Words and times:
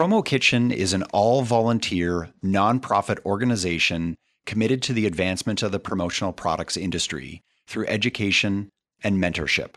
Promo 0.00 0.24
Kitchen 0.24 0.70
is 0.70 0.94
an 0.94 1.02
all 1.12 1.42
volunteer, 1.42 2.30
nonprofit 2.42 3.22
organization 3.26 4.16
committed 4.46 4.80
to 4.84 4.94
the 4.94 5.04
advancement 5.04 5.62
of 5.62 5.72
the 5.72 5.78
promotional 5.78 6.32
products 6.32 6.78
industry 6.78 7.42
through 7.66 7.84
education 7.86 8.70
and 9.04 9.22
mentorship. 9.22 9.74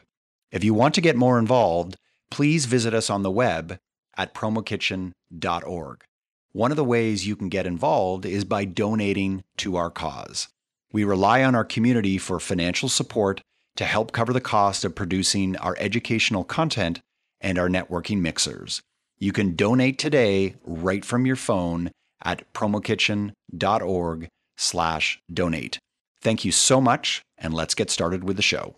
If 0.49 0.63
you 0.63 0.73
want 0.73 0.95
to 0.95 1.01
get 1.01 1.17
more 1.17 1.37
involved, 1.37 1.97
please 2.31 2.67
visit 2.67 2.93
us 2.93 3.09
on 3.09 3.23
the 3.23 3.29
web 3.29 3.79
at 4.15 4.33
promokitchen.org. 4.33 6.03
One 6.53 6.71
of 6.71 6.77
the 6.77 6.85
ways 6.85 7.27
you 7.27 7.35
can 7.35 7.49
get 7.49 7.67
involved 7.67 8.25
is 8.25 8.45
by 8.45 8.63
donating 8.63 9.43
to 9.57 9.75
our 9.75 9.89
cause. 9.89 10.47
We 10.93 11.03
rely 11.03 11.43
on 11.43 11.53
our 11.53 11.65
community 11.65 12.17
for 12.17 12.39
financial 12.39 12.87
support 12.87 13.41
to 13.75 13.83
help 13.83 14.13
cover 14.13 14.31
the 14.31 14.39
cost 14.39 14.85
of 14.85 14.95
producing 14.95 15.57
our 15.57 15.75
educational 15.79 16.45
content 16.45 17.01
and 17.41 17.59
our 17.59 17.67
networking 17.67 18.21
mixers. 18.21 18.81
You 19.23 19.31
can 19.31 19.55
donate 19.55 19.97
today 19.99 20.55
right 20.65 21.05
from 21.05 21.25
your 21.25 21.37
phone 21.37 21.91
at 22.25 22.43
promokitchen.org 22.51 24.27
slash 24.57 25.19
donate. 25.31 25.79
Thank 26.19 26.43
you 26.43 26.51
so 26.51 26.81
much, 26.81 27.21
and 27.37 27.53
let's 27.53 27.73
get 27.73 27.89
started 27.89 28.25
with 28.25 28.35
the 28.35 28.41
show. 28.41 28.75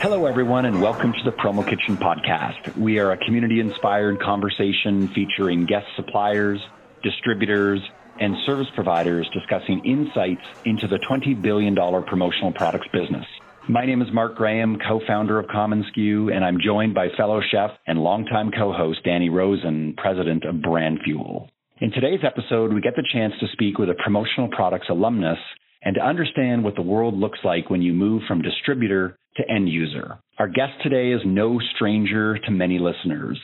Hello, 0.00 0.26
everyone, 0.26 0.64
and 0.64 0.82
welcome 0.82 1.12
to 1.12 1.22
the 1.22 1.30
Promo 1.30 1.64
Kitchen 1.64 1.96
podcast. 1.96 2.76
We 2.76 2.98
are 2.98 3.12
a 3.12 3.16
community 3.18 3.60
inspired 3.60 4.18
conversation 4.18 5.06
featuring 5.14 5.64
guest 5.64 5.86
suppliers, 5.94 6.58
distributors, 7.04 7.78
and 8.18 8.36
service 8.46 8.68
providers 8.74 9.30
discussing 9.32 9.84
insights 9.84 10.42
into 10.64 10.88
the 10.88 10.98
$20 10.98 11.40
billion 11.40 11.76
promotional 11.76 12.50
products 12.50 12.88
business. 12.92 13.26
My 13.68 13.86
name 13.86 14.02
is 14.02 14.08
Mark 14.12 14.34
Graham, 14.34 14.76
co-founder 14.88 15.38
of 15.38 15.46
commonsku, 15.46 16.34
and 16.34 16.44
I'm 16.44 16.58
joined 16.60 16.94
by 16.94 17.06
fellow 17.16 17.40
chef 17.48 17.70
and 17.86 18.00
longtime 18.00 18.50
co-host 18.50 19.04
Danny 19.04 19.28
Rosen, 19.28 19.94
president 19.96 20.44
of 20.44 20.60
Brand 20.60 20.98
Fuel. 21.04 21.48
In 21.80 21.92
today's 21.92 22.24
episode, 22.26 22.72
we 22.72 22.80
get 22.80 22.96
the 22.96 23.06
chance 23.12 23.32
to 23.38 23.46
speak 23.52 23.78
with 23.78 23.88
a 23.88 23.94
promotional 24.02 24.48
products 24.48 24.88
alumnus 24.90 25.38
and 25.84 25.94
to 25.94 26.00
understand 26.04 26.64
what 26.64 26.74
the 26.74 26.82
world 26.82 27.16
looks 27.16 27.38
like 27.44 27.70
when 27.70 27.82
you 27.82 27.92
move 27.92 28.22
from 28.26 28.42
distributor 28.42 29.16
to 29.36 29.48
end 29.48 29.68
user. 29.68 30.18
Our 30.40 30.48
guest 30.48 30.72
today 30.82 31.12
is 31.12 31.22
no 31.24 31.60
stranger 31.76 32.38
to 32.38 32.50
many 32.50 32.80
listeners, 32.80 33.38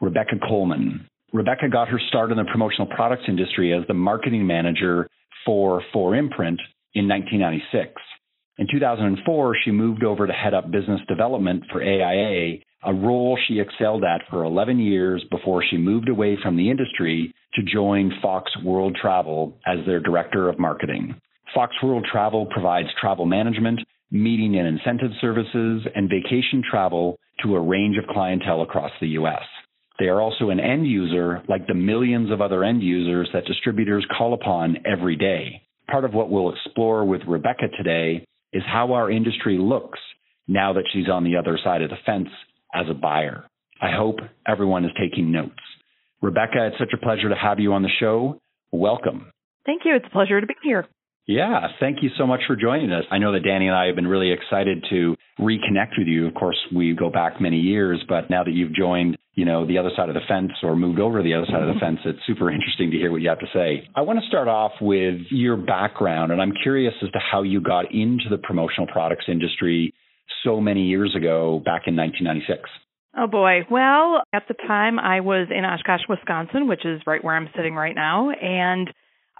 Rebecca 0.00 0.34
Coleman. 0.48 1.06
Rebecca 1.32 1.68
got 1.70 1.88
her 1.88 2.00
start 2.08 2.32
in 2.32 2.38
the 2.38 2.44
promotional 2.50 2.88
products 2.88 3.24
industry 3.28 3.72
as 3.72 3.86
the 3.86 3.94
marketing 3.94 4.48
manager 4.48 5.08
for 5.46 5.80
4imprint 5.94 6.58
in 6.94 7.06
1996. 7.06 7.92
In 8.60 8.66
2004, 8.70 9.56
she 9.64 9.70
moved 9.70 10.04
over 10.04 10.26
to 10.26 10.32
head 10.34 10.52
up 10.52 10.70
business 10.70 11.00
development 11.08 11.64
for 11.72 11.82
AIA, 11.82 12.58
a 12.84 12.92
role 12.92 13.38
she 13.48 13.58
excelled 13.58 14.04
at 14.04 14.20
for 14.28 14.44
11 14.44 14.78
years 14.78 15.24
before 15.30 15.64
she 15.64 15.78
moved 15.78 16.10
away 16.10 16.36
from 16.42 16.58
the 16.58 16.70
industry 16.70 17.32
to 17.54 17.62
join 17.62 18.12
Fox 18.20 18.52
World 18.62 18.98
Travel 19.00 19.56
as 19.66 19.78
their 19.86 19.98
director 19.98 20.50
of 20.50 20.58
marketing. 20.58 21.18
Fox 21.54 21.74
World 21.82 22.06
Travel 22.12 22.48
provides 22.50 22.88
travel 23.00 23.24
management, 23.24 23.80
meeting 24.10 24.58
and 24.58 24.68
incentive 24.68 25.12
services, 25.22 25.86
and 25.94 26.10
vacation 26.10 26.62
travel 26.70 27.18
to 27.42 27.56
a 27.56 27.60
range 27.60 27.96
of 27.96 28.04
clientele 28.12 28.60
across 28.60 28.92
the 29.00 29.08
U.S. 29.08 29.42
They 29.98 30.08
are 30.08 30.20
also 30.20 30.50
an 30.50 30.60
end 30.60 30.86
user 30.86 31.42
like 31.48 31.66
the 31.66 31.72
millions 31.72 32.30
of 32.30 32.42
other 32.42 32.62
end 32.62 32.82
users 32.82 33.30
that 33.32 33.46
distributors 33.46 34.06
call 34.18 34.34
upon 34.34 34.76
every 34.84 35.16
day. 35.16 35.62
Part 35.90 36.04
of 36.04 36.12
what 36.12 36.30
we'll 36.30 36.52
explore 36.52 37.06
with 37.06 37.22
Rebecca 37.26 37.68
today 37.78 38.26
is 38.52 38.62
how 38.66 38.92
our 38.92 39.10
industry 39.10 39.58
looks 39.58 39.98
now 40.48 40.72
that 40.72 40.84
she's 40.92 41.08
on 41.08 41.24
the 41.24 41.36
other 41.36 41.58
side 41.62 41.82
of 41.82 41.90
the 41.90 41.96
fence 42.04 42.28
as 42.74 42.86
a 42.90 42.94
buyer. 42.94 43.44
I 43.80 43.90
hope 43.96 44.16
everyone 44.46 44.84
is 44.84 44.90
taking 45.00 45.32
notes. 45.32 45.54
Rebecca, 46.20 46.66
it's 46.66 46.78
such 46.78 46.92
a 46.92 46.98
pleasure 46.98 47.28
to 47.28 47.34
have 47.34 47.60
you 47.60 47.72
on 47.72 47.82
the 47.82 47.90
show. 47.98 48.40
Welcome. 48.72 49.32
Thank 49.64 49.82
you. 49.84 49.94
It's 49.94 50.06
a 50.06 50.10
pleasure 50.10 50.40
to 50.40 50.46
be 50.46 50.54
here. 50.62 50.86
Yeah, 51.26 51.68
thank 51.78 51.98
you 52.02 52.10
so 52.18 52.26
much 52.26 52.40
for 52.46 52.56
joining 52.56 52.90
us. 52.90 53.04
I 53.10 53.18
know 53.18 53.32
that 53.32 53.44
Danny 53.44 53.68
and 53.68 53.76
I 53.76 53.86
have 53.86 53.94
been 53.94 54.06
really 54.06 54.32
excited 54.32 54.84
to 54.90 55.14
reconnect 55.38 55.96
with 55.96 56.08
you. 56.08 56.26
Of 56.26 56.34
course, 56.34 56.58
we 56.74 56.94
go 56.94 57.08
back 57.08 57.40
many 57.40 57.58
years, 57.58 58.02
but 58.08 58.30
now 58.30 58.42
that 58.42 58.52
you've 58.52 58.74
joined, 58.74 59.16
you 59.34 59.44
know, 59.44 59.66
the 59.66 59.78
other 59.78 59.90
side 59.96 60.08
of 60.08 60.14
the 60.14 60.26
fence 60.28 60.52
or 60.62 60.74
moved 60.74 60.98
over 60.98 61.18
to 61.18 61.24
the 61.24 61.34
other 61.34 61.46
side 61.46 61.62
of 61.62 61.68
the 61.68 61.74
mm-hmm. 61.74 61.96
fence, 61.96 61.98
it's 62.04 62.18
super 62.26 62.50
interesting 62.50 62.90
to 62.90 62.96
hear 62.96 63.12
what 63.12 63.20
you 63.20 63.28
have 63.28 63.38
to 63.38 63.50
say. 63.54 63.88
I 63.94 64.02
want 64.02 64.18
to 64.20 64.26
start 64.26 64.48
off 64.48 64.72
with 64.80 65.20
your 65.30 65.56
background, 65.56 66.32
and 66.32 66.42
I'm 66.42 66.52
curious 66.62 66.94
as 67.02 67.10
to 67.12 67.18
how 67.18 67.42
you 67.42 67.60
got 67.60 67.92
into 67.92 68.28
the 68.28 68.38
promotional 68.38 68.86
products 68.86 69.26
industry 69.28 69.94
so 70.44 70.60
many 70.60 70.86
years 70.86 71.14
ago, 71.16 71.60
back 71.64 71.82
in 71.86 71.96
1996. 71.96 72.68
Oh 73.16 73.26
boy. 73.26 73.66
Well, 73.70 74.22
at 74.32 74.44
the 74.46 74.54
time 74.54 74.98
I 74.98 75.20
was 75.20 75.48
in 75.50 75.64
Oshkosh, 75.64 76.02
Wisconsin, 76.08 76.68
which 76.68 76.84
is 76.84 77.00
right 77.06 77.22
where 77.22 77.36
I'm 77.36 77.48
sitting 77.56 77.74
right 77.74 77.94
now, 77.94 78.30
and 78.30 78.88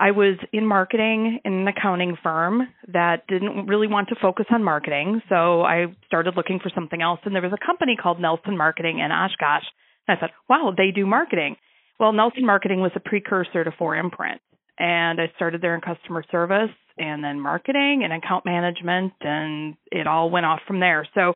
I 0.01 0.13
was 0.13 0.39
in 0.51 0.67
marketing 0.67 1.41
in 1.45 1.53
an 1.53 1.69
accounting 1.69 2.17
firm 2.23 2.63
that 2.89 3.27
didn't 3.29 3.67
really 3.67 3.87
want 3.87 4.09
to 4.09 4.17
focus 4.21 4.47
on 4.51 4.65
marketing. 4.65 5.21
So 5.29 5.61
I 5.61 5.95
started 6.07 6.37
looking 6.39 6.59
for 6.59 6.71
something 6.75 7.03
else. 7.03 7.21
And 7.25 7.35
there 7.35 7.43
was 7.43 7.53
a 7.53 7.67
company 7.67 7.97
called 8.03 8.19
Nelson 8.19 8.57
Marketing 8.57 8.99
in 8.99 9.13
Oshkosh. 9.13 9.67
And 10.09 10.17
I 10.17 10.19
thought, 10.19 10.31
wow, 10.49 10.73
they 10.75 10.91
do 10.91 11.05
marketing. 11.05 11.57
Well, 11.99 12.15
Nelson 12.15 12.47
Marketing 12.47 12.81
was 12.81 12.93
a 12.97 13.01
precursor 13.01 13.63
to 13.63 13.71
4imprint. 13.73 14.41
And 14.79 15.21
I 15.21 15.31
started 15.37 15.61
there 15.61 15.75
in 15.75 15.83
customer 15.83 16.25
service 16.31 16.75
and 16.97 17.23
then 17.23 17.39
marketing 17.39 18.01
and 18.03 18.11
account 18.15 18.47
management. 18.47 19.13
And 19.21 19.77
it 19.93 20.07
all 20.07 20.31
went 20.31 20.47
off 20.47 20.61
from 20.67 20.81
there. 20.81 21.07
So 21.15 21.35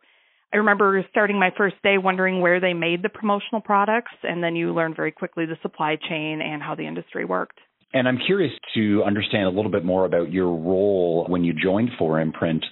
I 0.54 0.56
remember 0.56 1.04
starting 1.10 1.38
my 1.38 1.50
first 1.54 1.76
day 1.82 1.98
wondering 1.98 2.40
where 2.40 2.60
they 2.60 2.72
made 2.72 3.02
the 3.02 3.10
promotional 3.10 3.60
products. 3.60 4.12
And 4.22 4.42
then 4.42 4.56
you 4.56 4.72
learn 4.72 4.94
very 4.94 5.12
quickly 5.12 5.44
the 5.44 5.58
supply 5.60 5.98
chain 6.08 6.40
and 6.40 6.62
how 6.62 6.74
the 6.74 6.86
industry 6.86 7.26
worked. 7.26 7.58
And 7.94 8.08
I'm 8.08 8.18
curious 8.18 8.52
to 8.74 9.04
understand 9.04 9.44
a 9.44 9.50
little 9.50 9.70
bit 9.70 9.84
more 9.84 10.04
about 10.04 10.32
your 10.32 10.48
role 10.48 11.26
when 11.28 11.44
you 11.44 11.52
joined 11.54 11.90
4imprint, 11.98 12.62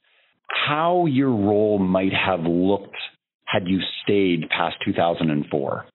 how 0.66 1.06
your 1.06 1.30
role 1.30 1.78
might 1.78 2.12
have 2.12 2.40
looked 2.40 2.96
had 3.44 3.68
you 3.68 3.78
stayed 4.02 4.48
past 4.50 4.76
2004. 4.84 5.86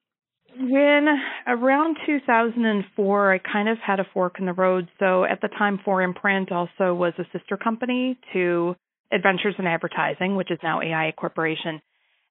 When 0.59 1.07
around 1.45 1.97
2004, 2.05 3.33
I 3.33 3.37
kind 3.39 3.69
of 3.69 3.77
had 3.85 3.99
a 3.99 4.07
fork 4.13 4.37
in 4.39 4.45
the 4.45 4.53
road. 4.53 4.87
So 4.97 5.25
at 5.25 5.41
the 5.41 5.49
time, 5.49 5.79
4imprint 5.85 6.51
also 6.51 6.93
was 6.93 7.13
a 7.19 7.37
sister 7.37 7.57
company 7.57 8.17
to 8.33 8.75
Adventures 9.11 9.55
in 9.59 9.67
Advertising, 9.67 10.35
which 10.35 10.51
is 10.51 10.59
now 10.63 10.79
AIA 10.81 11.11
Corporation 11.13 11.81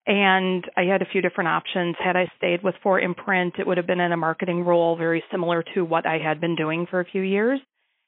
and 0.06 0.64
I 0.76 0.82
had 0.82 1.02
a 1.02 1.06
few 1.06 1.20
different 1.20 1.48
options. 1.48 1.96
Had 2.02 2.16
I 2.16 2.30
stayed 2.38 2.62
with 2.62 2.74
4imprint, 2.84 3.58
it 3.58 3.66
would 3.66 3.76
have 3.76 3.86
been 3.86 4.00
in 4.00 4.12
a 4.12 4.16
marketing 4.16 4.64
role 4.64 4.96
very 4.96 5.22
similar 5.30 5.64
to 5.74 5.84
what 5.84 6.06
I 6.06 6.18
had 6.18 6.40
been 6.40 6.54
doing 6.54 6.86
for 6.88 7.00
a 7.00 7.04
few 7.04 7.22
years. 7.22 7.60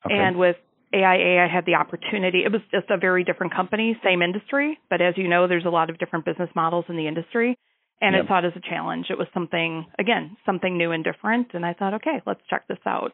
Okay. 0.06 0.14
And 0.14 0.38
with 0.38 0.56
AIA, 0.94 1.44
I 1.44 1.48
had 1.52 1.66
the 1.66 1.74
opportunity. 1.74 2.44
It 2.44 2.52
was 2.52 2.62
just 2.70 2.88
a 2.90 2.96
very 2.96 3.24
different 3.24 3.52
company, 3.54 3.98
same 4.04 4.22
industry, 4.22 4.78
but 4.88 5.02
as 5.02 5.14
you 5.16 5.28
know, 5.28 5.48
there's 5.48 5.66
a 5.66 5.70
lot 5.70 5.90
of 5.90 5.98
different 5.98 6.24
business 6.24 6.50
models 6.54 6.84
in 6.88 6.96
the 6.96 7.08
industry. 7.08 7.58
And 8.00 8.14
yep. 8.14 8.26
I 8.26 8.28
saw 8.28 8.38
it 8.38 8.44
as 8.44 8.52
a 8.54 8.60
challenge. 8.60 9.06
It 9.10 9.18
was 9.18 9.26
something, 9.34 9.84
again, 9.98 10.36
something 10.46 10.78
new 10.78 10.92
and 10.92 11.02
different. 11.02 11.48
And 11.54 11.66
I 11.66 11.74
thought, 11.74 11.94
okay, 11.94 12.22
let's 12.26 12.40
check 12.48 12.68
this 12.68 12.78
out. 12.86 13.12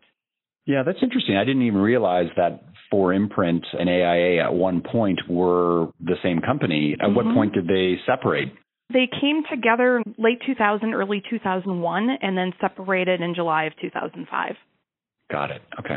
Yeah, 0.66 0.82
that's 0.84 0.98
interesting. 1.02 1.36
I 1.36 1.44
didn't 1.44 1.62
even 1.62 1.80
realize 1.80 2.28
that 2.36 2.64
4imprint 2.92 3.62
and 3.78 3.88
AIA 3.88 4.44
at 4.44 4.52
one 4.52 4.82
point 4.82 5.20
were 5.28 5.88
the 6.00 6.16
same 6.22 6.40
company. 6.40 6.96
At 7.00 7.06
mm-hmm. 7.06 7.16
what 7.16 7.34
point 7.34 7.54
did 7.54 7.66
they 7.66 7.96
separate? 8.06 8.52
They 8.92 9.08
came 9.08 9.42
together 9.50 10.02
late 10.18 10.40
2000, 10.46 10.92
early 10.92 11.22
2001, 11.28 12.08
and 12.20 12.36
then 12.36 12.52
separated 12.60 13.20
in 13.20 13.34
July 13.34 13.64
of 13.64 13.72
2005. 13.80 14.56
Got 15.30 15.50
it. 15.50 15.62
Okay. 15.78 15.96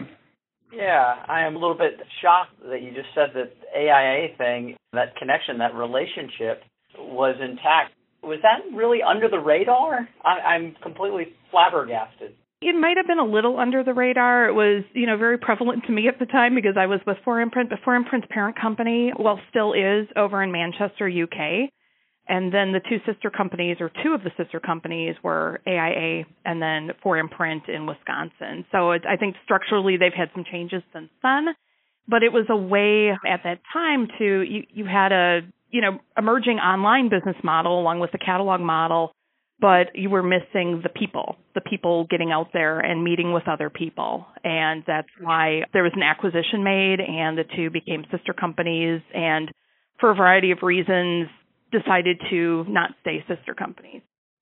Yeah, 0.74 1.16
I 1.28 1.42
am 1.42 1.56
a 1.56 1.60
little 1.60 1.78
bit 1.78 1.94
shocked 2.22 2.52
that 2.70 2.82
you 2.82 2.92
just 2.92 3.10
said 3.16 3.30
that 3.36 3.52
AIA 3.76 4.36
thing, 4.38 4.76
that 4.94 5.16
connection, 5.16 5.60
that 5.60 5.76
relationship 5.76 6.64
was 6.98 7.36
intact. 7.42 7.94
Was 8.24 8.40
that 8.42 8.76
really 8.76 9.00
under 9.02 9.30
the 9.30 9.40
radar? 9.40 10.08
I, 10.24 10.56
I'm 10.56 10.76
completely 10.82 11.34
flabbergasted. 11.52 12.34
It 12.60 12.74
might 12.74 12.98
have 12.98 13.06
been 13.06 13.20
a 13.20 13.26
little 13.26 13.60
under 13.60 13.84
the 13.84 13.94
radar. 13.94 14.50
It 14.50 14.54
was, 14.54 14.84
you 14.94 15.06
know, 15.06 15.16
very 15.16 15.38
prevalent 15.38 15.84
to 15.86 15.92
me 15.92 16.08
at 16.08 16.18
the 16.18 16.26
time 16.26 16.56
because 16.56 16.76
I 16.78 16.88
was 16.88 17.00
with 17.06 17.18
4imprint, 17.26 17.70
but 17.70 17.80
4imprint's 17.86 18.28
parent 18.32 18.60
company, 18.60 19.14
well, 19.18 19.40
still 19.50 19.74
is 19.74 20.08
over 20.16 20.42
in 20.42 20.52
Manchester, 20.52 21.08
UK. 21.08 21.70
And 22.30 22.54
then 22.54 22.74
the 22.74 22.82
two 22.82 22.98
sister 23.06 23.30
companies, 23.30 23.78
or 23.80 23.90
two 24.04 24.14
of 24.14 24.24
the 24.24 24.32
sister 24.38 24.60
companies, 24.60 25.16
were 25.24 25.62
AIA 25.66 26.26
and 26.46 26.62
then 26.62 26.90
4imprint 27.04 27.70
in 27.70 27.86
Wisconsin. 27.86 28.66
So 28.72 28.92
it, 28.92 29.04
I 29.08 29.16
think 29.16 29.36
structurally 29.46 29.98
they've 29.98 30.12
had 30.14 30.30
some 30.34 30.44
changes 30.50 30.84
since 30.94 31.10
then. 31.24 31.48
But 32.08 32.24
it 32.24 32.32
was 32.32 32.46
a 32.50 32.56
way 32.56 33.10
at 33.10 33.42
that 33.44 33.60
time 33.72 34.08
to 34.18 34.42
you, 34.42 34.64
you 34.70 34.86
had 34.86 35.12
a 35.12 35.42
you 35.70 35.82
know 35.82 36.00
emerging 36.18 36.58
online 36.58 37.10
business 37.10 37.36
model 37.44 37.80
along 37.80 38.00
with 38.00 38.12
the 38.12 38.18
catalog 38.18 38.62
model, 38.62 39.12
but 39.60 39.96
you 39.96 40.10
were 40.10 40.24
missing 40.24 40.82
the 40.84 40.90
people, 40.90 41.36
the 41.56 41.62
people 41.62 42.06
getting 42.10 42.32
out 42.32 42.48
there 42.54 42.80
and 42.80 43.04
meeting 43.04 43.34
with 43.34 43.48
other 43.48 43.70
people, 43.70 44.26
and 44.44 44.84
that's 44.88 45.10
why 45.20 45.64
there 45.74 45.84
was 45.84 45.92
an 45.96 46.04
acquisition 46.04 46.64
made, 46.64 47.00
and 47.02 47.38
the 47.38 47.44
two 47.56 47.70
became 47.70 48.06
sister 48.12 48.34
companies. 48.34 49.02
And 49.14 49.52
for 50.00 50.12
a 50.12 50.16
variety 50.16 50.52
of 50.52 50.60
reasons, 50.62 51.28
decided 51.72 52.22
to 52.30 52.66
not 52.68 52.92
stay 53.02 53.24
sister 53.28 53.54
companies. 53.54 54.02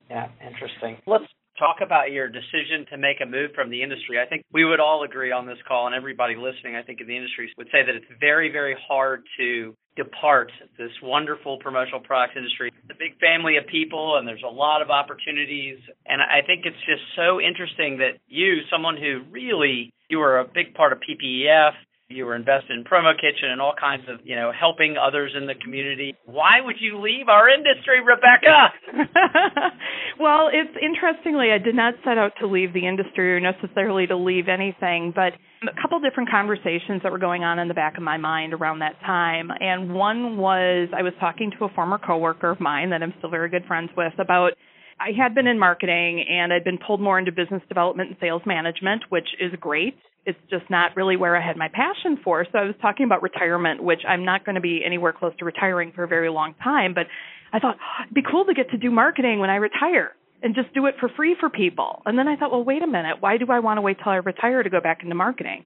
Yeah, 0.10 0.28
interesting. 0.46 0.98
Let's 1.08 1.26
talk 1.58 1.78
about 1.82 2.12
your 2.12 2.28
decision 2.28 2.86
to 2.92 2.98
make 2.98 3.22
a 3.22 3.26
move 3.26 3.52
from 3.56 3.70
the 3.70 3.82
industry. 3.82 4.20
I 4.20 4.28
think 4.28 4.44
we 4.52 4.66
would 4.66 4.80
all 4.80 5.04
agree 5.04 5.32
on 5.32 5.48
this 5.48 5.58
call, 5.68 5.88
and 5.88 5.96
everybody 5.96 6.36
listening, 6.36 6.76
I 6.76 6.84
think, 6.84 7.02
in 7.02 7.08
the 7.08 7.16
industry 7.16 7.52
would 7.58 7.68
say 7.72 7.86
that 7.86 7.96
it's 7.96 8.06
very, 8.20 8.52
very 8.52 8.76
hard 8.88 9.24
to 9.40 9.74
depart 9.96 10.52
this 10.78 10.92
wonderful 11.02 11.58
promotional 11.60 12.02
products 12.02 12.34
industry. 12.36 12.72
It's 12.84 12.92
a 12.92 13.00
big 13.00 13.18
family 13.20 13.56
of 13.58 13.66
people, 13.68 14.18
and 14.18 14.28
there's 14.28 14.44
a 14.46 14.52
lot 14.52 14.82
of 14.82 14.90
opportunities. 14.90 15.80
And 16.06 16.22
I 16.22 16.46
think 16.46 16.66
it's 16.66 16.84
just 16.86 17.04
so 17.16 17.40
interesting 17.40 17.98
that 18.00 18.20
you, 18.28 18.60
someone 18.70 18.98
who 18.98 19.24
really, 19.32 19.94
you 20.10 20.20
were 20.20 20.40
a 20.40 20.46
big 20.46 20.74
part 20.74 20.92
of 20.92 21.00
PPEF, 21.00 21.72
you 22.10 22.26
were 22.26 22.36
invested 22.36 22.78
in 22.78 22.84
Promo 22.84 23.16
Kitchen 23.16 23.50
and 23.50 23.60
all 23.60 23.74
kinds 23.80 24.04
of, 24.08 24.20
you 24.24 24.36
know, 24.36 24.52
helping 24.58 24.96
others 24.96 25.32
in 25.36 25.48
the 25.48 25.56
community. 25.56 26.14
Why 26.26 26.62
would 26.62 26.76
you 26.80 27.02
leave 27.02 27.30
our 27.30 27.50
industry, 27.50 28.00
Rebecca? 28.00 28.70
well, 30.20 30.50
it's 30.54 30.78
interestingly, 30.80 31.50
I 31.52 31.58
did 31.58 31.74
not 31.74 31.96
set 32.04 32.20
out 32.20 32.34
to 32.42 32.48
leave 32.48 32.74
the 32.74 32.88
industry 32.88 33.34
or 33.34 33.40
necessarily 33.40 34.06
to 34.08 34.16
leave 34.16 34.48
anything, 34.48 35.14
but 35.16 35.34
a 35.68 35.82
couple 35.82 36.00
different 36.00 36.30
conversations 36.30 37.02
that 37.02 37.12
were 37.12 37.18
going 37.18 37.44
on 37.44 37.58
in 37.58 37.68
the 37.68 37.74
back 37.74 37.98
of 37.98 38.04
my 38.04 38.18
mind 38.18 38.54
around 38.54 38.80
that 38.80 39.00
time. 39.02 39.50
And 39.60 39.96
one 39.96 40.38
was 40.38 40.90
I 40.96 41.02
was 41.02 41.14
talking 41.20 41.52
to 41.58 41.66
a 41.66 41.70
former 41.70 41.98
coworker 41.98 42.52
of 42.52 42.60
mine 42.60 42.92
that 42.92 43.02
I'm 43.02 43.16
still 43.18 43.32
very 43.32 43.50
good 43.50 43.66
friends 43.66 43.90
with 43.98 44.14
about 44.20 44.52
I 45.00 45.10
had 45.18 45.34
been 45.34 45.48
in 45.48 45.60
marketing 45.60 46.24
and 46.30 46.54
I'd 46.54 46.64
been 46.64 46.78
pulled 46.78 47.02
more 47.02 47.18
into 47.18 47.32
business 47.32 47.62
development 47.68 48.10
and 48.10 48.18
sales 48.22 48.44
management, 48.46 49.04
which 49.10 49.28
is 49.42 49.52
great 49.60 49.98
it's 50.26 50.40
just 50.50 50.70
not 50.70 50.96
really 50.96 51.18
where 51.18 51.36
I 51.36 51.46
had 51.46 51.58
my 51.58 51.68
passion 51.68 52.18
for. 52.24 52.46
So 52.52 52.58
I 52.58 52.66
was 52.66 52.76
talking 52.82 53.06
about 53.06 53.22
retirement, 53.22 53.84
which 53.84 54.02
I'm 54.08 54.26
not 54.26 54.46
going 54.46 54.56
to 54.56 54.62
be 54.62 54.82
anywhere 54.86 55.14
close 55.14 55.34
to 55.40 55.46
retiring 55.46 55.92
for 55.94 56.04
a 56.04 56.08
very 56.08 56.30
long 56.30 56.56
time, 56.64 56.94
but 56.94 57.06
I 57.54 57.60
thought 57.60 57.78
oh, 57.80 58.04
it'd 58.04 58.16
be 58.16 58.24
cool 58.30 58.46
to 58.46 58.54
get 58.54 58.72
to 58.72 58.78
do 58.78 58.92
marketing 58.92 59.40
when 59.40 59.50
I 59.50 59.56
retire 59.56 60.12
and 60.42 60.56
just 60.56 60.74
do 60.74 60.86
it 60.88 60.96
for 61.00 61.10
free 61.16 61.36
for 61.40 61.50
people. 61.50 62.02
And 62.06 62.18
then 62.18 62.28
I 62.28 62.36
thought, 62.36 62.52
well, 62.52 62.64
wait 62.64 62.84
a 62.84 62.88
minute, 62.88 63.18
why 63.20 63.38
do 63.38 63.46
I 63.50 63.60
want 63.60 63.78
to 63.78 63.82
wait 63.82 63.98
till 64.04 64.12
I 64.12 64.18
retire 64.18 64.62
to 64.62 64.70
go 64.70 64.82
back 64.82 65.04
into 65.04 65.16
marketing? 65.16 65.66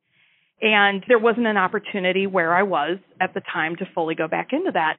And 0.62 1.04
there 1.08 1.20
wasn't 1.20 1.48
an 1.48 1.58
opportunity 1.58 2.28
where 2.28 2.54
I 2.54 2.64
was 2.64 2.98
at 3.20 3.34
the 3.34 3.42
time 3.42 3.78
to 3.78 3.86
fully 3.96 4.16
go 4.16 4.28
back 4.28 4.50
into 4.52 4.72
that. 4.74 4.98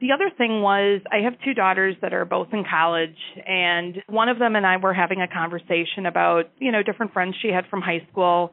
The 0.00 0.12
other 0.12 0.30
thing 0.36 0.62
was 0.62 1.00
I 1.12 1.24
have 1.24 1.34
two 1.44 1.54
daughters 1.54 1.94
that 2.02 2.12
are 2.12 2.24
both 2.24 2.48
in 2.52 2.64
college 2.68 3.16
and 3.46 4.02
one 4.08 4.28
of 4.28 4.38
them 4.38 4.56
and 4.56 4.66
I 4.66 4.78
were 4.78 4.94
having 4.94 5.20
a 5.20 5.28
conversation 5.28 6.06
about, 6.06 6.50
you 6.58 6.72
know, 6.72 6.82
different 6.82 7.12
friends 7.12 7.36
she 7.40 7.48
had 7.48 7.66
from 7.70 7.82
high 7.82 8.04
school 8.10 8.52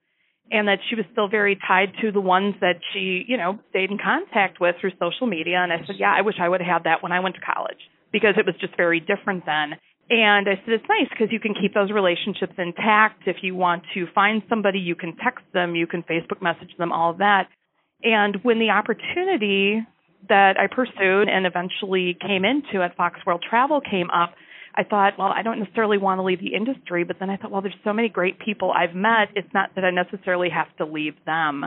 and 0.51 0.67
that 0.67 0.79
she 0.89 0.95
was 0.95 1.05
still 1.11 1.27
very 1.27 1.57
tied 1.67 1.93
to 2.01 2.11
the 2.11 2.21
ones 2.21 2.55
that 2.61 2.79
she, 2.93 3.23
you 3.27 3.37
know, 3.37 3.59
stayed 3.69 3.91
in 3.91 3.97
contact 3.97 4.59
with 4.59 4.75
through 4.81 4.91
social 4.99 5.27
media. 5.27 5.57
And 5.57 5.71
I 5.71 5.77
said, 5.85 5.95
yeah, 5.99 6.13
I 6.15 6.21
wish 6.21 6.35
I 6.41 6.49
would 6.49 6.61
have 6.61 6.67
had 6.67 6.83
that 6.85 7.03
when 7.03 7.11
I 7.11 7.19
went 7.19 7.35
to 7.35 7.41
college 7.41 7.79
because 8.11 8.35
it 8.37 8.45
was 8.45 8.55
just 8.59 8.75
very 8.75 8.99
different 8.99 9.45
then. 9.45 9.77
And 10.09 10.49
I 10.49 10.55
said, 10.65 10.73
it's 10.73 10.89
nice 10.89 11.07
because 11.09 11.31
you 11.31 11.39
can 11.39 11.53
keep 11.53 11.75
those 11.75 11.91
relationships 11.91 12.53
intact. 12.57 13.27
If 13.27 13.37
you 13.43 13.53
want 13.53 13.83
to 13.93 14.07
find 14.15 14.41
somebody, 14.49 14.79
you 14.79 14.95
can 14.95 15.15
text 15.15 15.45
them, 15.53 15.75
you 15.75 15.85
can 15.85 16.01
Facebook 16.01 16.41
message 16.41 16.75
them, 16.79 16.91
all 16.91 17.11
of 17.11 17.19
that. 17.19 17.47
And 18.01 18.37
when 18.41 18.57
the 18.57 18.71
opportunity 18.71 19.85
that 20.27 20.57
I 20.57 20.67
pursued 20.67 21.29
and 21.29 21.45
eventually 21.45 22.17
came 22.19 22.43
into 22.43 22.83
at 22.83 22.97
Fox 22.97 23.19
World 23.25 23.45
Travel 23.47 23.81
came 23.81 24.09
up, 24.09 24.33
I 24.79 24.83
thought, 24.83 25.19
well, 25.19 25.27
I 25.27 25.41
don't 25.41 25.59
necessarily 25.59 25.97
want 25.97 26.19
to 26.19 26.23
leave 26.23 26.39
the 26.39 26.55
industry, 26.55 27.03
but 27.03 27.17
then 27.19 27.29
I 27.29 27.35
thought, 27.35 27.51
well, 27.51 27.61
there's 27.61 27.75
so 27.83 27.91
many 27.91 28.07
great 28.07 28.39
people 28.39 28.71
I've 28.71 28.95
met. 28.95 29.27
It's 29.35 29.53
not 29.53 29.71
that 29.75 29.83
I 29.83 29.91
necessarily 29.91 30.47
have 30.49 30.73
to 30.77 30.85
leave 30.85 31.15
them. 31.25 31.65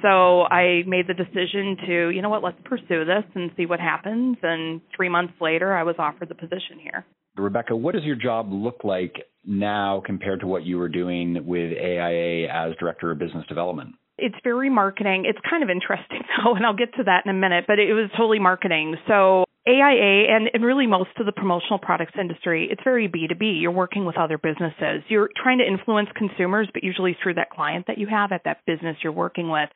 So 0.00 0.42
I 0.42 0.82
made 0.84 1.06
the 1.06 1.14
decision 1.14 1.76
to, 1.86 2.10
you 2.10 2.20
know 2.20 2.30
what, 2.30 2.42
let's 2.42 2.58
pursue 2.64 3.04
this 3.04 3.22
and 3.36 3.52
see 3.56 3.66
what 3.66 3.78
happens. 3.78 4.38
And 4.42 4.80
three 4.96 5.08
months 5.08 5.34
later, 5.40 5.72
I 5.72 5.84
was 5.84 5.94
offered 6.00 6.30
the 6.30 6.34
position 6.34 6.80
here. 6.82 7.04
Rebecca, 7.36 7.76
what 7.76 7.94
does 7.94 8.02
your 8.02 8.16
job 8.16 8.50
look 8.50 8.82
like 8.82 9.14
now 9.44 10.02
compared 10.04 10.40
to 10.40 10.48
what 10.48 10.64
you 10.64 10.78
were 10.78 10.88
doing 10.88 11.46
with 11.46 11.72
AIA 11.78 12.48
as 12.48 12.74
Director 12.80 13.12
of 13.12 13.20
Business 13.20 13.46
Development? 13.46 13.94
It's 14.18 14.34
very 14.42 14.68
marketing. 14.68 15.26
It's 15.26 15.38
kind 15.48 15.62
of 15.62 15.70
interesting 15.70 16.22
though, 16.44 16.56
and 16.56 16.66
I'll 16.66 16.76
get 16.76 16.92
to 16.94 17.04
that 17.04 17.22
in 17.24 17.30
a 17.30 17.38
minute, 17.38 17.66
but 17.68 17.78
it 17.78 17.92
was 17.92 18.10
totally 18.16 18.40
marketing. 18.40 18.96
So 19.06 19.44
AIA 19.66 20.26
and, 20.34 20.50
and 20.52 20.64
really 20.64 20.86
most 20.88 21.10
of 21.20 21.26
the 21.26 21.32
promotional 21.32 21.78
products 21.78 22.14
industry, 22.18 22.68
it's 22.70 22.80
very 22.82 23.08
B2B. 23.08 23.60
You're 23.60 23.70
working 23.70 24.04
with 24.04 24.16
other 24.16 24.36
businesses. 24.36 25.04
You're 25.08 25.30
trying 25.40 25.58
to 25.58 25.64
influence 25.66 26.08
consumers, 26.16 26.68
but 26.72 26.82
usually 26.82 27.16
through 27.22 27.34
that 27.34 27.50
client 27.50 27.86
that 27.86 27.98
you 27.98 28.08
have 28.08 28.32
at 28.32 28.42
that 28.44 28.58
business 28.66 28.96
you're 29.02 29.12
working 29.12 29.50
with. 29.50 29.68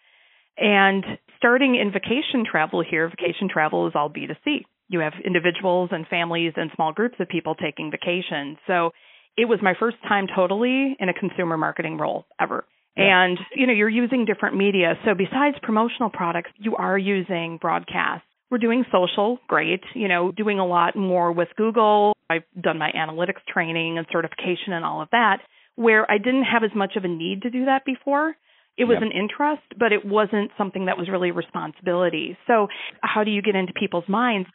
And 0.59 1.05
starting 1.37 1.77
in 1.77 1.93
vacation 1.93 2.45
travel 2.51 2.83
here, 2.89 3.09
vacation 3.09 3.49
travel 3.49 3.87
is 3.87 3.93
all 3.95 4.11
B2C. 4.11 4.63
You 4.89 5.01
have 5.01 5.13
individuals 5.25 5.91
and 5.93 6.07
families 6.09 6.55
and 6.57 6.71
small 6.75 6.93
groups 6.93 7.17
of 7.21 7.29
people 7.29 7.55
taking 7.55 7.91
vacations. 7.91 8.59
So 8.67 8.91
it 9.37 9.45
was 9.45 9.61
my 9.63 9.75
first 9.79 9.97
time 10.09 10.27
totally 10.35 10.97
in 10.99 11.09
a 11.09 11.15
consumer 11.15 11.57
marketing 11.57 11.99
role 11.99 12.27
ever. 12.41 12.65
Yeah. 12.97 13.25
And, 13.25 13.39
you 13.55 13.67
know, 13.67 13.73
you're 13.73 13.89
using 13.89 14.25
different 14.25 14.57
media. 14.57 14.95
So 15.05 15.15
besides 15.15 15.57
promotional 15.63 16.11
products, 16.11 16.51
you 16.57 16.75
are 16.77 16.97
using 16.97 17.59
broadcast 17.61 18.25
we're 18.51 18.59
doing 18.59 18.85
social, 18.93 19.39
great. 19.49 19.81
You 19.95 20.09
know, 20.09 20.33
doing 20.33 20.59
a 20.59 20.67
lot 20.67 20.97
more 20.97 21.33
with 21.33 21.49
Google. 21.57 22.17
I've 22.31 22.45
done 22.61 22.79
my 22.79 22.91
analytics 22.97 23.45
training 23.53 23.99
and 23.99 24.07
certification 24.13 24.73
and 24.73 24.85
all 24.85 25.03
of 25.03 25.09
that, 25.13 25.39
where 25.75 26.11
I 26.11 26.19
didn't 26.19 26.45
have 26.45 26.65
as 26.65 26.71
much 26.75 26.97
of 26.97 27.05
a 27.05 27.09
need 27.09 27.43
to 27.43 27.51
do 27.51 27.67
that 27.67 27.85
before. 27.85 28.35
It 28.79 28.85
was 28.85 28.99
yep. 29.01 29.11
an 29.11 29.19
interest, 29.19 29.63
but 29.79 29.93
it 29.93 30.05
wasn't 30.05 30.51
something 30.59 30.87
that 30.87 30.99
was 30.99 31.09
really 31.09 31.31
a 31.31 31.33
responsibility. 31.33 32.37
So, 32.47 32.69
how 33.01 33.25
do 33.25 33.31
you 33.31 33.41
get 33.41 33.55
into 33.55 33.73
people's 33.73 34.09
minds? 34.09 34.49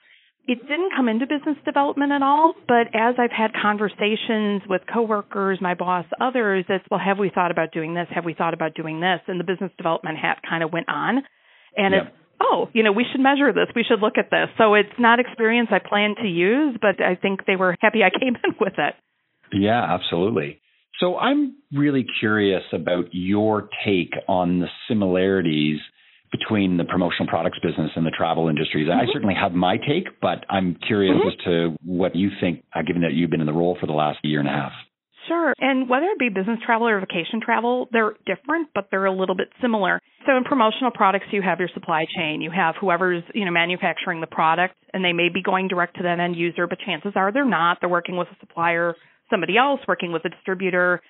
It 0.47 0.59
didn't 0.61 0.91
come 0.95 1.07
into 1.07 1.25
business 1.27 1.57
development 1.65 2.11
at 2.11 2.21
all, 2.23 2.53
but 2.67 2.87
as 2.93 3.15
I've 3.19 3.31
had 3.31 3.51
conversations 3.53 4.63
with 4.67 4.81
coworkers, 4.91 5.59
my 5.61 5.75
boss, 5.75 6.05
others, 6.19 6.65
it's, 6.67 6.83
well, 6.89 6.99
have 6.99 7.19
we 7.19 7.29
thought 7.33 7.51
about 7.51 7.71
doing 7.71 7.93
this? 7.93 8.07
Have 8.13 8.25
we 8.25 8.33
thought 8.33 8.53
about 8.53 8.73
doing 8.73 8.99
this? 8.99 9.19
And 9.27 9.39
the 9.39 9.43
business 9.43 9.71
development 9.77 10.17
hat 10.17 10.39
kind 10.47 10.63
of 10.63 10.73
went 10.73 10.89
on. 10.89 11.17
And 11.77 11.93
yep. 11.93 12.03
it's 12.07 12.15
oh, 12.41 12.69
you 12.73 12.83
know, 12.83 12.91
we 12.91 13.05
should 13.11 13.21
measure 13.21 13.53
this. 13.53 13.67
We 13.75 13.83
should 13.83 13.99
look 14.01 14.17
at 14.17 14.31
this. 14.31 14.49
So 14.57 14.73
it's 14.73 14.89
not 14.97 15.19
experience 15.19 15.69
I 15.71 15.79
plan 15.79 16.15
to 16.21 16.27
use, 16.27 16.77
but 16.81 17.01
I 17.01 17.15
think 17.15 17.45
they 17.45 17.55
were 17.55 17.75
happy 17.79 18.03
I 18.03 18.09
came 18.19 18.35
in 18.35 18.55
with 18.59 18.73
it. 18.77 18.95
Yeah, 19.53 19.83
absolutely. 19.83 20.61
So 20.99 21.17
I'm 21.17 21.55
really 21.73 22.05
curious 22.19 22.63
about 22.73 23.05
your 23.11 23.69
take 23.85 24.13
on 24.27 24.59
the 24.59 24.67
similarities 24.87 25.79
between 26.31 26.77
the 26.77 26.85
promotional 26.85 27.27
products 27.27 27.59
business 27.61 27.91
and 27.95 28.05
the 28.05 28.11
travel 28.11 28.47
industries. 28.47 28.87
Mm-hmm. 28.87 29.09
I 29.09 29.13
certainly 29.13 29.35
have 29.35 29.51
my 29.51 29.77
take, 29.77 30.21
but 30.21 30.45
I'm 30.49 30.77
curious 30.87 31.15
mm-hmm. 31.17 31.27
as 31.27 31.45
to 31.45 31.75
what 31.83 32.15
you 32.15 32.29
think, 32.39 32.63
uh, 32.73 32.81
given 32.83 33.01
that 33.01 33.13
you've 33.13 33.29
been 33.29 33.41
in 33.41 33.47
the 33.47 33.53
role 33.53 33.77
for 33.79 33.87
the 33.87 33.93
last 33.93 34.19
year 34.23 34.39
and 34.39 34.47
a 34.47 34.51
half. 34.51 34.71
Sure. 35.27 35.53
And 35.59 35.87
whether 35.87 36.05
it 36.07 36.17
be 36.17 36.29
business 36.29 36.59
travel 36.65 36.87
or 36.87 36.99
vacation 36.99 37.41
travel, 37.43 37.87
they're 37.91 38.13
different, 38.25 38.69
but 38.73 38.87
they're 38.89 39.05
a 39.05 39.15
little 39.15 39.35
bit 39.35 39.49
similar. 39.61 40.01
So 40.25 40.35
in 40.35 40.43
promotional 40.43 40.91
products, 40.91 41.27
you 41.31 41.41
have 41.41 41.59
your 41.59 41.69
supply 41.73 42.05
chain. 42.15 42.41
You 42.41 42.49
have 42.51 42.75
whoever's, 42.79 43.23
you 43.33 43.45
know, 43.45 43.51
manufacturing 43.51 44.21
the 44.21 44.27
product 44.27 44.75
and 44.93 45.05
they 45.05 45.13
may 45.13 45.29
be 45.29 45.43
going 45.43 45.67
direct 45.67 45.97
to 45.97 46.03
that 46.03 46.19
end 46.19 46.35
user, 46.35 46.67
but 46.67 46.79
chances 46.85 47.13
are 47.15 47.31
they're 47.31 47.45
not. 47.45 47.77
They're 47.79 47.89
working 47.89 48.17
with 48.17 48.29
a 48.29 48.37
supplier, 48.39 48.95
somebody 49.29 49.57
else, 49.57 49.79
working 49.87 50.11
with 50.11 50.25
a 50.25 50.29
distributor, 50.29 51.01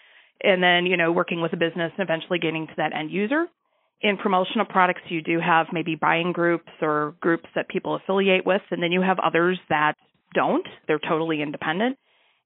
and 0.44 0.62
then, 0.62 0.86
you 0.86 0.98
know, 0.98 1.12
working 1.12 1.42
with 1.42 1.54
a 1.54 1.58
business 1.58 1.92
and 1.98 2.08
eventually 2.08 2.40
getting 2.40 2.68
to 2.68 2.74
that 2.78 2.94
end 2.94 3.12
user. 3.12 3.46
In 4.02 4.18
promotional 4.18 4.66
products, 4.66 5.02
you 5.10 5.22
do 5.22 5.40
have 5.40 5.68
maybe 5.72 5.96
buying 5.96 6.32
groups 6.32 6.72
or 6.82 7.16
groups 7.22 7.46
that 7.56 7.70
people 7.70 7.96
affiliate 7.96 8.46
with, 8.46 8.62
and 8.72 8.82
then 8.82 8.92
you 8.92 9.02
have 9.02 9.20
others 9.20 9.60
that 9.70 9.94
don't. 10.34 10.66
They're 10.88 11.00
totally 11.00 11.42
independent 11.42 11.98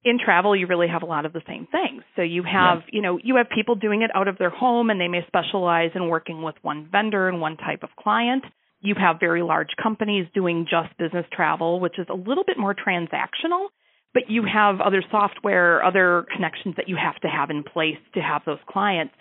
in 0.06 0.20
travel 0.24 0.56
you 0.56 0.68
really 0.68 0.88
have 0.88 1.02
a 1.02 1.06
lot 1.06 1.26
of 1.26 1.34
the 1.34 1.42
same 1.48 1.68
things. 1.72 2.04
So 2.16 2.22
you 2.22 2.44
have 2.44 2.84
yeah. 2.86 2.90
you 2.94 3.02
know 3.02 3.20
you 3.22 3.36
have 3.38 3.48
people 3.54 3.76
doing 3.76 4.04
it 4.04 4.12
out 4.16 4.28
of 4.28 4.38
their 4.38 4.52
home 4.52 4.90
and 4.90 5.02
they 5.02 5.08
may 5.08 5.26
specialize 5.28 5.92
in 5.96 6.08
working 6.08 6.44
with 6.44 6.56
one 6.62 6.88
vendor 6.90 7.28
and 7.28 7.42
one 7.42 7.58
type 7.58 7.84
of 7.84 7.90
client. 8.00 8.46
You 8.82 8.94
have 9.00 9.20
very 9.20 9.42
large 9.42 9.70
companies 9.82 10.28
doing 10.34 10.68
just 10.70 10.96
business 10.98 11.26
travel 11.34 11.80
which 11.80 12.00
is 12.00 12.06
a 12.10 12.16
little 12.16 12.44
bit 12.46 12.58
more 12.58 12.76
transactional 12.76 13.68
but 14.14 14.30
you 14.30 14.44
have 14.46 14.80
other 14.80 15.04
software 15.12 15.84
other 15.84 16.26
connections 16.34 16.76
that 16.78 16.88
you 16.88 16.96
have 16.96 17.20
to 17.22 17.28
have 17.28 17.50
in 17.50 17.64
place 17.64 17.98
to 18.14 18.22
have 18.22 18.44
those 18.46 18.60
clients 18.70 19.14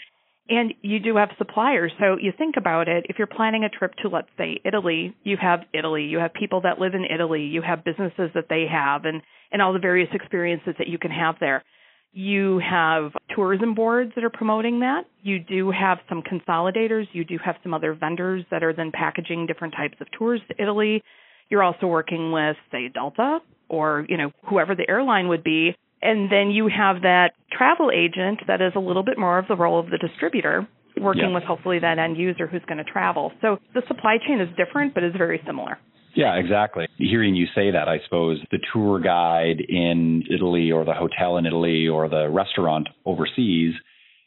and 0.49 0.75
you 0.83 1.01
do 1.01 1.17
have 1.17 1.31
suppliers. 1.39 1.93
So 1.99 2.17
you 2.21 2.33
think 2.37 2.57
about 2.59 2.89
it, 2.89 3.07
if 3.09 3.17
you're 3.19 3.27
planning 3.27 3.65
a 3.65 3.69
trip 3.69 3.95
to, 4.03 4.09
let's 4.09 4.29
say, 4.37 4.61
Italy, 4.65 5.15
you 5.25 5.37
have 5.41 5.61
Italy, 5.73 6.05
you 6.05 6.19
have 6.19 6.35
people 6.35 6.61
that 6.63 6.79
live 6.79 6.95
in 6.95 7.05
Italy, 7.05 7.43
you 7.43 7.63
have 7.63 7.85
businesses 7.85 8.31
that 8.35 8.47
they 8.51 8.67
have, 8.71 9.05
and, 9.05 9.23
and 9.53 9.63
all 9.63 9.73
the 9.73 9.79
various 9.79 10.11
experiences 10.13 10.75
that 10.79 10.89
you 10.89 10.99
can 10.99 11.11
have 11.11 11.37
there. 11.41 11.65
You 12.13 12.61
have 12.61 13.13
tourism 13.35 13.75
boards 13.75 14.13
that 14.15 14.23
are 14.23 14.31
promoting 14.31 14.81
that. 14.81 15.07
You 15.23 15.41
do 15.41 15.71
have 15.71 15.99
some 16.09 16.23
consolidators. 16.23 17.07
You 17.13 17.25
do 17.25 17.39
have 17.45 17.57
some 17.63 17.75
other 17.75 17.95
vendors 17.95 18.45
that 18.51 18.63
are 18.63 18.73
then 18.73 18.93
packaging 18.93 19.47
different 19.47 19.75
types 19.75 19.97
of 20.01 20.07
tours 20.17 20.41
to 20.49 20.63
Italy. 20.63 21.03
You're 21.49 21.63
also 21.63 21.87
working 21.87 22.31
with, 22.33 22.57
say, 22.71 22.89
Delta 22.89 23.41
or, 23.69 24.07
you 24.09 24.17
know, 24.17 24.31
whoever 24.49 24.75
the 24.75 24.89
airline 24.89 25.29
would 25.29 25.43
be 25.43 25.75
and 26.05 26.31
then 26.31 26.51
you 26.51 26.69
have 26.69 27.03
that 27.03 27.33
travel 27.51 27.91
agent 27.91 28.41
that 28.47 28.61
is 28.61 28.73
a 28.77 28.81
little 28.81 29.03
bit 29.03 29.19
more 29.19 29.39
of 29.39 29.49
the 29.49 29.57
role 29.57 29.81
of 29.81 29.87
the 29.87 29.99
distributor 29.99 30.69
working 31.01 31.31
yeah. 31.31 31.35
with 31.35 31.43
hopefully 31.43 31.81
that 31.81 31.99
end 31.99 32.17
user 32.17 32.47
who's 32.47 32.63
going 32.69 32.79
to 32.79 32.85
travel. 32.85 33.33
So 33.41 33.59
the 33.75 33.83
supply 33.89 34.19
chain 34.25 34.41
is 34.41 34.49
different, 34.57 34.95
but 34.95 35.03
is 35.03 35.13
very 35.17 35.43
similar. 35.45 35.79
Yeah, 36.15 36.37
exactly. 36.37 36.87
Hearing 36.97 37.35
you 37.35 37.47
say 37.55 37.73
that, 37.73 37.89
I 37.89 37.99
suppose 38.05 38.39
the 38.53 38.61
tour 38.73 39.01
guide 39.01 39.61
in 39.69 40.23
Italy 40.33 40.71
or 40.71 40.85
the 40.85 40.95
hotel 40.95 41.39
in 41.39 41.47
Italy 41.47 41.89
or 41.89 42.09
the 42.09 42.29
restaurant 42.29 42.89
overseas 43.05 43.75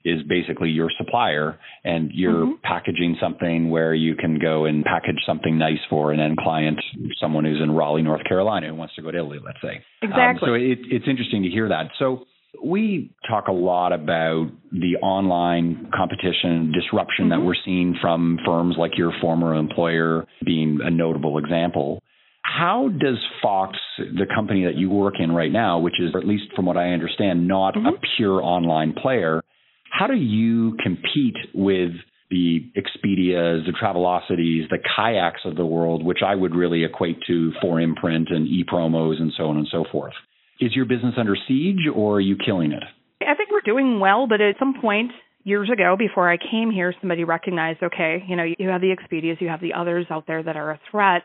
is 0.07 0.23
basically 0.27 0.69
your 0.69 0.89
supplier 0.97 1.57
and 1.83 2.11
you're 2.13 2.45
mm-hmm. 2.45 2.61
packaging 2.63 3.17
something 3.21 3.69
where 3.69 3.93
you 3.93 4.15
can 4.15 4.39
go 4.39 4.65
and 4.65 4.83
package 4.85 5.17
something 5.25 5.57
nice 5.57 5.79
for 5.89 6.11
an 6.11 6.19
end 6.19 6.37
client, 6.37 6.79
someone 7.19 7.45
who's 7.45 7.61
in 7.61 7.71
Raleigh, 7.71 8.03
North 8.03 8.23
Carolina 8.23 8.67
who 8.67 8.75
wants 8.75 8.95
to 8.95 9.01
go 9.01 9.11
to 9.11 9.17
Italy, 9.17 9.39
let's 9.43 9.61
say. 9.61 9.83
Exactly. 10.01 10.49
Um, 10.49 10.51
so 10.51 10.53
it, 10.53 10.79
it's 10.89 11.05
interesting 11.07 11.43
to 11.43 11.49
hear 11.49 11.69
that. 11.69 11.89
So 11.99 12.25
we 12.63 13.11
talk 13.29 13.47
a 13.47 13.51
lot 13.51 13.93
about 13.93 14.49
the 14.71 14.95
online 15.01 15.91
competition 15.95 16.71
disruption 16.71 17.25
mm-hmm. 17.25 17.41
that 17.41 17.45
we're 17.45 17.55
seeing 17.65 17.95
from 18.01 18.39
firms 18.45 18.75
like 18.77 18.97
your 18.97 19.11
former 19.21 19.55
employer 19.55 20.25
being 20.45 20.79
a 20.83 20.89
notable 20.89 21.37
example. 21.37 22.01
How 22.41 22.89
does 22.89 23.17
Fox, 23.41 23.77
the 23.97 24.25
company 24.33 24.63
that 24.65 24.75
you 24.75 24.89
work 24.89 25.15
in 25.19 25.33
right 25.33 25.51
now, 25.51 25.79
which 25.79 25.99
is, 25.99 26.15
at 26.15 26.25
least 26.25 26.45
from 26.55 26.65
what 26.65 26.77
I 26.77 26.93
understand, 26.93 27.47
not 27.47 27.75
mm-hmm. 27.75 27.87
a 27.87 27.91
pure 28.15 28.41
online 28.41 28.93
player, 28.93 29.43
how 29.91 30.07
do 30.07 30.15
you 30.15 30.75
compete 30.83 31.35
with 31.53 31.91
the 32.29 32.69
Expedias, 32.75 33.65
the 33.65 33.73
Travelocities, 33.81 34.69
the 34.69 34.79
kayaks 34.79 35.41
of 35.45 35.55
the 35.55 35.65
world, 35.65 36.03
which 36.03 36.19
I 36.25 36.35
would 36.35 36.53
really 36.53 36.83
equate 36.83 37.21
to 37.27 37.53
4imprint 37.63 38.33
and 38.33 38.47
e-promos 38.47 39.21
and 39.21 39.31
so 39.37 39.45
on 39.45 39.57
and 39.57 39.67
so 39.71 39.85
forth? 39.91 40.13
Is 40.59 40.75
your 40.75 40.85
business 40.85 41.13
under 41.17 41.35
siege 41.47 41.87
or 41.93 42.15
are 42.15 42.21
you 42.21 42.35
killing 42.43 42.71
it? 42.71 42.83
I 43.21 43.35
think 43.35 43.51
we're 43.51 43.61
doing 43.61 43.99
well, 43.99 44.27
but 44.27 44.41
at 44.41 44.55
some 44.59 44.75
point 44.81 45.11
years 45.43 45.69
ago, 45.71 45.95
before 45.97 46.29
I 46.29 46.37
came 46.37 46.71
here, 46.71 46.93
somebody 46.99 47.23
recognized, 47.23 47.81
okay, 47.81 48.23
you 48.27 48.35
know, 48.35 48.43
you 48.43 48.69
have 48.69 48.81
the 48.81 48.93
Expedias, 48.93 49.39
you 49.39 49.47
have 49.47 49.61
the 49.61 49.73
others 49.73 50.05
out 50.09 50.25
there 50.27 50.43
that 50.43 50.57
are 50.57 50.71
a 50.71 50.79
threat. 50.91 51.23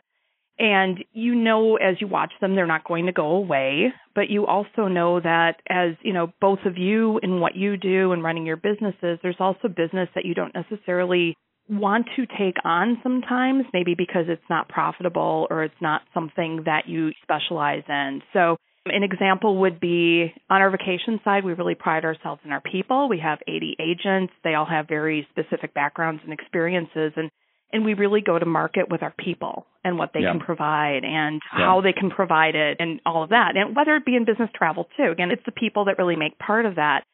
And 0.59 1.05
you 1.13 1.35
know, 1.35 1.77
as 1.77 1.97
you 2.01 2.07
watch 2.07 2.33
them, 2.41 2.55
they're 2.55 2.67
not 2.67 2.85
going 2.85 3.07
to 3.07 3.13
go 3.13 3.37
away. 3.37 3.93
But 4.15 4.29
you 4.29 4.47
also 4.47 4.89
know 4.89 5.21
that 5.21 5.57
as, 5.69 5.95
you 6.03 6.13
know, 6.13 6.33
both 6.41 6.61
of 6.67 6.77
you 6.77 7.19
in 7.23 7.41
what 7.41 7.57
you 7.57 7.77
do 7.77 8.13
and 8.13 8.23
running 8.23 8.47
your 8.47 8.57
businesses, 8.57 9.19
there's 9.23 9.37
also 9.41 9.69
business 9.69 10.09
that 10.15 10.25
you 10.25 10.35
don't 10.35 10.55
necessarily 10.55 11.37
want 11.69 12.07
to 12.17 12.27
take 12.27 12.57
on 12.65 12.99
sometimes, 13.03 13.65
maybe 13.73 13.95
because 13.97 14.27
it's 14.29 14.43
not 14.51 14.69
profitable 14.69 15.47
or 15.49 15.65
it's 15.65 15.75
not 15.81 16.03
something 16.13 16.63
that 16.67 16.83
you 16.87 17.13
specialize 17.23 17.85
in. 17.89 18.21
So 18.33 18.57
an 18.87 19.03
example 19.05 19.59
would 19.61 19.79
be 19.81 20.33
on 20.51 20.61
our 20.61 20.71
vacation 20.71 21.21
side, 21.25 21.45
we 21.45 21.53
really 21.53 21.77
pride 21.77 22.05
ourselves 22.05 22.41
in 22.45 22.51
our 22.51 22.61
people. 22.61 23.09
We 23.09 23.21
have 23.21 23.39
80 23.47 23.77
agents. 23.81 24.33
They 24.43 24.55
all 24.55 24.67
have 24.67 24.89
very 24.89 25.27
specific 25.31 25.73
backgrounds 25.73 26.23
and 26.25 26.33
experiences 26.33 27.13
and 27.17 27.31
and 27.73 27.85
we 27.85 27.95
really 27.95 28.21
go 28.21 28.39
to 28.39 28.47
market 28.47 28.91
with 28.91 29.03
our 29.03 29.15
people 29.19 29.67
and 29.85 29.99
what 29.99 30.11
they 30.13 30.21
yeah. 30.21 30.33
can 30.33 30.41
provide 30.41 31.05
and 31.05 31.41
yeah. 31.57 31.67
how 31.67 31.81
they 31.81 31.93
can 31.93 32.11
provide 32.11 32.55
it 32.55 32.77
and 32.81 33.01
all 33.07 33.23
of 33.23 33.31
that. 33.31 33.57
And 33.57 33.75
whether 33.75 33.97
it 33.97 34.05
be 34.05 34.17
in 34.17 34.25
business 34.25 34.51
travel 34.55 34.89
too. 34.97 35.11
Again, 35.11 35.31
it's 35.31 35.45
the 35.45 35.53
people 35.53 35.87
that 35.87 35.99
really 35.99 36.17
make 36.17 36.39
part 36.39 36.67
of 36.67 36.77
that. 36.77 37.05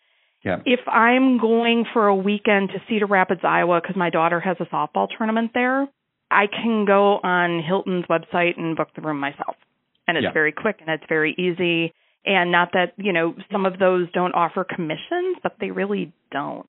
Yeah. 0.44 0.58
If 0.64 0.80
I'm 0.86 1.38
going 1.38 1.84
for 1.92 2.06
a 2.06 2.14
weekend 2.14 2.70
to 2.70 2.82
Cedar 2.88 3.06
Rapids, 3.06 3.40
Iowa 3.42 3.80
because 3.80 3.96
my 3.96 4.10
daughter 4.10 4.40
has 4.40 4.56
a 4.60 4.64
softball 4.66 5.08
tournament 5.16 5.52
there, 5.54 5.86
I 6.30 6.46
can 6.46 6.84
go 6.84 7.18
on 7.22 7.62
Hilton's 7.62 8.04
website 8.06 8.58
and 8.58 8.76
book 8.76 8.88
the 8.94 9.02
room 9.02 9.18
myself 9.18 9.56
and 10.08 10.16
it's 10.16 10.24
yeah. 10.24 10.32
very 10.32 10.52
quick 10.52 10.78
and 10.80 10.88
it's 10.88 11.04
very 11.08 11.34
easy. 11.38 11.92
And 12.24 12.50
not 12.50 12.70
that, 12.72 12.94
you 12.96 13.12
know, 13.12 13.34
some 13.52 13.66
of 13.66 13.78
those 13.78 14.10
don't 14.12 14.34
offer 14.34 14.64
commissions, 14.64 15.36
but 15.42 15.52
they 15.60 15.70
really 15.70 16.12
don't. 16.32 16.66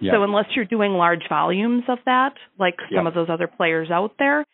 Yeah. 0.00 0.12
So 0.12 0.22
unless 0.22 0.46
you're 0.56 0.64
doing 0.64 0.92
large 0.92 1.22
volumes 1.28 1.84
of 1.88 1.98
that, 2.06 2.34
like 2.58 2.76
some 2.94 3.06
of 3.06 3.14
those 3.14 3.28
other 3.30 3.46
players 3.46 3.90
out 3.90 4.12
there, 4.18 4.46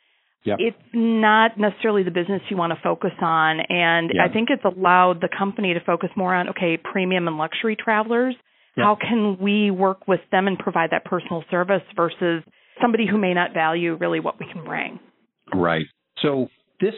it's 0.45 0.77
not 0.93 1.59
necessarily 1.59 2.03
the 2.03 2.11
business 2.11 2.41
you 2.51 2.57
want 2.57 2.73
to 2.73 2.79
focus 2.83 3.13
on. 3.21 3.61
And 3.69 4.13
I 4.23 4.33
think 4.33 4.49
it's 4.51 4.65
allowed 4.65 5.21
the 5.21 5.29
company 5.37 5.75
to 5.75 5.81
focus 5.81 6.11
more 6.17 6.35
on, 6.35 6.51
okay, 6.51 6.77
premium 6.77 7.27
and 7.29 7.37
luxury 7.37 7.77
travelers. 7.77 8.35
How 8.77 8.97
can 9.01 9.39
we 9.41 9.71
work 9.71 10.07
with 10.07 10.21
them 10.31 10.47
and 10.47 10.59
provide 10.59 10.91
that 10.91 11.05
personal 11.05 11.43
service 11.51 11.83
versus 11.97 12.43
somebody 12.81 13.07
who 13.11 13.17
may 13.17 13.33
not 13.33 13.55
value 13.55 13.97
really 13.97 14.21
what 14.21 14.39
we 14.39 14.47
can 14.53 14.65
bring? 14.65 15.01
Right. 15.55 15.87
So 16.23 16.49
this 16.81 16.95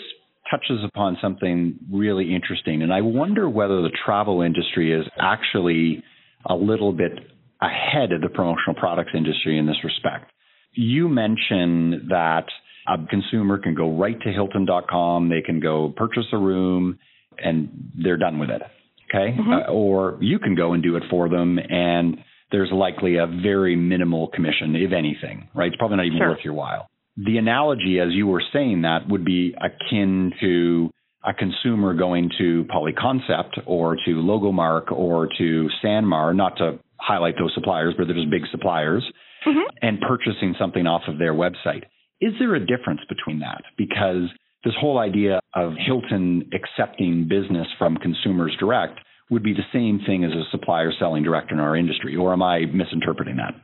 touches 0.50 0.84
upon 0.84 1.18
something 1.22 1.78
really 1.92 2.34
interesting. 2.34 2.82
And 2.82 2.92
I 2.92 3.02
wonder 3.02 3.48
whether 3.48 3.82
the 3.82 3.92
travel 4.04 4.42
industry 4.42 4.92
is 4.92 5.06
actually 5.20 6.02
a 6.46 6.54
little 6.54 6.92
bit 6.92 7.12
ahead 7.60 8.12
of 8.12 8.20
the 8.20 8.28
promotional 8.28 8.74
products 8.76 9.10
industry 9.14 9.58
in 9.58 9.66
this 9.66 9.76
respect. 9.84 10.30
You 10.72 11.08
mentioned 11.08 12.10
that 12.10 12.44
a 12.86 12.96
consumer 13.08 13.58
can 13.58 13.74
go 13.74 13.96
right 13.96 14.20
to 14.20 14.30
Hilton.com, 14.30 15.28
they 15.28 15.42
can 15.42 15.60
go 15.60 15.92
purchase 15.96 16.26
a 16.32 16.38
room, 16.38 16.98
and 17.38 17.90
they're 18.02 18.16
done 18.16 18.38
with 18.38 18.50
it. 18.50 18.62
Okay. 19.10 19.36
Mm-hmm. 19.36 19.52
Uh, 19.52 19.72
or 19.72 20.18
you 20.20 20.38
can 20.38 20.54
go 20.54 20.72
and 20.72 20.82
do 20.82 20.96
it 20.96 21.02
for 21.10 21.28
them, 21.28 21.58
and 21.58 22.18
there's 22.52 22.70
likely 22.72 23.16
a 23.16 23.26
very 23.26 23.76
minimal 23.76 24.28
commission, 24.28 24.76
if 24.76 24.92
anything, 24.92 25.48
right? 25.54 25.68
It's 25.68 25.76
probably 25.76 25.96
not 25.96 26.06
even 26.06 26.18
sure. 26.18 26.28
worth 26.30 26.44
your 26.44 26.54
while 26.54 26.88
the 27.24 27.36
analogy, 27.36 27.98
as 28.00 28.08
you 28.12 28.26
were 28.26 28.42
saying 28.52 28.82
that, 28.82 29.08
would 29.08 29.24
be 29.24 29.54
akin 29.60 30.32
to 30.40 30.90
a 31.24 31.34
consumer 31.34 31.92
going 31.94 32.30
to 32.38 32.64
Polyconcept 32.64 33.62
or 33.66 33.96
to 34.04 34.10
Logomark 34.10 34.92
or 34.92 35.28
to 35.38 35.68
Sanmar, 35.82 36.34
not 36.34 36.56
to 36.58 36.78
highlight 36.98 37.34
those 37.38 37.52
suppliers, 37.54 37.94
but 37.96 38.06
they're 38.06 38.16
just 38.16 38.30
big 38.30 38.46
suppliers, 38.50 39.04
mm-hmm. 39.46 39.68
and 39.82 40.00
purchasing 40.00 40.54
something 40.58 40.86
off 40.86 41.02
of 41.08 41.18
their 41.18 41.34
website. 41.34 41.84
Is 42.20 42.32
there 42.38 42.54
a 42.54 42.60
difference 42.60 43.00
between 43.08 43.40
that? 43.40 43.62
Because 43.76 44.28
this 44.64 44.74
whole 44.80 44.98
idea 44.98 45.40
of 45.54 45.74
Hilton 45.78 46.50
accepting 46.52 47.28
business 47.28 47.68
from 47.78 47.96
consumers 47.96 48.56
direct 48.58 48.98
would 49.30 49.42
be 49.42 49.52
the 49.52 49.62
same 49.72 50.00
thing 50.04 50.24
as 50.24 50.32
a 50.32 50.42
supplier 50.50 50.90
selling 50.98 51.22
direct 51.22 51.52
in 51.52 51.60
our 51.60 51.76
industry, 51.76 52.16
or 52.16 52.32
am 52.32 52.42
I 52.42 52.60
misinterpreting 52.66 53.36
that? 53.36 53.54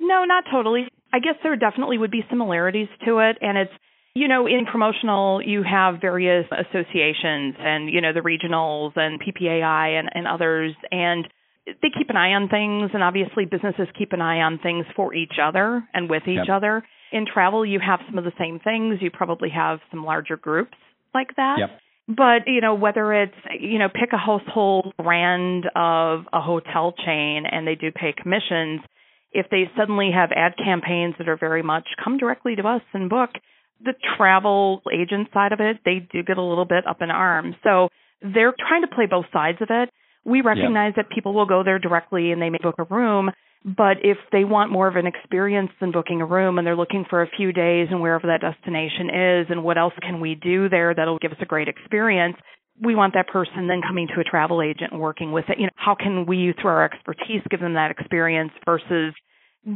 No, 0.00 0.24
not 0.24 0.44
totally. 0.52 0.88
I 1.12 1.20
guess 1.20 1.36
there 1.42 1.56
definitely 1.56 1.98
would 1.98 2.10
be 2.10 2.24
similarities 2.28 2.88
to 3.06 3.18
it. 3.18 3.38
And 3.40 3.56
it's, 3.56 3.72
you 4.14 4.28
know, 4.28 4.46
in 4.46 4.66
promotional, 4.70 5.40
you 5.42 5.62
have 5.62 6.00
various 6.00 6.46
associations 6.50 7.54
and, 7.58 7.88
you 7.88 8.00
know, 8.00 8.12
the 8.12 8.20
regionals 8.20 8.92
and 8.96 9.20
PPAI 9.20 9.98
and, 9.98 10.10
and 10.12 10.26
others. 10.26 10.74
And 10.90 11.28
they 11.66 11.90
keep 11.96 12.10
an 12.10 12.16
eye 12.16 12.32
on 12.32 12.48
things. 12.48 12.90
And 12.94 13.02
obviously, 13.02 13.44
businesses 13.44 13.88
keep 13.98 14.12
an 14.12 14.20
eye 14.20 14.40
on 14.40 14.58
things 14.58 14.86
for 14.96 15.14
each 15.14 15.34
other 15.42 15.84
and 15.94 16.10
with 16.10 16.22
each 16.24 16.46
yep. 16.48 16.56
other. 16.56 16.82
In 17.12 17.26
travel, 17.26 17.64
you 17.64 17.78
have 17.78 18.00
some 18.06 18.18
of 18.18 18.24
the 18.24 18.32
same 18.38 18.58
things. 18.58 18.98
You 19.00 19.10
probably 19.10 19.50
have 19.50 19.80
some 19.90 20.04
larger 20.04 20.36
groups 20.36 20.76
like 21.14 21.36
that. 21.36 21.56
Yep. 21.58 21.70
But, 22.08 22.46
you 22.46 22.60
know, 22.60 22.74
whether 22.74 23.12
it's, 23.12 23.34
you 23.60 23.78
know, 23.78 23.88
pick 23.88 24.12
a 24.12 24.18
household 24.18 24.92
brand 24.96 25.66
of 25.76 26.24
a 26.32 26.40
hotel 26.40 26.92
chain 27.06 27.44
and 27.50 27.66
they 27.66 27.76
do 27.76 27.92
pay 27.92 28.12
commissions, 28.20 28.80
if 29.30 29.46
they 29.50 29.70
suddenly 29.78 30.10
have 30.12 30.30
ad 30.34 30.54
campaigns 30.56 31.14
that 31.18 31.28
are 31.28 31.36
very 31.36 31.62
much 31.62 31.86
come 32.02 32.18
directly 32.18 32.56
to 32.56 32.62
us 32.62 32.82
and 32.92 33.08
book, 33.08 33.30
the 33.84 33.94
travel 34.16 34.82
agent 34.92 35.28
side 35.32 35.52
of 35.52 35.60
it, 35.60 35.78
they 35.84 36.06
do 36.12 36.22
get 36.22 36.38
a 36.38 36.42
little 36.42 36.64
bit 36.64 36.86
up 36.86 37.02
in 37.02 37.10
arms. 37.10 37.54
So 37.62 37.88
they're 38.20 38.54
trying 38.58 38.82
to 38.82 38.88
play 38.88 39.06
both 39.08 39.26
sides 39.32 39.58
of 39.60 39.68
it. 39.70 39.90
We 40.24 40.40
recognize 40.40 40.94
yeah. 40.96 41.02
that 41.02 41.10
people 41.10 41.34
will 41.34 41.46
go 41.46 41.62
there 41.64 41.78
directly 41.78 42.32
and 42.32 42.40
they 42.40 42.50
may 42.50 42.58
book 42.62 42.76
a 42.78 42.84
room, 42.84 43.30
but 43.64 43.98
if 44.02 44.18
they 44.30 44.44
want 44.44 44.70
more 44.70 44.88
of 44.88 44.96
an 44.96 45.06
experience 45.06 45.70
than 45.80 45.92
booking 45.92 46.20
a 46.20 46.26
room 46.26 46.58
and 46.58 46.66
they're 46.66 46.76
looking 46.76 47.04
for 47.08 47.22
a 47.22 47.28
few 47.36 47.52
days 47.52 47.88
and 47.90 48.00
wherever 48.00 48.26
that 48.26 48.40
destination 48.40 49.10
is 49.10 49.46
and 49.50 49.64
what 49.64 49.78
else 49.78 49.94
can 50.00 50.20
we 50.20 50.34
do 50.34 50.68
there 50.68 50.94
that'll 50.94 51.18
give 51.18 51.32
us 51.32 51.38
a 51.40 51.46
great 51.46 51.68
experience, 51.68 52.36
we 52.80 52.94
want 52.94 53.14
that 53.14 53.28
person 53.28 53.68
then 53.68 53.82
coming 53.86 54.08
to 54.14 54.20
a 54.20 54.24
travel 54.24 54.62
agent 54.62 54.92
and 54.92 55.00
working 55.00 55.32
with 55.32 55.44
it. 55.48 55.58
You 55.58 55.66
know, 55.66 55.72
how 55.76 55.94
can 55.94 56.26
we, 56.26 56.54
through 56.60 56.70
our 56.70 56.84
expertise, 56.84 57.42
give 57.50 57.60
them 57.60 57.74
that 57.74 57.90
experience 57.90 58.52
versus 58.64 59.14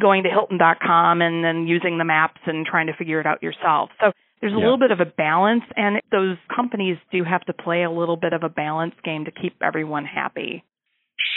going 0.01 0.25
to 0.25 0.29
Hilton.com 0.29 1.23
and 1.23 1.45
then 1.45 1.67
using 1.67 1.99
the 1.99 2.05
maps 2.05 2.41
and 2.47 2.67
trying 2.67 2.89
to 2.89 2.95
figure 2.95 3.21
it 3.21 3.27
out 3.27 3.43
yourself. 3.43 3.91
So 4.01 4.13
there's 4.41 4.53
a 4.53 4.57
little 4.57 4.79
bit 4.79 4.91
of 4.91 5.01
a 5.01 5.07
balance, 5.07 5.65
and 5.77 5.97
those 6.13 6.37
companies 6.55 6.99
do 7.11 7.25
have 7.25 7.45
to 7.47 7.53
play 7.53 7.85
a 7.85 7.91
little 7.91 8.17
bit 8.17 8.33
of 8.33 8.43
a 8.43 8.49
balance 8.49 8.95
game 9.05 9.25
to 9.25 9.31
keep 9.31 9.55
everyone 9.63 10.05
happy. 10.05 10.63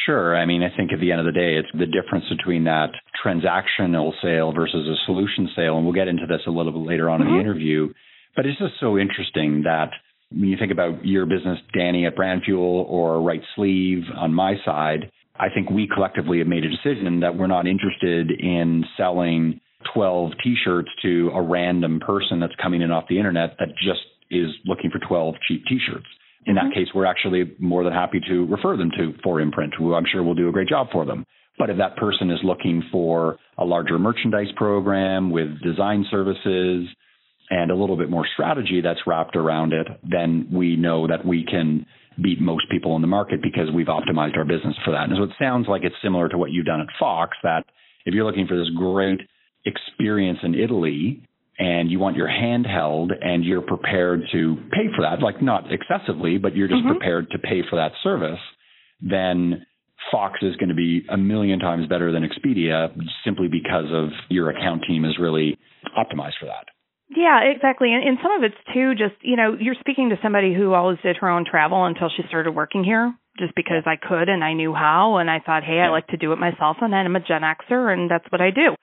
Sure. 0.05 0.35
I 0.35 0.45
mean, 0.45 0.63
I 0.63 0.75
think 0.75 0.91
at 0.91 0.99
the 0.99 1.11
end 1.11 1.19
of 1.19 1.25
the 1.25 1.31
day, 1.31 1.55
it's 1.55 1.69
the 1.71 1.85
difference 1.85 2.25
between 2.29 2.65
that 2.65 2.89
transactional 3.23 4.11
sale 4.21 4.51
versus 4.51 4.87
a 4.87 4.95
solution 5.05 5.49
sale. 5.55 5.77
And 5.77 5.85
we'll 5.85 5.93
get 5.93 6.07
into 6.07 6.25
this 6.27 6.41
a 6.47 6.51
little 6.51 6.71
bit 6.71 6.87
later 6.87 7.09
on 7.09 7.19
mm-hmm. 7.19 7.29
in 7.29 7.33
the 7.33 7.39
mm-hmm. 7.39 7.49
interview. 7.49 7.93
But 8.35 8.45
it's 8.45 8.59
just 8.59 8.73
so 8.79 8.97
interesting 8.97 9.63
that 9.63 9.91
when 10.31 10.49
you 10.49 10.57
think 10.57 10.71
about 10.71 11.05
your 11.05 11.25
business, 11.25 11.59
Danny 11.73 12.05
at 12.05 12.15
Brand 12.15 12.43
Fuel 12.45 12.85
or 12.89 13.21
Right 13.21 13.41
Sleeve 13.55 14.03
on 14.15 14.33
my 14.33 14.55
side, 14.65 15.11
I 15.35 15.47
think 15.53 15.69
we 15.69 15.87
collectively 15.87 16.39
have 16.39 16.47
made 16.47 16.65
a 16.65 16.69
decision 16.69 17.21
that 17.21 17.37
we're 17.37 17.47
not 17.47 17.65
interested 17.65 18.31
in 18.31 18.83
selling 18.97 19.61
12 19.93 20.31
t-shirts 20.43 20.89
to 21.01 21.31
a 21.33 21.41
random 21.41 21.99
person 21.99 22.39
that's 22.39 22.55
coming 22.61 22.81
in 22.81 22.91
off 22.91 23.05
the 23.09 23.17
internet 23.17 23.55
that 23.59 23.69
just 23.81 24.01
is 24.29 24.49
looking 24.65 24.91
for 24.91 24.99
12 24.99 25.35
cheap 25.47 25.63
t-shirts. 25.67 26.05
In 26.45 26.55
mm-hmm. 26.55 26.69
that 26.69 26.75
case, 26.75 26.87
we're 26.93 27.05
actually 27.05 27.55
more 27.59 27.83
than 27.83 27.93
happy 27.93 28.19
to 28.27 28.45
refer 28.45 28.77
them 28.77 28.91
to 28.97 29.13
4imprint, 29.25 29.75
who 29.77 29.95
I'm 29.95 30.05
sure 30.11 30.23
will 30.23 30.35
do 30.35 30.49
a 30.49 30.51
great 30.51 30.67
job 30.67 30.87
for 30.91 31.05
them. 31.05 31.25
But 31.57 31.69
if 31.69 31.77
that 31.77 31.97
person 31.97 32.31
is 32.31 32.39
looking 32.43 32.83
for 32.91 33.37
a 33.57 33.65
larger 33.65 33.99
merchandise 33.99 34.51
program 34.55 35.29
with 35.31 35.61
design 35.61 36.05
services, 36.09 36.87
and 37.49 37.71
a 37.71 37.75
little 37.75 37.97
bit 37.97 38.09
more 38.09 38.27
strategy 38.33 38.81
that's 38.81 38.99
wrapped 39.07 39.35
around 39.35 39.73
it, 39.73 39.87
then 40.03 40.47
we 40.51 40.75
know 40.75 41.07
that 41.07 41.25
we 41.25 41.43
can 41.43 41.85
beat 42.21 42.39
most 42.39 42.69
people 42.69 42.95
in 42.95 43.01
the 43.01 43.07
market 43.07 43.41
because 43.41 43.71
we've 43.73 43.87
optimized 43.87 44.37
our 44.37 44.45
business 44.45 44.75
for 44.85 44.91
that. 44.91 45.09
And 45.09 45.13
so 45.17 45.23
it 45.23 45.31
sounds 45.39 45.67
like 45.67 45.83
it's 45.83 45.95
similar 46.03 46.29
to 46.29 46.37
what 46.37 46.51
you've 46.51 46.65
done 46.65 46.81
at 46.81 46.87
Fox 46.99 47.37
that 47.43 47.63
if 48.05 48.13
you're 48.13 48.25
looking 48.25 48.47
for 48.47 48.57
this 48.57 48.69
great 48.75 49.21
experience 49.65 50.39
in 50.43 50.55
Italy 50.55 51.23
and 51.57 51.91
you 51.91 51.99
want 51.99 52.15
your 52.15 52.29
hand 52.29 52.65
held 52.65 53.11
and 53.11 53.43
you're 53.43 53.61
prepared 53.61 54.21
to 54.31 54.55
pay 54.71 54.87
for 54.95 55.01
that, 55.01 55.21
like 55.21 55.41
not 55.41 55.65
excessively, 55.71 56.37
but 56.37 56.55
you're 56.55 56.69
just 56.69 56.79
mm-hmm. 56.81 56.97
prepared 56.97 57.29
to 57.31 57.39
pay 57.39 57.61
for 57.69 57.75
that 57.75 57.91
service, 58.01 58.39
then 59.01 59.65
Fox 60.11 60.39
is 60.41 60.55
going 60.55 60.69
to 60.69 60.75
be 60.75 61.05
a 61.09 61.17
million 61.17 61.59
times 61.59 61.87
better 61.87 62.11
than 62.11 62.23
Expedia 62.23 62.89
simply 63.25 63.49
because 63.49 63.91
of 63.91 64.09
your 64.29 64.49
account 64.49 64.83
team 64.87 65.03
is 65.03 65.17
really 65.19 65.57
optimized 65.97 66.39
for 66.39 66.45
that. 66.45 66.65
Yeah, 67.09 67.41
exactly. 67.41 67.91
And, 67.91 68.07
and 68.07 68.17
some 68.21 68.31
of 68.31 68.43
it's 68.43 68.55
too 68.73 68.93
just, 68.93 69.19
you 69.21 69.35
know, 69.35 69.57
you're 69.59 69.75
speaking 69.79 70.09
to 70.09 70.19
somebody 70.21 70.53
who 70.53 70.73
always 70.73 70.99
did 71.03 71.17
her 71.17 71.29
own 71.29 71.43
travel 71.43 71.85
until 71.85 72.09
she 72.15 72.23
started 72.27 72.51
working 72.51 72.83
here 72.83 73.13
just 73.37 73.53
because 73.55 73.83
I 73.85 73.95
could 73.95 74.29
and 74.29 74.43
I 74.43 74.53
knew 74.53 74.73
how 74.73 75.17
and 75.17 75.29
I 75.29 75.39
thought, 75.39 75.63
hey. 75.63 75.79
I 75.79 75.89
like 75.89 76.07
to 76.07 76.17
do 76.17 76.31
it 76.33 76.37
myself 76.37 76.77
and 76.81 76.93
I'm 76.93 77.15
a 77.15 77.19
Gen 77.19 77.41
Xer 77.41 77.91
and 77.91 78.11
that's 78.11 78.25
what 78.31 78.41
I 78.41 78.51
do. 78.51 78.75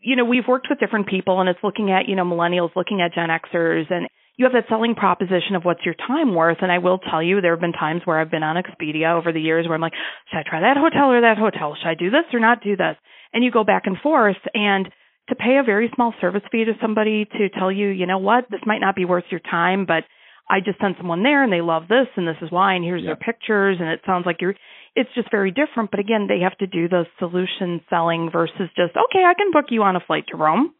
You 0.00 0.16
know, 0.16 0.24
we've 0.24 0.46
worked 0.46 0.68
with 0.70 0.78
different 0.78 1.08
people 1.08 1.40
and 1.40 1.48
it's 1.48 1.58
looking 1.62 1.90
at, 1.90 2.08
you 2.08 2.16
know, 2.16 2.24
millennials 2.24 2.74
looking 2.76 3.00
at 3.00 3.14
Gen 3.14 3.28
Xers 3.28 3.90
and 3.90 4.08
you 4.36 4.44
have 4.44 4.52
that 4.52 4.68
selling 4.68 4.94
proposition 4.94 5.56
of 5.56 5.64
what's 5.64 5.84
your 5.84 5.94
time 5.94 6.34
worth. 6.34 6.58
And 6.60 6.70
I 6.70 6.78
will 6.78 6.98
tell 6.98 7.20
you, 7.20 7.40
there 7.40 7.52
have 7.52 7.60
been 7.60 7.72
times 7.72 8.02
where 8.04 8.20
I've 8.20 8.30
been 8.30 8.44
on 8.44 8.56
Expedia 8.56 9.18
over 9.18 9.32
the 9.32 9.40
years 9.40 9.66
where 9.66 9.74
I'm 9.74 9.80
like, 9.80 9.94
should 10.30 10.38
I 10.38 10.44
try 10.48 10.60
that 10.60 10.76
hotel 10.76 11.10
or 11.10 11.20
that 11.22 11.38
hotel? 11.38 11.76
Should 11.76 11.88
I 11.88 11.94
do 11.94 12.10
this 12.10 12.24
or 12.32 12.38
not 12.38 12.62
do 12.62 12.76
this? 12.76 12.96
And 13.32 13.42
you 13.42 13.50
go 13.50 13.64
back 13.64 13.82
and 13.86 13.98
forth 13.98 14.36
and 14.54 14.88
to 15.28 15.34
pay 15.34 15.58
a 15.60 15.64
very 15.64 15.90
small 15.94 16.14
service 16.20 16.42
fee 16.50 16.64
to 16.64 16.72
somebody 16.80 17.24
to 17.24 17.48
tell 17.50 17.70
you, 17.70 17.88
you 17.88 18.06
know 18.06 18.18
what, 18.18 18.46
this 18.48 18.60
might 18.64 18.80
not 18.80 18.94
be 18.94 19.04
worth 19.04 19.24
your 19.30 19.40
time, 19.40 19.84
but 19.84 20.04
I 20.48 20.60
just 20.60 20.80
sent 20.80 20.96
someone 20.96 21.22
there 21.22 21.42
and 21.42 21.52
they 21.52 21.60
love 21.60 21.88
this 21.88 22.06
and 22.16 22.26
this 22.26 22.36
is 22.40 22.50
why 22.50 22.74
and 22.74 22.84
here's 22.84 23.04
their 23.04 23.16
pictures 23.16 23.76
and 23.80 23.88
it 23.90 24.00
sounds 24.06 24.24
like 24.24 24.40
you're 24.40 24.54
it's 24.98 25.14
just 25.14 25.30
very 25.30 25.52
different. 25.52 25.92
But 25.92 26.00
again, 26.00 26.26
they 26.28 26.40
have 26.40 26.58
to 26.58 26.66
do 26.66 26.88
the 26.88 27.04
solution 27.20 27.80
selling 27.88 28.30
versus 28.32 28.68
just, 28.74 28.98
okay, 28.98 29.22
I 29.22 29.34
can 29.38 29.52
book 29.52 29.66
you 29.70 29.84
on 29.84 29.94
a 29.94 30.00
flight 30.00 30.24
to 30.32 30.36
Rome. 30.36 30.74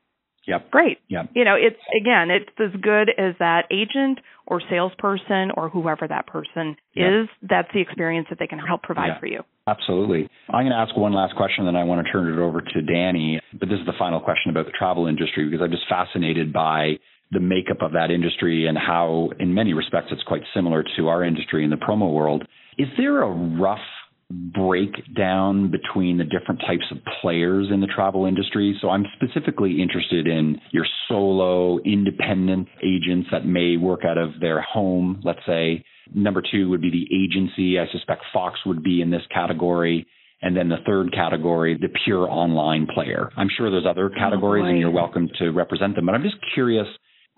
Yep. 0.48 0.70
Great. 0.70 0.98
Yep. 1.08 1.30
You 1.34 1.44
know, 1.44 1.54
it's 1.54 1.78
again, 1.94 2.30
it's 2.30 2.50
as 2.58 2.80
good 2.80 3.10
as 3.10 3.34
that 3.38 3.66
agent 3.70 4.18
or 4.46 4.62
salesperson 4.70 5.52
or 5.54 5.68
whoever 5.68 6.08
that 6.08 6.26
person 6.26 6.74
yep. 6.94 7.06
is. 7.06 7.28
That's 7.42 7.68
the 7.74 7.80
experience 7.80 8.28
that 8.30 8.38
they 8.38 8.46
can 8.46 8.58
help 8.58 8.82
provide 8.82 9.08
yeah. 9.08 9.20
for 9.20 9.26
you. 9.26 9.40
Absolutely. 9.68 10.26
I'm 10.48 10.64
going 10.64 10.72
to 10.72 10.78
ask 10.78 10.96
one 10.96 11.12
last 11.12 11.36
question, 11.36 11.66
then 11.66 11.76
I 11.76 11.84
want 11.84 12.04
to 12.04 12.10
turn 12.10 12.32
it 12.32 12.40
over 12.40 12.62
to 12.62 12.82
Danny. 12.82 13.38
But 13.52 13.68
this 13.68 13.78
is 13.78 13.84
the 13.84 13.92
final 13.98 14.20
question 14.20 14.50
about 14.50 14.64
the 14.64 14.72
travel 14.72 15.06
industry 15.06 15.44
because 15.44 15.62
I'm 15.62 15.70
just 15.70 15.86
fascinated 15.86 16.50
by 16.50 16.94
the 17.30 17.40
makeup 17.40 17.82
of 17.82 17.92
that 17.92 18.10
industry 18.10 18.66
and 18.66 18.78
how, 18.78 19.28
in 19.38 19.52
many 19.52 19.74
respects, 19.74 20.08
it's 20.10 20.22
quite 20.22 20.42
similar 20.54 20.82
to 20.96 21.08
our 21.08 21.22
industry 21.22 21.62
in 21.62 21.68
the 21.68 21.76
promo 21.76 22.10
world. 22.10 22.48
Is 22.78 22.88
there 22.96 23.22
a 23.22 23.30
rough 23.30 23.84
breakdown 24.30 25.70
between 25.70 26.18
the 26.18 26.24
different 26.24 26.60
types 26.60 26.84
of 26.90 26.98
players 27.20 27.68
in 27.72 27.80
the 27.80 27.86
travel 27.86 28.26
industry. 28.26 28.76
So 28.80 28.90
I'm 28.90 29.04
specifically 29.16 29.80
interested 29.80 30.26
in 30.26 30.60
your 30.70 30.86
solo 31.08 31.78
independent 31.78 32.68
agents 32.82 33.28
that 33.32 33.46
may 33.46 33.76
work 33.78 34.00
out 34.04 34.18
of 34.18 34.38
their 34.40 34.60
home, 34.60 35.22
let's 35.24 35.40
say. 35.46 35.84
Number 36.14 36.42
two 36.42 36.68
would 36.68 36.82
be 36.82 36.90
the 36.90 37.06
agency. 37.14 37.78
I 37.78 37.90
suspect 37.90 38.22
Fox 38.32 38.58
would 38.66 38.82
be 38.82 39.00
in 39.00 39.10
this 39.10 39.22
category. 39.32 40.06
And 40.40 40.56
then 40.56 40.68
the 40.68 40.76
third 40.86 41.12
category, 41.12 41.76
the 41.80 41.88
pure 42.04 42.30
online 42.30 42.86
player. 42.94 43.30
I'm 43.36 43.48
sure 43.56 43.70
there's 43.70 43.86
other 43.88 44.08
categories 44.08 44.64
oh 44.66 44.68
and 44.68 44.78
you're 44.78 44.90
welcome 44.90 45.28
to 45.38 45.50
represent 45.50 45.96
them, 45.96 46.06
but 46.06 46.14
I'm 46.14 46.22
just 46.22 46.36
curious 46.54 46.86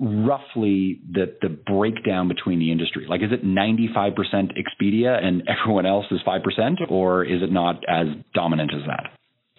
roughly 0.01 0.99
the 1.13 1.37
the 1.43 1.49
breakdown 1.49 2.27
between 2.29 2.59
the 2.59 2.73
industry? 2.73 3.07
Like, 3.09 3.21
is 3.23 3.31
it 3.31 3.45
95% 3.45 4.17
Expedia 4.57 5.23
and 5.23 5.43
everyone 5.63 5.87
else 5.87 6.07
is 6.11 6.21
5%, 6.27 6.91
or 6.91 7.25
is 7.25 7.43
it 7.43 7.53
not 7.53 7.85
as 7.89 8.07
dominant 8.35 8.73
as 8.75 8.83
that? 8.87 9.11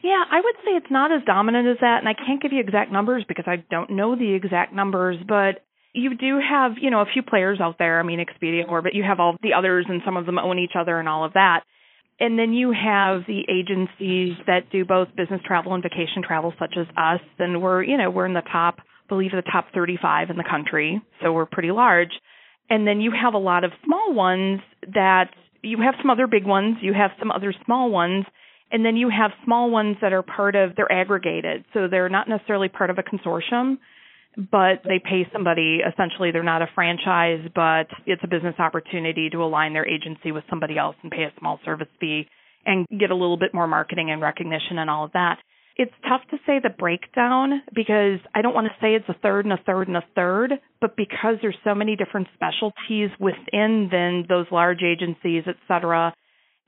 Yeah, 0.03 0.23
I 0.31 0.41
would 0.41 0.55
say 0.65 0.71
it's 0.71 0.89
not 0.89 1.11
as 1.11 1.21
dominant 1.25 1.67
as 1.67 1.77
that, 1.81 1.99
and 1.99 2.09
I 2.09 2.13
can't 2.13 2.41
give 2.41 2.51
you 2.51 2.59
exact 2.59 2.91
numbers 2.91 3.23
because 3.27 3.45
I 3.47 3.63
don't 3.69 3.91
know 3.91 4.15
the 4.15 4.33
exact 4.33 4.73
numbers, 4.73 5.17
but 5.27 5.63
you 5.93 6.17
do 6.17 6.39
have, 6.39 6.73
you 6.81 6.89
know, 6.89 7.01
a 7.01 7.05
few 7.05 7.21
players 7.21 7.59
out 7.61 7.75
there. 7.77 7.99
I 7.99 8.03
mean, 8.03 8.19
Expedia, 8.19 8.67
Orbit, 8.67 8.95
you 8.95 9.03
have 9.03 9.19
all 9.19 9.37
the 9.43 9.53
others, 9.53 9.85
and 9.87 10.01
some 10.03 10.17
of 10.17 10.25
them 10.25 10.39
own 10.39 10.57
each 10.57 10.71
other 10.79 10.99
and 10.99 11.07
all 11.07 11.23
of 11.23 11.33
that. 11.33 11.61
And 12.19 12.37
then 12.37 12.53
you 12.53 12.71
have 12.71 13.21
the 13.27 13.41
agencies 13.49 14.37
that 14.47 14.71
do 14.71 14.85
both 14.85 15.09
business 15.15 15.41
travel 15.45 15.73
and 15.73 15.83
vacation 15.83 16.23
travel, 16.25 16.53
such 16.57 16.75
as 16.79 16.87
us, 16.97 17.21
and 17.37 17.61
we're, 17.61 17.83
you 17.83 17.97
know, 17.97 18.09
we're 18.09 18.25
in 18.25 18.33
the 18.33 18.43
top 18.51 18.77
believe 19.11 19.31
the 19.31 19.41
top 19.41 19.65
35 19.75 20.29
in 20.29 20.37
the 20.37 20.43
country, 20.49 21.01
so 21.21 21.33
we're 21.33 21.45
pretty 21.45 21.71
large. 21.71 22.11
And 22.69 22.87
then 22.87 23.01
you 23.01 23.11
have 23.11 23.33
a 23.33 23.37
lot 23.37 23.65
of 23.65 23.71
small 23.83 24.13
ones 24.13 24.61
that 24.93 25.25
you 25.61 25.79
have 25.83 25.95
some 26.01 26.09
other 26.09 26.27
big 26.27 26.45
ones, 26.45 26.77
you 26.81 26.93
have 26.93 27.11
some 27.19 27.29
other 27.29 27.53
small 27.65 27.91
ones, 27.91 28.23
and 28.71 28.85
then 28.85 28.95
you 28.95 29.09
have 29.09 29.31
small 29.43 29.69
ones 29.69 29.97
that 30.01 30.13
are 30.13 30.23
part 30.23 30.55
of 30.55 30.77
they're 30.77 30.89
aggregated. 30.89 31.65
So 31.73 31.89
they're 31.91 32.07
not 32.07 32.29
necessarily 32.29 32.69
part 32.69 32.89
of 32.89 32.99
a 32.99 33.03
consortium, 33.03 33.79
but 34.37 34.79
they 34.85 34.99
pay 35.03 35.27
somebody 35.33 35.79
essentially 35.85 36.31
they're 36.31 36.41
not 36.41 36.61
a 36.61 36.69
franchise, 36.73 37.45
but 37.53 37.87
it's 38.05 38.23
a 38.23 38.29
business 38.29 38.55
opportunity 38.59 39.29
to 39.29 39.43
align 39.43 39.73
their 39.73 39.85
agency 39.85 40.31
with 40.31 40.45
somebody 40.49 40.77
else 40.77 40.95
and 41.03 41.11
pay 41.11 41.23
a 41.23 41.33
small 41.37 41.59
service 41.65 41.89
fee 41.99 42.29
and 42.65 42.87
get 42.97 43.11
a 43.11 43.15
little 43.15 43.37
bit 43.37 43.53
more 43.53 43.67
marketing 43.67 44.09
and 44.09 44.21
recognition 44.21 44.77
and 44.77 44.89
all 44.89 45.03
of 45.03 45.11
that. 45.11 45.37
It's 45.77 45.93
tough 46.07 46.21
to 46.31 46.37
say 46.45 46.59
the 46.61 46.69
breakdown 46.69 47.61
because 47.73 48.19
I 48.35 48.41
don't 48.41 48.53
want 48.53 48.67
to 48.67 48.73
say 48.81 48.93
it's 48.93 49.07
a 49.07 49.15
third 49.21 49.45
and 49.45 49.53
a 49.53 49.59
third 49.65 49.87
and 49.87 49.97
a 49.97 50.03
third, 50.15 50.53
but 50.79 50.95
because 50.95 51.35
there's 51.41 51.57
so 51.63 51.73
many 51.73 51.95
different 51.95 52.27
specialties 52.35 53.09
within 53.19 53.87
then 53.89 54.25
those 54.27 54.47
large 54.51 54.83
agencies, 54.83 55.43
et 55.47 55.55
cetera, 55.67 56.13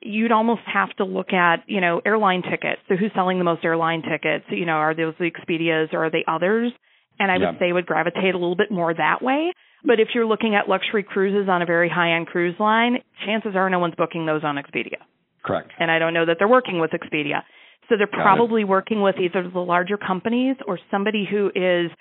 you'd 0.02 0.32
almost 0.32 0.62
have 0.72 0.90
to 0.98 1.06
look 1.06 1.34
at, 1.34 1.64
you 1.68 1.82
know, 1.82 2.02
airline 2.06 2.44
tickets. 2.44 2.82
So 2.88 2.96
who's 2.96 3.12
selling 3.14 3.38
the 3.38 3.44
most 3.44 3.64
airline 3.64 4.02
tickets? 4.02 4.46
You 4.50 4.66
know, 4.66 4.74
are 4.74 4.96
those 4.96 5.14
the 5.20 5.30
Expedias 5.30 5.94
or 5.94 6.06
are 6.06 6.10
they 6.10 6.24
others? 6.28 6.72
And 7.20 7.32
I 7.32 7.38
yeah. 7.38 7.52
would 7.52 7.60
say 7.60 7.72
would 7.72 7.86
gravitate 7.86 8.34
a 8.34 8.38
little 8.38 8.56
bit 8.56 8.72
more 8.72 8.94
that 8.94 9.22
way. 9.22 9.54
But 9.86 10.00
if 10.00 10.10
you're 10.16 10.26
looking 10.26 10.56
at 10.56 10.70
luxury 10.70 11.04
cruises 11.04 11.50
on 11.50 11.62
a 11.62 11.66
very 11.66 11.90
high 11.90 12.16
end 12.16 12.28
cruise 12.28 12.56
line, 12.60 12.98
chances 13.26 13.52
are 13.56 13.70
no 13.70 13.80
one's 13.80 13.96
booking 13.96 14.26
those 14.26 14.44
on 14.44 14.56
Expedia. 14.56 14.98
Correct. 15.44 15.72
And 15.78 15.92
I 15.92 16.00
don't 16.00 16.14
know 16.14 16.26
that 16.26 16.38
they're 16.40 16.48
working 16.48 16.80
with 16.80 16.92
Expedia. 16.92 17.42
So 17.90 17.96
they're 17.98 18.08
probably 18.08 18.64
working 18.64 19.02
with 19.02 19.16
either 19.18 19.50
the 19.50 19.60
larger 19.60 19.98
companies 19.98 20.56
or 20.68 20.80
somebody 20.90 21.28
who 21.30 21.48
is 21.48 21.92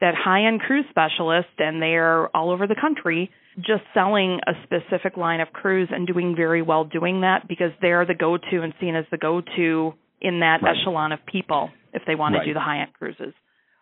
that 0.00 0.14
high 0.14 0.46
end 0.46 0.60
cruise 0.60 0.84
specialist 0.90 1.48
and 1.58 1.80
they're 1.80 2.34
all 2.36 2.50
over 2.50 2.66
the 2.66 2.76
country 2.78 3.30
just 3.56 3.82
selling 3.94 4.38
a 4.46 4.52
specific 4.64 5.16
line 5.16 5.40
of 5.40 5.48
cruise 5.52 5.88
and 5.90 6.06
doing 6.06 6.34
very 6.36 6.60
well 6.60 6.84
doing 6.84 7.22
that 7.22 7.48
because 7.48 7.70
they're 7.80 8.04
the 8.04 8.14
go 8.14 8.36
to 8.36 8.62
and 8.62 8.74
seen 8.78 8.94
as 8.94 9.06
the 9.10 9.16
go 9.16 9.40
to 9.56 9.94
in 10.20 10.40
that 10.40 10.58
right. 10.62 10.76
echelon 10.78 11.12
of 11.12 11.20
people 11.24 11.70
if 11.94 12.02
they 12.06 12.14
want 12.14 12.34
right. 12.34 12.40
to 12.40 12.46
do 12.46 12.54
the 12.54 12.60
high 12.60 12.80
end 12.80 12.92
cruises. 12.98 13.32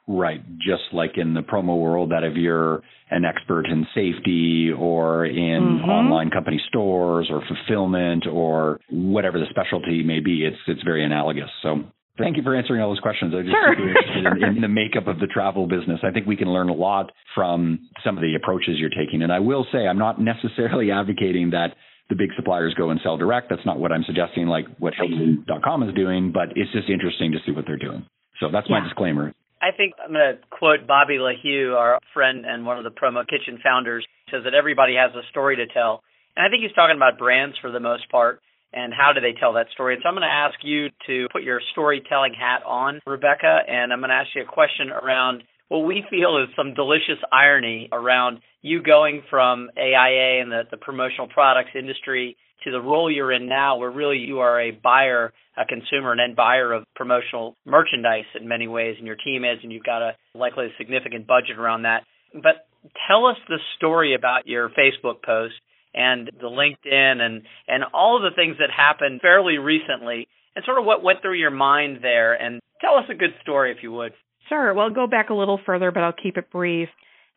Right. 0.06 0.42
Just 0.58 0.92
like 0.92 1.12
in 1.16 1.32
the 1.32 1.40
promo 1.40 1.80
world, 1.80 2.10
that 2.10 2.24
if 2.24 2.36
you're 2.36 2.82
an 3.10 3.24
expert 3.24 3.66
in 3.66 3.86
safety 3.94 4.70
or 4.76 5.24
in 5.24 5.80
mm-hmm. 5.80 5.88
online 5.88 6.30
company 6.30 6.60
stores 6.68 7.28
or 7.30 7.42
fulfillment 7.46 8.26
or 8.30 8.80
whatever 8.90 9.38
the 9.38 9.46
specialty 9.50 10.02
may 10.02 10.20
be, 10.20 10.44
it's 10.44 10.58
it's 10.66 10.82
very 10.82 11.04
analogous. 11.04 11.50
So 11.62 11.84
Thank 12.16 12.36
you 12.36 12.44
for 12.44 12.54
answering 12.54 12.80
all 12.80 12.90
those 12.90 13.00
questions. 13.00 13.34
I'm 13.34 13.42
just 13.42 13.50
sure. 13.50 13.74
super 13.74 13.88
interested 13.88 14.46
in, 14.46 14.56
in, 14.56 14.62
the 14.62 14.68
makeup 14.68 15.08
of 15.08 15.18
the 15.18 15.26
travel 15.26 15.66
business. 15.66 15.98
I 16.04 16.12
think 16.12 16.26
we 16.26 16.36
can 16.36 16.48
learn 16.48 16.68
a 16.68 16.74
lot 16.74 17.10
from 17.34 17.88
some 18.04 18.16
of 18.16 18.22
the 18.22 18.36
approaches 18.36 18.76
you're 18.78 18.90
taking. 18.90 19.22
And 19.22 19.32
I 19.32 19.40
will 19.40 19.66
say, 19.72 19.88
I'm 19.88 19.98
not 19.98 20.20
necessarily 20.20 20.90
advocating 20.92 21.50
that 21.50 21.74
the 22.08 22.14
big 22.14 22.30
suppliers 22.36 22.72
go 22.74 22.90
and 22.90 23.00
sell 23.02 23.16
direct. 23.16 23.50
That's 23.50 23.66
not 23.66 23.80
what 23.80 23.90
I'm 23.90 24.04
suggesting, 24.06 24.46
like 24.46 24.66
what 24.78 24.94
Hilton.com 24.94 25.82
is 25.88 25.94
doing, 25.94 26.30
but 26.32 26.50
it's 26.54 26.70
just 26.70 26.88
interesting 26.88 27.32
to 27.32 27.38
see 27.44 27.50
what 27.50 27.64
they're 27.66 27.78
doing. 27.78 28.06
So 28.38 28.48
that's 28.52 28.68
yeah. 28.70 28.78
my 28.78 28.84
disclaimer. 28.86 29.34
I 29.64 29.74
think 29.74 29.94
I'm 29.96 30.12
going 30.12 30.36
to 30.36 30.38
quote 30.50 30.86
Bobby 30.86 31.16
Lehew, 31.16 31.72
our 31.74 31.98
friend 32.12 32.44
and 32.44 32.66
one 32.66 32.76
of 32.76 32.84
the 32.84 32.90
Promo 32.90 33.26
Kitchen 33.26 33.58
founders, 33.64 34.06
says 34.30 34.42
that 34.44 34.52
everybody 34.52 34.94
has 34.96 35.10
a 35.16 35.26
story 35.30 35.56
to 35.56 35.66
tell. 35.66 36.02
And 36.36 36.44
I 36.44 36.50
think 36.50 36.62
he's 36.62 36.74
talking 36.74 36.96
about 36.96 37.16
brands 37.16 37.56
for 37.62 37.70
the 37.70 37.80
most 37.80 38.10
part 38.10 38.42
and 38.74 38.92
how 38.92 39.12
do 39.14 39.22
they 39.22 39.32
tell 39.38 39.54
that 39.54 39.68
story. 39.72 39.94
And 39.94 40.02
so 40.02 40.08
I'm 40.10 40.14
going 40.14 40.28
to 40.28 40.34
ask 40.34 40.56
you 40.62 40.88
to 41.06 41.28
put 41.32 41.44
your 41.44 41.60
storytelling 41.72 42.34
hat 42.34 42.60
on, 42.66 43.00
Rebecca, 43.06 43.60
and 43.66 43.90
I'm 43.90 44.00
going 44.00 44.10
to 44.10 44.16
ask 44.16 44.28
you 44.34 44.42
a 44.42 44.44
question 44.44 44.90
around 44.90 45.44
what 45.68 45.86
we 45.86 46.04
feel 46.10 46.36
is 46.42 46.54
some 46.56 46.74
delicious 46.74 47.22
irony 47.32 47.88
around 47.90 48.40
you 48.60 48.82
going 48.82 49.22
from 49.30 49.70
AIA 49.78 50.42
and 50.42 50.52
the, 50.52 50.62
the 50.70 50.76
promotional 50.76 51.28
products 51.28 51.70
industry 51.74 52.36
to 52.64 52.70
the 52.70 52.80
role 52.80 53.10
you're 53.10 53.32
in 53.32 53.48
now, 53.48 53.76
where 53.76 53.90
really 53.90 54.18
you 54.18 54.40
are 54.40 54.60
a 54.60 54.70
buyer, 54.70 55.32
a 55.56 55.64
consumer, 55.64 56.12
and 56.12 56.20
end 56.20 56.36
buyer 56.36 56.72
of 56.72 56.84
promotional 56.94 57.56
merchandise 57.64 58.24
in 58.38 58.48
many 58.48 58.66
ways, 58.68 58.96
and 58.98 59.06
your 59.06 59.16
team 59.16 59.44
is, 59.44 59.58
and 59.62 59.72
you've 59.72 59.84
got 59.84 60.02
a 60.02 60.12
likely 60.34 60.68
significant 60.78 61.26
budget 61.26 61.58
around 61.58 61.82
that. 61.82 62.04
But 62.32 62.66
tell 63.06 63.26
us 63.26 63.36
the 63.48 63.58
story 63.76 64.14
about 64.14 64.46
your 64.46 64.68
Facebook 64.70 65.22
post 65.24 65.54
and 65.94 66.30
the 66.40 66.48
LinkedIn 66.48 67.20
and 67.20 67.42
and 67.68 67.84
all 67.94 68.16
of 68.16 68.22
the 68.22 68.34
things 68.34 68.56
that 68.58 68.70
happened 68.70 69.20
fairly 69.20 69.58
recently, 69.58 70.26
and 70.56 70.64
sort 70.64 70.78
of 70.78 70.84
what 70.84 71.02
went 71.02 71.22
through 71.22 71.38
your 71.38 71.50
mind 71.50 71.98
there. 72.02 72.34
And 72.34 72.60
tell 72.80 72.96
us 72.96 73.04
a 73.10 73.14
good 73.14 73.34
story 73.42 73.70
if 73.70 73.78
you 73.82 73.92
would. 73.92 74.12
Sure. 74.48 74.74
Well, 74.74 74.86
I'll 74.86 74.94
go 74.94 75.06
back 75.06 75.30
a 75.30 75.34
little 75.34 75.60
further, 75.64 75.90
but 75.90 76.02
I'll 76.02 76.12
keep 76.12 76.36
it 76.36 76.50
brief. 76.50 76.88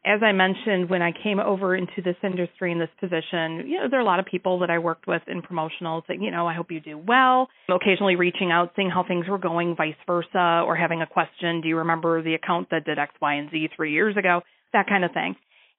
As 0.08 0.24
I 0.24 0.32
mentioned, 0.32 0.90
when 0.90 1.02
I 1.02 1.12
came 1.12 1.40
over 1.40 1.76
into 1.76 2.02
this 2.04 2.16
industry 2.24 2.72
in 2.72 2.80
this 2.80 2.90
position, 3.00 3.68
you 3.68 3.78
know, 3.78 3.90
there 3.90 4.00
are 4.00 4.02
a 4.02 4.06
lot 4.06 4.20
of 4.20 4.26
people 4.26 4.60
that 4.60 4.70
I 4.70 4.80
worked 4.80 5.06
with 5.06 5.22
in 5.28 5.42
promotional 5.42 6.04
that, 6.08 6.22
you 6.22 6.32
know, 6.32 6.48
I 6.48 6.54
hope 6.54 6.72
you 6.72 6.80
do 6.80 6.98
well. 6.98 7.50
Occasionally 7.70 8.16
reaching 8.16 8.52
out, 8.52 8.72
seeing 8.76 8.90
how 8.90 9.04
things 9.06 9.28
were 9.28 9.38
going, 9.38 9.76
vice 9.76 9.96
versa, 10.06 10.64
or 10.66 10.76
having 10.76 11.02
a 11.02 11.08
question, 11.08 11.62
do 11.62 11.68
you 11.68 11.78
remember 11.78 12.24
the 12.24 12.36
account 12.36 12.70
that 12.72 12.86
did 12.86 12.98
X, 12.98 13.14
Y, 13.22 13.34
and 13.34 13.52
Z 13.52 13.70
three 13.76 13.92
years 13.92 14.16
ago? 14.16 14.42
That 14.72 14.88
kind 14.88 15.04
of 15.04 15.12
thing. 15.12 15.36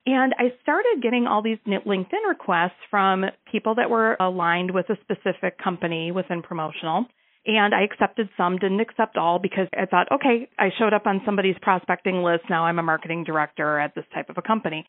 And 0.06 0.34
I 0.38 0.54
started 0.62 1.02
getting 1.02 1.26
all 1.26 1.42
these 1.42 1.58
LinkedIn 1.66 2.28
requests 2.28 2.80
from 2.90 3.24
people 3.50 3.74
that 3.76 3.90
were 3.90 4.16
aligned 4.20 4.70
with 4.70 4.86
a 4.90 4.96
specific 5.02 5.58
company 5.62 6.12
within 6.12 6.42
promotional. 6.42 7.06
And 7.48 7.74
I 7.74 7.82
accepted 7.82 8.28
some, 8.36 8.58
didn't 8.58 8.80
accept 8.80 9.16
all 9.16 9.38
because 9.38 9.68
I 9.72 9.86
thought, 9.86 10.12
okay, 10.12 10.50
I 10.58 10.68
showed 10.78 10.92
up 10.92 11.06
on 11.06 11.22
somebody's 11.24 11.56
prospecting 11.62 12.22
list. 12.22 12.44
Now 12.50 12.66
I'm 12.66 12.78
a 12.78 12.82
marketing 12.82 13.24
director 13.24 13.80
at 13.80 13.94
this 13.94 14.04
type 14.14 14.28
of 14.28 14.36
a 14.36 14.42
company. 14.42 14.86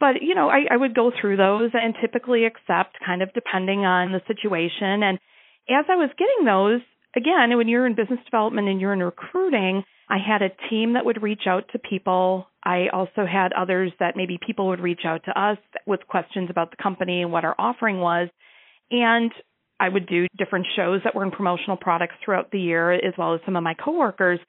But, 0.00 0.22
you 0.22 0.34
know, 0.34 0.48
I, 0.48 0.64
I 0.70 0.76
would 0.78 0.94
go 0.94 1.12
through 1.20 1.36
those 1.36 1.70
and 1.74 1.94
typically 2.00 2.46
accept 2.46 2.96
kind 3.04 3.20
of 3.20 3.34
depending 3.34 3.80
on 3.80 4.12
the 4.12 4.22
situation. 4.26 5.02
And 5.02 5.18
as 5.68 5.84
I 5.90 5.96
was 5.96 6.08
getting 6.16 6.46
those, 6.46 6.80
again, 7.14 7.54
when 7.58 7.68
you're 7.68 7.86
in 7.86 7.94
business 7.94 8.20
development 8.24 8.68
and 8.68 8.80
you're 8.80 8.94
in 8.94 9.02
recruiting, 9.02 9.84
I 10.08 10.16
had 10.16 10.40
a 10.40 10.70
team 10.70 10.94
that 10.94 11.04
would 11.04 11.22
reach 11.22 11.42
out 11.46 11.64
to 11.72 11.78
people. 11.78 12.46
I 12.64 12.86
also 12.90 13.26
had 13.30 13.52
others 13.52 13.92
that 14.00 14.16
maybe 14.16 14.38
people 14.44 14.68
would 14.68 14.80
reach 14.80 15.02
out 15.04 15.24
to 15.26 15.38
us 15.38 15.58
with 15.86 16.00
questions 16.08 16.48
about 16.48 16.70
the 16.70 16.82
company 16.82 17.20
and 17.20 17.32
what 17.32 17.44
our 17.44 17.54
offering 17.58 17.98
was. 17.98 18.30
And 18.90 19.30
I 19.80 19.88
would 19.88 20.06
do 20.06 20.26
different 20.36 20.66
shows 20.76 21.00
that 21.04 21.14
were 21.14 21.24
in 21.24 21.30
promotional 21.30 21.76
products 21.76 22.14
throughout 22.24 22.50
the 22.50 22.60
year, 22.60 22.92
as 22.92 23.14
well 23.16 23.34
as 23.34 23.40
some 23.44 23.56
of 23.56 23.62
my 23.62 23.74
coworkers. 23.74 24.40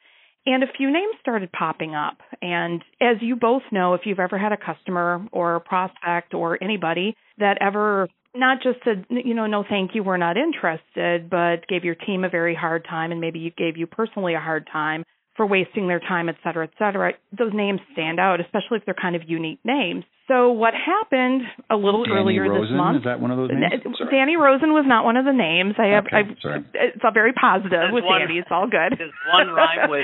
And 0.46 0.64
a 0.64 0.68
few 0.78 0.92
names 0.92 1.16
started 1.22 1.52
popping 1.52 1.96
up. 1.96 2.18
And 2.42 2.84
as 3.02 3.18
you 3.22 3.36
both 3.36 3.64
know, 3.72 3.94
if 3.94 4.02
you've 4.06 4.20
ever 4.20 4.38
had 4.38 4.52
a 4.52 4.58
customer 4.58 5.26
or 5.32 5.56
a 5.56 5.62
prospect 5.62 6.34
or 6.34 6.62
anybody 6.64 7.16
that 7.38 7.58
ever 7.62 8.08
not 8.36 8.60
just 8.64 8.80
said, 8.84 9.06
you 9.10 9.34
know, 9.34 9.48
no, 9.48 9.64
thank 9.68 9.96
you, 9.96 10.04
we're 10.04 10.18
not 10.18 10.38
interested, 10.38 11.30
but 11.30 11.68
gave 11.68 11.84
your 11.84 11.96
team 11.96 12.24
a 12.24 12.30
very 12.30 12.56
hard 12.56 12.86
time 12.86 13.12
and 13.12 13.20
maybe 13.20 13.40
you 13.40 13.52
gave 13.52 13.76
you 13.76 13.88
personally 13.88 14.36
a 14.36 14.40
hard 14.40 14.68
time 14.72 15.04
for 15.40 15.48
wasting 15.48 15.88
their 15.88 16.02
time, 16.04 16.28
et 16.28 16.36
cetera, 16.44 16.68
et 16.68 16.76
cetera. 16.78 17.14
Those 17.32 17.54
names 17.56 17.80
stand 17.94 18.20
out, 18.20 18.42
especially 18.44 18.76
if 18.76 18.84
they're 18.84 18.94
kind 19.00 19.16
of 19.16 19.22
unique 19.26 19.60
names. 19.64 20.04
So 20.28 20.52
what 20.52 20.74
happened 20.76 21.44
a 21.72 21.78
little 21.80 22.04
Danny 22.04 22.20
earlier 22.20 22.44
Rosen, 22.44 22.76
this 22.76 22.78
month? 22.78 22.98
Is 23.00 23.04
that 23.06 23.22
one 23.24 23.32
of 23.32 23.38
those 23.40 23.50
names? 23.56 23.82
Sorry. 23.98 24.12
Danny 24.12 24.36
Rosen 24.36 24.76
was 24.76 24.84
not 24.86 25.06
one 25.08 25.16
of 25.16 25.24
the 25.24 25.32
names. 25.32 25.76
I 25.80 25.96
have. 25.96 26.06
Okay, 26.12 26.18
I've, 26.28 26.36
sorry. 26.44 26.60
It's 26.76 27.00
all 27.08 27.16
very 27.16 27.32
positive 27.32 27.72
Does 27.72 27.96
with 27.96 28.04
one- 28.04 28.20
Danny. 28.20 28.38
It's 28.38 28.52
all 28.52 28.68
good. 28.68 29.00
Does 29.00 29.16
one 29.32 29.48
rhyme 29.56 29.90
with 29.90 30.04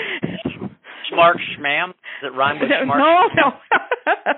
Schmark 1.12 1.36
Schmam? 1.60 1.94
Does 2.24 2.32
it 2.32 2.36
rhyme 2.36 2.60
with 2.60 2.70
no, 2.72 2.80
Schmark? 2.88 2.98
no, 2.98 3.12
no, 3.36 3.48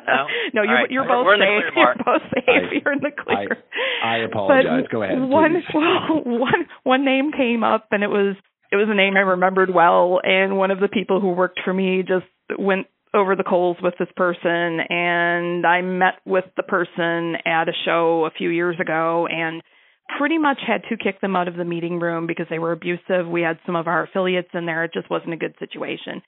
No? 0.10 0.22
no. 0.54 0.62
You're 0.64 0.68
All 0.68 0.82
right. 0.82 0.92
you're 0.92 1.04
We're- 1.06 1.14
both 1.14 1.26
we're 1.26 1.34
in 1.36 1.40
the 1.40 1.62
safe. 1.64 1.74
clear, 1.74 1.94
You're 1.96 2.04
both 2.04 2.26
safe. 2.34 2.44
I- 2.48 2.74
you're 2.84 2.94
in 2.94 3.00
the 3.06 3.12
clear. 3.16 3.58
I 4.04 4.18
apologize. 4.26 4.84
But 4.84 4.92
Go 4.92 5.04
ahead. 5.04 5.20
One, 5.22 5.54
please. 5.54 5.72
well, 5.74 6.24
one, 6.26 6.62
one 6.84 7.06
name 7.06 7.32
came 7.32 7.64
up, 7.64 7.88
and 7.92 8.04
it 8.04 8.10
was 8.10 8.36
it 8.72 8.76
was 8.76 8.88
a 8.90 8.96
name 8.96 9.16
I 9.16 9.22
remembered 9.22 9.74
well. 9.74 10.20
And 10.24 10.58
one 10.58 10.72
of 10.72 10.80
the 10.80 10.88
people 10.88 11.20
who 11.20 11.30
worked 11.30 11.62
for 11.64 11.74
me 11.74 12.04
just 12.08 12.26
went 12.58 12.88
over 13.14 13.36
the 13.36 13.44
coals 13.44 13.78
with 13.82 13.96
this 13.98 14.10
person, 14.16 14.80
and 14.90 15.66
I 15.66 15.82
met 15.82 16.16
with 16.26 16.46
the 16.56 16.64
person 16.64 17.36
at 17.46 17.70
a 17.70 17.74
show 17.86 18.26
a 18.26 18.32
few 18.38 18.50
years 18.50 18.76
ago, 18.80 19.28
and 19.28 19.62
pretty 20.18 20.38
much 20.38 20.60
had 20.66 20.84
to 20.90 20.98
kick 20.98 21.20
them 21.22 21.36
out 21.36 21.48
of 21.48 21.56
the 21.56 21.66
meeting 21.66 22.00
room 22.00 22.28
because 22.28 22.48
they 22.50 22.60
were 22.60 22.72
abusive. 22.72 23.28
We 23.28 23.42
had 23.42 23.60
some 23.66 23.76
of 23.76 23.88
our 23.88 24.04
affiliates 24.04 24.50
in 24.54 24.66
there. 24.66 24.84
It 24.84 24.94
just 24.94 25.10
wasn't 25.10 25.34
a 25.34 25.38
good 25.38 25.56
situation. 25.60 26.22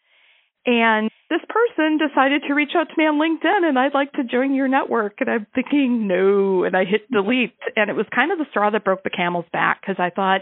And 0.66 1.10
this 1.30 1.40
person 1.48 1.98
decided 1.98 2.44
to 2.48 2.54
reach 2.54 2.72
out 2.76 2.90
to 2.90 2.96
me 2.98 3.06
on 3.06 3.20
LinkedIn 3.20 3.68
and 3.68 3.80
I'd 3.80 3.94
like 3.94 4.12
to 4.14 4.24
join 4.24 4.54
your 4.54 4.68
network. 4.68 5.16
And 5.20 5.30
I'm 5.30 5.48
thinking, 5.56 6.08
no. 6.08 6.66
And 6.66 6.76
I 6.76 6.84
hit 6.84 7.10
delete. 7.10 7.56
And 7.76 7.90
it 7.90 7.96
was 7.96 8.06
kind 8.14 8.32
of 8.32 8.38
the 8.38 8.46
straw 8.50 8.70
that 8.70 8.84
broke 8.84 9.04
the 9.04 9.10
camel's 9.10 9.46
back 9.54 9.82
because 9.82 9.96
I 10.00 10.10
thought, 10.10 10.42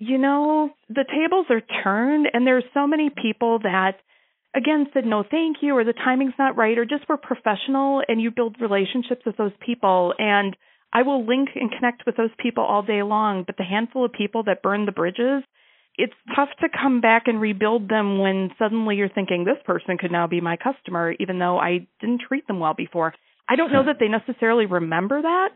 you 0.00 0.16
know, 0.16 0.70
the 0.88 1.04
tables 1.04 1.46
are 1.50 1.60
turned 1.84 2.26
and 2.32 2.46
there's 2.46 2.64
so 2.72 2.86
many 2.86 3.10
people 3.10 3.58
that, 3.60 3.98
again, 4.56 4.86
said 4.94 5.04
no 5.04 5.22
thank 5.30 5.58
you 5.60 5.76
or 5.76 5.84
the 5.84 5.92
timing's 5.92 6.32
not 6.38 6.56
right 6.56 6.78
or 6.78 6.86
just 6.86 7.06
were 7.06 7.18
professional 7.18 8.02
and 8.08 8.20
you 8.20 8.30
build 8.30 8.56
relationships 8.60 9.20
with 9.26 9.36
those 9.36 9.52
people. 9.64 10.14
And 10.18 10.56
I 10.90 11.02
will 11.02 11.26
link 11.26 11.50
and 11.54 11.70
connect 11.70 12.06
with 12.06 12.16
those 12.16 12.30
people 12.42 12.64
all 12.64 12.82
day 12.82 13.02
long. 13.02 13.44
But 13.46 13.58
the 13.58 13.62
handful 13.62 14.06
of 14.06 14.12
people 14.12 14.42
that 14.44 14.62
burn 14.62 14.86
the 14.86 14.92
bridges, 14.92 15.44
it's 15.96 16.14
tough 16.34 16.48
to 16.62 16.68
come 16.70 17.02
back 17.02 17.24
and 17.26 17.38
rebuild 17.38 17.90
them 17.90 18.18
when 18.18 18.52
suddenly 18.58 18.96
you're 18.96 19.10
thinking 19.10 19.44
this 19.44 19.62
person 19.66 19.98
could 19.98 20.10
now 20.10 20.26
be 20.26 20.40
my 20.40 20.56
customer, 20.56 21.14
even 21.20 21.38
though 21.38 21.58
I 21.58 21.86
didn't 22.00 22.22
treat 22.26 22.46
them 22.46 22.58
well 22.58 22.74
before. 22.74 23.12
I 23.46 23.56
don't 23.56 23.70
know 23.70 23.84
that 23.86 23.96
they 24.00 24.08
necessarily 24.08 24.64
remember 24.64 25.20
that, 25.20 25.48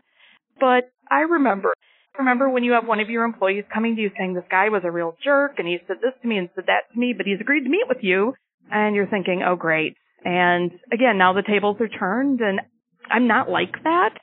but 0.59 0.91
I 1.09 1.21
remember. 1.21 1.73
Remember 2.17 2.49
when 2.49 2.63
you 2.63 2.73
have 2.73 2.87
one 2.87 2.99
of 2.99 3.09
your 3.09 3.23
employees 3.23 3.65
coming 3.73 3.95
to 3.95 4.01
you 4.01 4.11
saying 4.17 4.33
this 4.33 4.43
guy 4.49 4.69
was 4.69 4.83
a 4.83 4.91
real 4.91 5.15
jerk 5.23 5.55
and 5.57 5.67
he 5.67 5.77
said 5.87 5.97
this 6.01 6.13
to 6.21 6.27
me 6.27 6.37
and 6.37 6.49
said 6.55 6.65
that 6.67 6.91
to 6.93 6.99
me, 6.99 7.13
but 7.15 7.25
he's 7.25 7.41
agreed 7.41 7.63
to 7.63 7.69
meet 7.69 7.87
with 7.87 7.99
you, 8.01 8.33
and 8.71 8.95
you're 8.95 9.07
thinking, 9.07 9.43
oh 9.45 9.55
great. 9.55 9.95
And 10.23 10.71
again, 10.91 11.17
now 11.17 11.33
the 11.33 11.43
tables 11.43 11.77
are 11.79 11.87
turned, 11.87 12.41
and 12.41 12.59
I'm 13.09 13.27
not 13.27 13.49
like 13.49 13.83
that, 13.83 14.17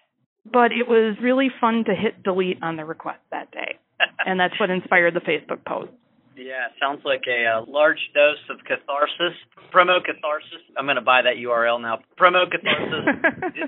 but 0.45 0.73
it 0.73 0.89
was 0.89 1.17
really 1.23 1.49
fun 1.61 1.85
to 1.87 1.95
hit 1.95 2.23
delete 2.23 2.63
on 2.63 2.77
the 2.77 2.85
request 2.85 3.21
that 3.31 3.51
day, 3.53 3.79
and 4.27 4.41
that's 4.41 4.59
what 4.59 4.71
inspired 4.71 5.15
the 5.15 5.21
Facebook 5.21 5.65
post. 5.65 5.93
Yeah, 6.37 6.73
sounds 6.81 7.03
like 7.05 7.23
a, 7.29 7.45
uh 7.45 7.65
large 7.69 8.01
dose 8.15 8.41
of 8.51 8.65
catharsis. 8.65 9.37
Promo 9.73 10.03
catharsis. 10.03 10.65
I'm 10.79 10.87
going 10.87 10.97
to 10.97 11.03
buy 11.03 11.23
that 11.23 11.37
URL 11.37 11.81
now. 11.81 12.01
Promo 12.19 12.51
catharsis. 12.51 13.05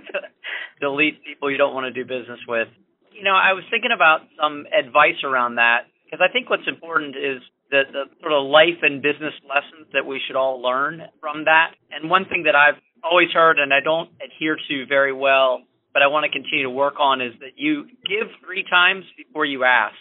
Delete 0.81 1.23
people 1.25 1.51
you 1.51 1.59
don't 1.59 1.75
want 1.75 1.93
to 1.93 1.93
do 1.93 2.09
business 2.09 2.41
with. 2.49 2.69
You 3.15 3.23
know, 3.23 3.39
I 3.39 3.55
was 3.55 3.63
thinking 3.71 3.95
about 3.95 4.27
some 4.41 4.67
advice 4.67 5.23
around 5.23 5.57
that 5.57 5.87
because 6.05 6.19
I 6.19 6.33
think 6.33 6.51
what's 6.51 6.67
important 6.67 7.15
is 7.15 7.41
the, 7.71 7.83
the 7.91 8.05
sort 8.21 8.33
of 8.35 8.51
life 8.51 8.83
and 8.83 9.01
business 9.01 9.35
lessons 9.47 9.87
that 9.95 10.05
we 10.05 10.21
should 10.27 10.37
all 10.37 10.61
learn 10.61 11.01
from 11.21 11.47
that. 11.47 11.79
And 11.91 12.11
one 12.11 12.27
thing 12.27 12.45
that 12.45 12.55
I've 12.55 12.79
always 13.03 13.31
heard 13.33 13.59
and 13.59 13.73
I 13.73 13.81
don't 13.81 14.11
adhere 14.19 14.57
to 14.57 14.87
very 14.87 15.13
well, 15.13 15.63
but 15.93 16.03
I 16.03 16.09
want 16.09 16.27
to 16.27 16.31
continue 16.31 16.65
to 16.65 16.71
work 16.71 16.99
on 16.99 17.21
is 17.21 17.33
that 17.41 17.55
you 17.57 17.87
give 18.03 18.29
three 18.45 18.65
times 18.69 19.05
before 19.17 19.45
you 19.45 19.65
ask. 19.65 19.95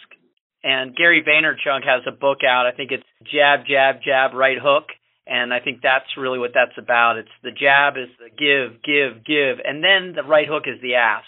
And 0.62 0.96
Gary 0.96 1.22
Vaynerchuk 1.22 1.84
has 1.84 2.02
a 2.06 2.12
book 2.12 2.38
out. 2.42 2.66
I 2.66 2.72
think 2.72 2.90
it's 2.90 3.04
Jab, 3.30 3.66
Jab, 3.68 4.02
Jab, 4.04 4.34
Right 4.34 4.58
Hook. 4.60 4.90
And 5.26 5.54
I 5.54 5.60
think 5.60 5.80
that's 5.82 6.16
really 6.18 6.38
what 6.38 6.50
that's 6.52 6.76
about. 6.76 7.16
It's 7.16 7.32
the 7.42 7.50
jab 7.50 7.96
is 7.96 8.12
the 8.20 8.28
give, 8.28 8.82
give, 8.84 9.24
give, 9.24 9.56
and 9.64 9.82
then 9.82 10.12
the 10.14 10.22
right 10.22 10.46
hook 10.46 10.64
is 10.66 10.80
the 10.82 10.96
ask. 10.96 11.24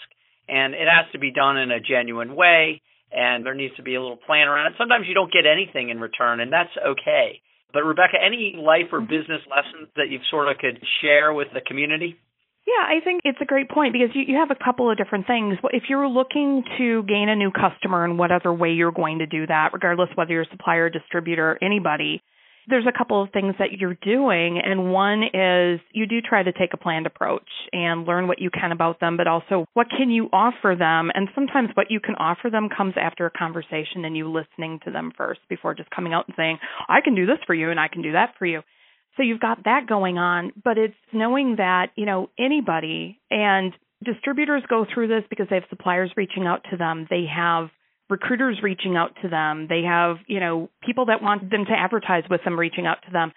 And 0.47 0.73
it 0.73 0.87
has 0.87 1.11
to 1.11 1.19
be 1.19 1.31
done 1.31 1.57
in 1.57 1.71
a 1.71 1.79
genuine 1.79 2.35
way, 2.35 2.81
and 3.11 3.45
there 3.45 3.53
needs 3.53 3.75
to 3.75 3.83
be 3.83 3.95
a 3.95 4.01
little 4.01 4.17
plan 4.17 4.47
around 4.47 4.67
it. 4.67 4.73
Sometimes 4.77 5.05
you 5.07 5.13
don't 5.13 5.31
get 5.31 5.45
anything 5.45 5.89
in 5.89 5.99
return, 5.99 6.39
and 6.39 6.51
that's 6.51 6.71
okay. 6.75 7.41
But 7.73 7.83
Rebecca, 7.83 8.15
any 8.23 8.55
life 8.57 8.91
or 8.91 9.01
business 9.01 9.43
lessons 9.49 9.89
that 9.97 10.09
you 10.09 10.19
sort 10.31 10.47
of 10.49 10.57
could 10.57 10.79
share 11.01 11.33
with 11.33 11.49
the 11.53 11.61
community? 11.61 12.17
Yeah, 12.65 12.83
I 12.83 12.99
think 13.03 13.21
it's 13.23 13.39
a 13.41 13.45
great 13.45 13.69
point 13.69 13.93
because 13.93 14.09
you, 14.13 14.23
you 14.27 14.35
have 14.35 14.51
a 14.51 14.61
couple 14.61 14.91
of 14.91 14.97
different 14.97 15.25
things. 15.25 15.57
If 15.71 15.83
you're 15.89 16.07
looking 16.07 16.63
to 16.77 17.03
gain 17.03 17.29
a 17.29 17.35
new 17.35 17.51
customer 17.51 18.03
in 18.03 18.17
whatever 18.17 18.53
way 18.53 18.71
you're 18.71 18.91
going 18.91 19.19
to 19.19 19.25
do 19.25 19.47
that, 19.47 19.69
regardless 19.71 20.09
whether 20.15 20.33
you're 20.33 20.41
a 20.41 20.49
supplier, 20.51 20.89
distributor, 20.89 21.57
anybody, 21.61 22.21
there's 22.67 22.85
a 22.85 22.97
couple 22.97 23.21
of 23.21 23.29
things 23.31 23.55
that 23.59 23.73
you're 23.73 23.97
doing. 24.01 24.61
And 24.63 24.91
one 24.91 25.23
is 25.23 25.79
you 25.93 26.05
do 26.05 26.21
try 26.21 26.43
to 26.43 26.51
take 26.51 26.73
a 26.73 26.77
planned 26.77 27.05
approach 27.05 27.47
and 27.71 28.05
learn 28.05 28.27
what 28.27 28.39
you 28.39 28.49
can 28.49 28.71
about 28.71 28.99
them, 28.99 29.17
but 29.17 29.27
also 29.27 29.65
what 29.73 29.87
can 29.89 30.09
you 30.09 30.29
offer 30.33 30.75
them? 30.77 31.09
And 31.13 31.29
sometimes 31.33 31.69
what 31.73 31.89
you 31.89 31.99
can 31.99 32.15
offer 32.15 32.49
them 32.49 32.69
comes 32.75 32.95
after 32.99 33.25
a 33.25 33.31
conversation 33.31 34.05
and 34.05 34.15
you 34.15 34.29
listening 34.29 34.79
to 34.85 34.91
them 34.91 35.11
first 35.17 35.39
before 35.49 35.73
just 35.73 35.89
coming 35.89 36.13
out 36.13 36.25
and 36.27 36.35
saying, 36.35 36.59
I 36.89 36.99
can 37.03 37.15
do 37.15 37.25
this 37.25 37.39
for 37.45 37.55
you 37.55 37.71
and 37.71 37.79
I 37.79 37.87
can 37.87 38.01
do 38.01 38.11
that 38.13 38.33
for 38.37 38.45
you. 38.45 38.61
So 39.15 39.23
you've 39.23 39.39
got 39.39 39.63
that 39.63 39.87
going 39.87 40.17
on, 40.17 40.51
but 40.63 40.77
it's 40.77 40.93
knowing 41.11 41.55
that, 41.57 41.87
you 41.95 42.05
know, 42.05 42.29
anybody 42.37 43.19
and 43.31 43.73
distributors 44.03 44.61
go 44.69 44.85
through 44.93 45.07
this 45.07 45.23
because 45.29 45.47
they 45.49 45.55
have 45.55 45.63
suppliers 45.69 46.11
reaching 46.15 46.45
out 46.45 46.61
to 46.69 46.77
them. 46.77 47.07
They 47.09 47.25
have 47.33 47.69
recruiters 48.09 48.59
reaching 48.63 48.95
out 48.95 49.11
to 49.21 49.29
them. 49.29 49.67
They 49.69 49.83
have, 49.83 50.17
you 50.27 50.39
know, 50.39 50.69
people 50.85 51.05
that 51.05 51.21
want 51.21 51.49
them 51.49 51.65
to 51.65 51.71
advertise 51.71 52.23
with 52.29 52.41
them 52.43 52.59
reaching 52.59 52.85
out 52.85 52.97
to 53.05 53.11
them. 53.11 53.31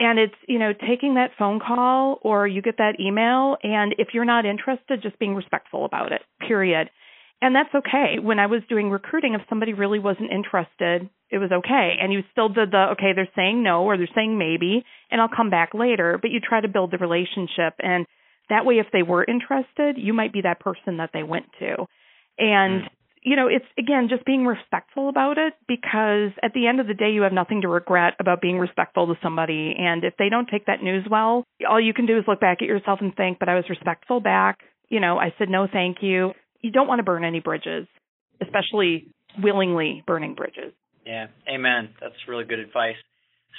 And 0.00 0.18
it's, 0.18 0.34
you 0.46 0.58
know, 0.58 0.72
taking 0.72 1.14
that 1.14 1.30
phone 1.38 1.60
call 1.60 2.18
or 2.22 2.46
you 2.46 2.62
get 2.62 2.76
that 2.78 3.00
email 3.00 3.56
and 3.62 3.94
if 3.98 4.08
you're 4.14 4.24
not 4.24 4.46
interested, 4.46 5.02
just 5.02 5.18
being 5.18 5.34
respectful 5.34 5.84
about 5.84 6.12
it, 6.12 6.22
period. 6.46 6.90
And 7.40 7.54
that's 7.54 7.72
okay. 7.74 8.18
When 8.20 8.38
I 8.38 8.46
was 8.46 8.62
doing 8.68 8.90
recruiting, 8.90 9.34
if 9.34 9.42
somebody 9.48 9.72
really 9.72 9.98
wasn't 9.98 10.30
interested, 10.32 11.08
it 11.30 11.38
was 11.38 11.50
okay. 11.52 11.94
And 12.00 12.12
you 12.12 12.22
still 12.32 12.48
did 12.48 12.70
the, 12.72 12.88
okay, 12.92 13.12
they're 13.14 13.28
saying 13.36 13.62
no 13.62 13.84
or 13.84 13.96
they're 13.96 14.08
saying 14.14 14.38
maybe, 14.38 14.84
and 15.10 15.20
I'll 15.20 15.28
come 15.34 15.50
back 15.50 15.74
later. 15.74 16.18
But 16.20 16.30
you 16.30 16.40
try 16.40 16.60
to 16.60 16.68
build 16.68 16.90
the 16.90 16.98
relationship. 16.98 17.74
And 17.78 18.06
that 18.50 18.64
way, 18.64 18.76
if 18.76 18.86
they 18.92 19.02
were 19.02 19.24
interested, 19.24 19.96
you 19.98 20.12
might 20.12 20.32
be 20.32 20.42
that 20.42 20.60
person 20.60 20.96
that 20.96 21.10
they 21.12 21.22
went 21.22 21.46
to. 21.60 21.86
And 22.38 22.82
mm. 22.82 22.88
You 23.22 23.36
know, 23.36 23.48
it's 23.48 23.64
again 23.78 24.08
just 24.08 24.24
being 24.24 24.46
respectful 24.46 25.08
about 25.08 25.38
it 25.38 25.54
because 25.66 26.30
at 26.42 26.52
the 26.54 26.66
end 26.66 26.80
of 26.80 26.86
the 26.86 26.94
day, 26.94 27.10
you 27.10 27.22
have 27.22 27.32
nothing 27.32 27.62
to 27.62 27.68
regret 27.68 28.14
about 28.20 28.40
being 28.40 28.58
respectful 28.58 29.06
to 29.06 29.14
somebody. 29.22 29.74
And 29.78 30.04
if 30.04 30.14
they 30.18 30.28
don't 30.28 30.48
take 30.48 30.66
that 30.66 30.82
news 30.82 31.06
well, 31.10 31.44
all 31.68 31.80
you 31.80 31.94
can 31.94 32.06
do 32.06 32.18
is 32.18 32.24
look 32.26 32.40
back 32.40 32.58
at 32.60 32.68
yourself 32.68 33.00
and 33.00 33.14
think, 33.14 33.38
but 33.38 33.48
I 33.48 33.54
was 33.54 33.64
respectful 33.68 34.20
back. 34.20 34.58
You 34.88 35.00
know, 35.00 35.18
I 35.18 35.34
said 35.38 35.48
no, 35.48 35.66
thank 35.70 35.98
you. 36.00 36.32
You 36.60 36.70
don't 36.70 36.88
want 36.88 36.98
to 36.98 37.04
burn 37.04 37.24
any 37.24 37.40
bridges, 37.40 37.86
especially 38.40 39.08
willingly 39.42 40.02
burning 40.06 40.34
bridges. 40.34 40.72
Yeah, 41.06 41.26
amen. 41.48 41.90
That's 42.00 42.16
really 42.26 42.44
good 42.44 42.58
advice. 42.58 42.96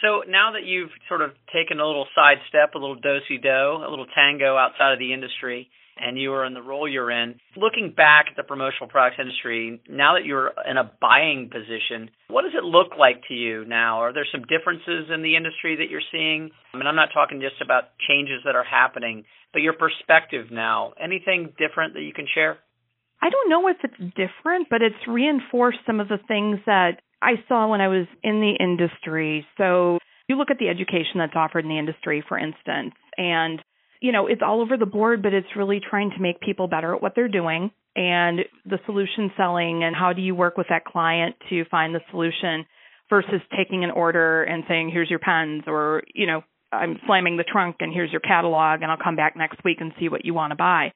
So 0.03 0.23
now 0.29 0.51
that 0.53 0.65
you've 0.65 0.91
sort 1.07 1.21
of 1.21 1.31
taken 1.53 1.79
a 1.79 1.85
little 1.85 2.07
sidestep, 2.15 2.75
a 2.75 2.77
little 2.77 2.95
do-si-do, 2.95 3.83
a 3.83 3.89
little 3.89 4.05
tango 4.15 4.55
outside 4.55 4.93
of 4.93 4.99
the 4.99 5.13
industry, 5.13 5.69
and 5.99 6.17
you 6.17 6.33
are 6.33 6.45
in 6.45 6.53
the 6.53 6.61
role 6.61 6.87
you're 6.87 7.11
in. 7.11 7.35
Looking 7.55 7.93
back 7.95 8.25
at 8.29 8.37
the 8.37 8.43
promotional 8.43 8.87
products 8.87 9.17
industry, 9.19 9.81
now 9.89 10.15
that 10.15 10.25
you're 10.25 10.51
in 10.69 10.77
a 10.77 10.91
buying 11.01 11.49
position, 11.51 12.09
what 12.29 12.43
does 12.43 12.53
it 12.55 12.63
look 12.63 12.97
like 12.97 13.21
to 13.27 13.33
you 13.33 13.65
now? 13.65 13.99
Are 13.99 14.13
there 14.13 14.27
some 14.31 14.41
differences 14.43 15.09
in 15.13 15.21
the 15.21 15.35
industry 15.35 15.75
that 15.77 15.89
you're 15.89 16.05
seeing? 16.11 16.51
I 16.73 16.77
mean, 16.77 16.87
I'm 16.87 16.95
not 16.95 17.09
talking 17.13 17.41
just 17.41 17.61
about 17.61 17.91
changes 18.07 18.41
that 18.45 18.55
are 18.55 18.63
happening, 18.63 19.25
but 19.53 19.61
your 19.61 19.73
perspective 19.73 20.47
now. 20.51 20.93
Anything 21.01 21.53
different 21.57 21.93
that 21.95 22.01
you 22.01 22.13
can 22.13 22.27
share? 22.33 22.57
I 23.21 23.29
don't 23.29 23.49
know 23.49 23.67
if 23.67 23.77
it's 23.83 24.15
different, 24.15 24.69
but 24.69 24.81
it's 24.81 25.07
reinforced 25.07 25.79
some 25.85 25.99
of 25.99 26.07
the 26.07 26.19
things 26.27 26.59
that 26.65 27.01
I 27.21 27.33
saw 27.47 27.67
when 27.67 27.81
I 27.81 27.89
was 27.89 28.07
in 28.23 28.39
the 28.39 28.55
industry. 28.63 29.45
So 29.57 29.99
you 30.27 30.37
look 30.37 30.51
at 30.51 30.57
the 30.59 30.69
education 30.69 31.17
that's 31.17 31.35
offered 31.35 31.65
in 31.65 31.69
the 31.69 31.79
industry, 31.79 32.23
for 32.25 32.37
instance, 32.37 32.93
and 33.17 33.61
you 34.01 34.11
know, 34.11 34.27
it's 34.27 34.41
all 34.45 34.61
over 34.61 34.77
the 34.77 34.85
board, 34.85 35.21
but 35.21 35.33
it's 35.33 35.47
really 35.55 35.79
trying 35.79 36.11
to 36.11 36.21
make 36.21 36.39
people 36.39 36.67
better 36.67 36.95
at 36.95 37.01
what 37.01 37.13
they're 37.15 37.27
doing 37.27 37.71
and 37.95 38.39
the 38.65 38.79
solution 38.85 39.31
selling 39.35 39.83
and 39.83 39.95
how 39.95 40.13
do 40.13 40.21
you 40.21 40.35
work 40.35 40.57
with 40.57 40.67
that 40.69 40.85
client 40.85 41.35
to 41.49 41.65
find 41.65 41.93
the 41.93 42.01
solution 42.11 42.65
versus 43.09 43.41
taking 43.57 43.83
an 43.83 43.91
order 43.91 44.43
and 44.43 44.63
saying, 44.67 44.89
here's 44.91 45.09
your 45.09 45.19
pens 45.19 45.63
or, 45.67 46.03
you 46.13 46.27
know, 46.27 46.41
I'm 46.71 46.99
slamming 47.07 47.37
the 47.37 47.43
trunk 47.43 47.77
and 47.79 47.91
here's 47.91 48.11
your 48.11 48.21
catalog 48.21 48.81
and 48.81 48.91
I'll 48.91 49.03
come 49.03 49.15
back 49.15 49.35
next 49.35 49.63
week 49.65 49.77
and 49.81 49.91
see 49.99 50.07
what 50.07 50.23
you 50.23 50.33
want 50.33 50.51
to 50.51 50.55
buy. 50.55 50.93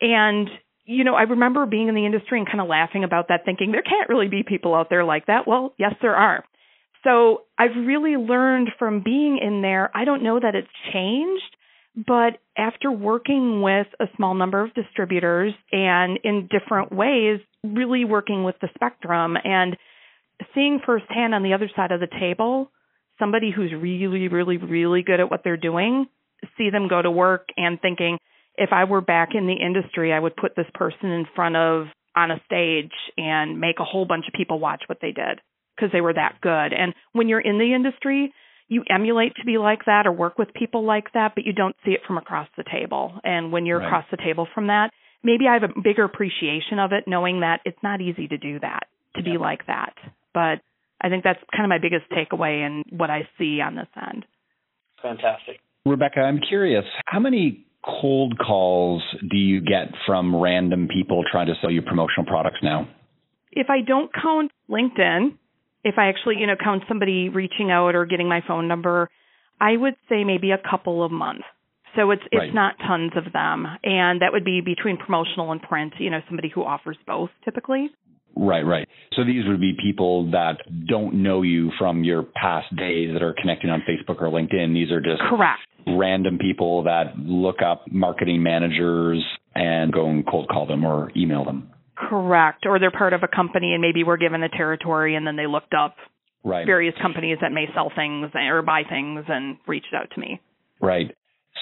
And, 0.00 0.48
you 0.84 1.04
know, 1.04 1.14
I 1.14 1.22
remember 1.22 1.66
being 1.66 1.88
in 1.88 1.94
the 1.94 2.06
industry 2.06 2.38
and 2.38 2.46
kind 2.48 2.60
of 2.60 2.66
laughing 2.66 3.04
about 3.04 3.28
that, 3.28 3.44
thinking 3.44 3.70
there 3.70 3.82
can't 3.82 4.08
really 4.08 4.28
be 4.28 4.42
people 4.42 4.74
out 4.74 4.88
there 4.90 5.04
like 5.04 5.26
that. 5.26 5.46
Well, 5.46 5.74
yes, 5.78 5.94
there 6.00 6.16
are. 6.16 6.44
So 7.04 7.42
I've 7.58 7.76
really 7.76 8.16
learned 8.16 8.70
from 8.78 9.02
being 9.02 9.38
in 9.38 9.60
there. 9.60 9.90
I 9.94 10.04
don't 10.04 10.22
know 10.22 10.40
that 10.40 10.54
it's 10.54 10.68
changed, 10.92 11.56
but 11.94 12.38
after 12.56 12.90
working 12.90 13.62
with 13.62 13.86
a 14.00 14.06
small 14.16 14.34
number 14.34 14.62
of 14.62 14.72
distributors 14.74 15.52
and 15.70 16.18
in 16.24 16.48
different 16.50 16.92
ways, 16.92 17.40
really 17.62 18.04
working 18.04 18.44
with 18.44 18.56
the 18.60 18.68
spectrum 18.74 19.36
and 19.42 19.76
seeing 20.54 20.80
firsthand 20.84 21.34
on 21.34 21.42
the 21.42 21.52
other 21.52 21.70
side 21.76 21.92
of 21.92 22.00
the 22.00 22.08
table 22.18 22.70
somebody 23.22 23.52
who's 23.54 23.72
really, 23.72 24.28
really, 24.28 24.56
really 24.56 25.02
good 25.02 25.20
at 25.20 25.30
what 25.30 25.42
they're 25.44 25.56
doing, 25.56 26.06
see 26.58 26.70
them 26.70 26.88
go 26.88 27.00
to 27.00 27.10
work 27.10 27.48
and 27.56 27.80
thinking, 27.80 28.18
if 28.56 28.70
I 28.72 28.84
were 28.84 29.00
back 29.00 29.30
in 29.34 29.46
the 29.46 29.54
industry, 29.54 30.12
I 30.12 30.18
would 30.18 30.36
put 30.36 30.56
this 30.56 30.66
person 30.74 31.10
in 31.10 31.26
front 31.34 31.56
of 31.56 31.86
on 32.14 32.30
a 32.30 32.42
stage 32.44 32.92
and 33.16 33.60
make 33.60 33.76
a 33.78 33.84
whole 33.84 34.04
bunch 34.04 34.26
of 34.26 34.34
people 34.34 34.58
watch 34.58 34.82
what 34.86 34.98
they 35.00 35.12
did 35.12 35.40
because 35.76 35.90
they 35.92 36.00
were 36.00 36.12
that 36.12 36.38
good. 36.42 36.72
And 36.72 36.94
when 37.12 37.28
you're 37.28 37.40
in 37.40 37.58
the 37.58 37.72
industry, 37.74 38.34
you 38.72 38.82
emulate 38.88 39.34
to 39.36 39.44
be 39.44 39.58
like 39.58 39.84
that 39.84 40.06
or 40.06 40.12
work 40.12 40.38
with 40.38 40.48
people 40.54 40.82
like 40.84 41.12
that, 41.12 41.32
but 41.34 41.44
you 41.44 41.52
don't 41.52 41.76
see 41.84 41.90
it 41.90 42.00
from 42.06 42.16
across 42.16 42.48
the 42.56 42.64
table. 42.64 43.12
And 43.22 43.52
when 43.52 43.66
you're 43.66 43.78
right. 43.78 43.86
across 43.86 44.06
the 44.10 44.16
table 44.16 44.48
from 44.54 44.68
that, 44.68 44.90
maybe 45.22 45.44
I 45.46 45.54
have 45.54 45.64
a 45.64 45.80
bigger 45.80 46.04
appreciation 46.04 46.78
of 46.78 46.92
it, 46.92 47.04
knowing 47.06 47.40
that 47.40 47.60
it's 47.66 47.78
not 47.82 48.00
easy 48.00 48.28
to 48.28 48.38
do 48.38 48.58
that, 48.60 48.84
to 49.16 49.22
be 49.22 49.36
like 49.36 49.66
that. 49.66 49.92
But 50.32 50.62
I 51.02 51.10
think 51.10 51.22
that's 51.22 51.38
kind 51.54 51.64
of 51.64 51.68
my 51.68 51.78
biggest 51.78 52.10
takeaway 52.10 52.64
and 52.64 52.84
what 52.88 53.10
I 53.10 53.28
see 53.38 53.60
on 53.60 53.74
this 53.76 53.88
end. 54.10 54.24
Fantastic. 55.02 55.58
Rebecca, 55.84 56.20
I'm 56.20 56.40
curious, 56.48 56.84
how 57.04 57.20
many 57.20 57.66
cold 57.84 58.38
calls 58.38 59.02
do 59.30 59.36
you 59.36 59.60
get 59.60 59.92
from 60.06 60.34
random 60.34 60.88
people 60.88 61.24
trying 61.30 61.48
to 61.48 61.54
sell 61.60 61.70
you 61.70 61.82
promotional 61.82 62.24
products 62.24 62.58
now? 62.62 62.88
If 63.50 63.68
I 63.68 63.82
don't 63.86 64.10
count 64.14 64.50
LinkedIn, 64.70 65.36
if 65.84 65.94
I 65.98 66.08
actually, 66.08 66.36
you 66.38 66.46
know, 66.46 66.56
count 66.62 66.84
somebody 66.88 67.28
reaching 67.28 67.70
out 67.70 67.94
or 67.94 68.06
getting 68.06 68.28
my 68.28 68.40
phone 68.46 68.68
number, 68.68 69.10
I 69.60 69.76
would 69.76 69.94
say 70.08 70.24
maybe 70.24 70.50
a 70.50 70.58
couple 70.58 71.04
of 71.04 71.10
months. 71.10 71.44
So 71.96 72.10
it's 72.10 72.22
it's 72.32 72.40
right. 72.40 72.54
not 72.54 72.76
tons 72.86 73.12
of 73.16 73.32
them, 73.32 73.66
and 73.84 74.22
that 74.22 74.32
would 74.32 74.46
be 74.46 74.62
between 74.64 74.96
promotional 74.96 75.52
and 75.52 75.60
print. 75.60 75.92
You 75.98 76.08
know, 76.08 76.20
somebody 76.26 76.48
who 76.48 76.62
offers 76.62 76.96
both 77.06 77.28
typically. 77.44 77.90
Right, 78.34 78.62
right. 78.62 78.88
So 79.12 79.24
these 79.24 79.46
would 79.46 79.60
be 79.60 79.74
people 79.82 80.30
that 80.30 80.56
don't 80.88 81.22
know 81.22 81.42
you 81.42 81.70
from 81.78 82.02
your 82.02 82.22
past 82.22 82.74
days 82.74 83.10
that 83.12 83.22
are 83.22 83.34
connecting 83.38 83.68
on 83.68 83.82
Facebook 83.82 84.22
or 84.22 84.28
LinkedIn. 84.28 84.72
These 84.72 84.90
are 84.90 85.02
just 85.02 85.20
correct 85.28 85.60
random 85.86 86.38
people 86.38 86.84
that 86.84 87.18
look 87.18 87.56
up 87.62 87.84
marketing 87.90 88.42
managers 88.42 89.24
and 89.54 89.92
go 89.92 90.08
and 90.08 90.26
cold 90.26 90.48
call 90.48 90.66
them 90.66 90.84
or 90.84 91.10
email 91.16 91.44
them. 91.44 91.71
Correct. 92.08 92.64
Or 92.66 92.78
they're 92.78 92.90
part 92.90 93.12
of 93.12 93.22
a 93.22 93.28
company 93.28 93.72
and 93.72 93.82
maybe 93.82 94.04
we're 94.04 94.16
given 94.16 94.42
a 94.42 94.48
territory 94.48 95.14
and 95.14 95.26
then 95.26 95.36
they 95.36 95.46
looked 95.46 95.74
up 95.74 95.96
right. 96.44 96.66
various 96.66 96.94
companies 97.00 97.38
that 97.40 97.52
may 97.52 97.66
sell 97.74 97.90
things 97.94 98.30
or 98.34 98.62
buy 98.62 98.82
things 98.88 99.24
and 99.28 99.56
reached 99.66 99.94
out 99.94 100.08
to 100.14 100.20
me. 100.20 100.40
Right. 100.80 101.14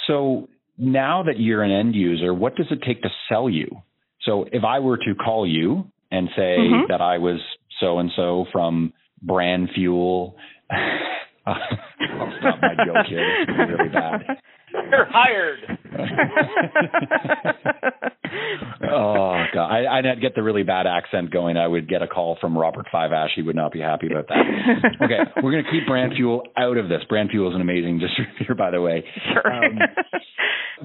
So 0.07 0.49
now 0.79 1.23
that 1.25 1.39
you're 1.39 1.63
an 1.63 1.71
end 1.71 1.95
user, 1.95 2.33
what 2.33 2.57
does 2.57 2.67
it 2.71 2.81
take 2.87 3.03
to 3.03 3.09
sell 3.29 3.49
you? 3.49 3.83
So 4.23 4.47
if 4.51 4.65
I 4.65 4.79
were 4.79 4.97
to 4.97 5.15
call 5.15 5.47
you 5.47 5.85
and 6.11 6.29
say 6.37 6.57
mm-hmm. 6.59 6.91
that 6.91 7.01
I 7.01 7.19
was 7.19 7.41
so 7.81 7.99
and 7.99 8.11
so 8.17 8.47
from 8.53 8.93
Brand 9.23 9.71
Fuel, 9.75 10.37
I'll 11.47 11.57
stop 12.39 12.59
my 12.61 12.85
joke 12.85 13.07
here. 13.09 13.47
This 13.47 13.55
is 13.55 13.79
really 13.79 13.89
bad. 13.91 14.21
You're 14.73 15.09
hired. 15.11 15.79
oh 18.91 19.45
god, 19.53 19.67
I, 19.67 19.99
I'd 19.99 20.21
get 20.21 20.35
the 20.35 20.43
really 20.43 20.63
bad 20.63 20.87
accent 20.87 21.31
going. 21.31 21.57
I 21.57 21.67
would 21.67 21.89
get 21.89 22.03
a 22.03 22.07
call 22.07 22.37
from 22.41 22.57
Robert 22.57 22.87
Fivash. 22.93 23.31
He 23.35 23.43
would 23.43 23.57
not 23.57 23.73
be 23.73 23.81
happy 23.81 24.07
about 24.07 24.29
that. 24.29 24.45
okay, 25.05 25.19
we're 25.43 25.53
going 25.53 25.65
to 25.65 25.71
keep 25.71 25.87
Brand 25.87 26.13
Fuel 26.17 26.43
out 26.57 26.77
of 26.77 26.89
this. 26.89 27.01
Brand 27.09 27.31
Fuel 27.31 27.51
is 27.51 27.55
an 27.55 27.61
amazing 27.61 27.99
distributor, 27.99 28.55
by 28.55 28.71
the 28.71 28.81
way. 28.81 29.05
Sure. 29.33 29.53
Um, 29.53 29.79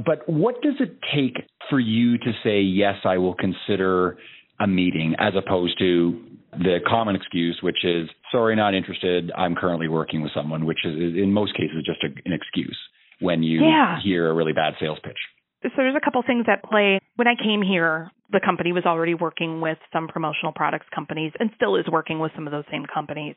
but 0.06 0.28
what 0.28 0.62
does 0.62 0.76
it 0.80 0.98
take 1.16 1.46
for 1.70 1.80
you 1.80 2.18
to 2.18 2.32
say 2.44 2.62
yes? 2.62 2.96
I 3.06 3.18
will 3.18 3.36
consider 3.36 4.18
a 4.60 4.68
meeting, 4.68 5.16
as 5.20 5.34
opposed 5.36 5.78
to 5.80 6.22
the 6.52 6.80
common 6.88 7.16
excuse, 7.16 7.60
which 7.62 7.84
is 7.84 8.10
sorry, 8.32 8.56
not 8.56 8.74
interested. 8.74 9.32
I'm 9.38 9.56
currently 9.56 9.88
working 9.88 10.22
with 10.22 10.32
someone, 10.34 10.66
which 10.66 10.86
is 10.86 10.96
in 10.96 11.32
most 11.32 11.56
cases 11.56 11.84
just 11.86 12.04
a, 12.04 12.08
an 12.26 12.34
excuse 12.34 12.78
when 13.20 13.44
you 13.44 13.62
yeah. 13.62 14.00
hear 14.04 14.30
a 14.30 14.34
really 14.34 14.54
bad 14.54 14.74
sales 14.80 15.00
pitch? 15.04 15.18
So 15.64 15.72
there's 15.78 15.96
a 15.96 16.04
couple 16.04 16.22
things 16.26 16.46
at 16.48 16.64
play. 16.64 17.00
When 17.16 17.28
I 17.28 17.34
came 17.42 17.62
here, 17.62 18.12
the 18.32 18.42
company 18.44 18.72
was 18.72 18.86
already 18.86 19.14
working 19.14 19.62
with 19.62 19.78
some 19.92 20.08
promotional 20.08 20.52
products 20.54 20.86
companies 20.94 21.32
and 21.40 21.50
still 21.56 21.76
is 21.76 21.86
working 21.92 22.20
with 22.20 22.32
some 22.36 22.48
of 22.48 22.52
those 22.52 22.66
same 22.72 22.86
companies. 22.92 23.36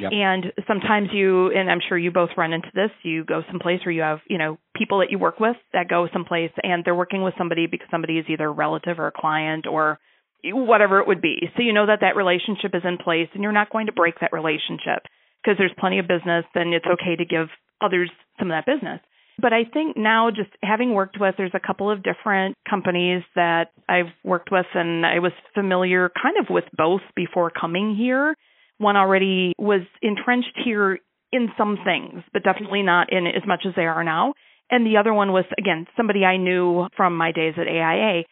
Yep. 0.00 0.12
And 0.12 0.44
sometimes 0.66 1.08
you, 1.12 1.50
and 1.50 1.70
I'm 1.70 1.80
sure 1.88 1.98
you 1.98 2.12
both 2.12 2.30
run 2.36 2.52
into 2.52 2.68
this, 2.72 2.90
you 3.02 3.24
go 3.24 3.42
someplace 3.50 3.80
where 3.84 3.92
you 3.92 4.02
have, 4.02 4.20
you 4.28 4.38
know, 4.38 4.58
people 4.76 5.00
that 5.00 5.10
you 5.10 5.18
work 5.18 5.40
with 5.40 5.56
that 5.72 5.88
go 5.88 6.08
someplace 6.12 6.52
and 6.62 6.84
they're 6.84 6.94
working 6.94 7.22
with 7.22 7.34
somebody 7.36 7.66
because 7.66 7.88
somebody 7.90 8.18
is 8.18 8.26
either 8.28 8.46
a 8.46 8.52
relative 8.52 8.98
or 8.98 9.08
a 9.08 9.12
client 9.12 9.66
or 9.66 9.98
whatever 10.44 11.00
it 11.00 11.08
would 11.08 11.20
be. 11.20 11.50
So 11.56 11.62
you 11.62 11.72
know 11.72 11.86
that 11.86 12.00
that 12.02 12.14
relationship 12.14 12.74
is 12.74 12.82
in 12.84 12.98
place 12.98 13.28
and 13.34 13.42
you're 13.42 13.52
not 13.52 13.70
going 13.70 13.86
to 13.86 13.92
break 13.92 14.20
that 14.20 14.32
relationship 14.32 15.02
because 15.42 15.58
there's 15.58 15.74
plenty 15.78 15.98
of 15.98 16.06
business 16.06 16.44
and 16.54 16.72
it's 16.74 16.86
okay 16.86 17.16
to 17.16 17.24
give 17.24 17.48
others 17.80 18.10
some 18.38 18.50
of 18.50 18.54
that 18.54 18.66
business. 18.66 19.00
But 19.40 19.52
I 19.52 19.64
think 19.72 19.96
now, 19.96 20.30
just 20.30 20.50
having 20.62 20.94
worked 20.94 21.16
with, 21.20 21.36
there's 21.38 21.52
a 21.54 21.64
couple 21.64 21.90
of 21.90 22.02
different 22.02 22.56
companies 22.68 23.22
that 23.36 23.70
I've 23.88 24.12
worked 24.24 24.50
with, 24.50 24.66
and 24.74 25.06
I 25.06 25.20
was 25.20 25.30
familiar 25.54 26.10
kind 26.20 26.36
of 26.40 26.46
with 26.50 26.64
both 26.76 27.02
before 27.14 27.50
coming 27.50 27.94
here. 27.96 28.34
One 28.78 28.96
already 28.96 29.52
was 29.56 29.82
entrenched 30.02 30.58
here 30.64 30.98
in 31.30 31.48
some 31.56 31.78
things, 31.84 32.24
but 32.32 32.42
definitely 32.42 32.82
not 32.82 33.12
in 33.12 33.26
as 33.28 33.46
much 33.46 33.62
as 33.66 33.74
they 33.76 33.86
are 33.86 34.02
now. 34.02 34.34
And 34.70 34.84
the 34.84 34.96
other 34.96 35.14
one 35.14 35.32
was, 35.32 35.44
again, 35.56 35.86
somebody 35.96 36.24
I 36.24 36.36
knew 36.36 36.88
from 36.96 37.16
my 37.16 37.30
days 37.30 37.54
at 37.56 37.68
AIA. 37.68 38.24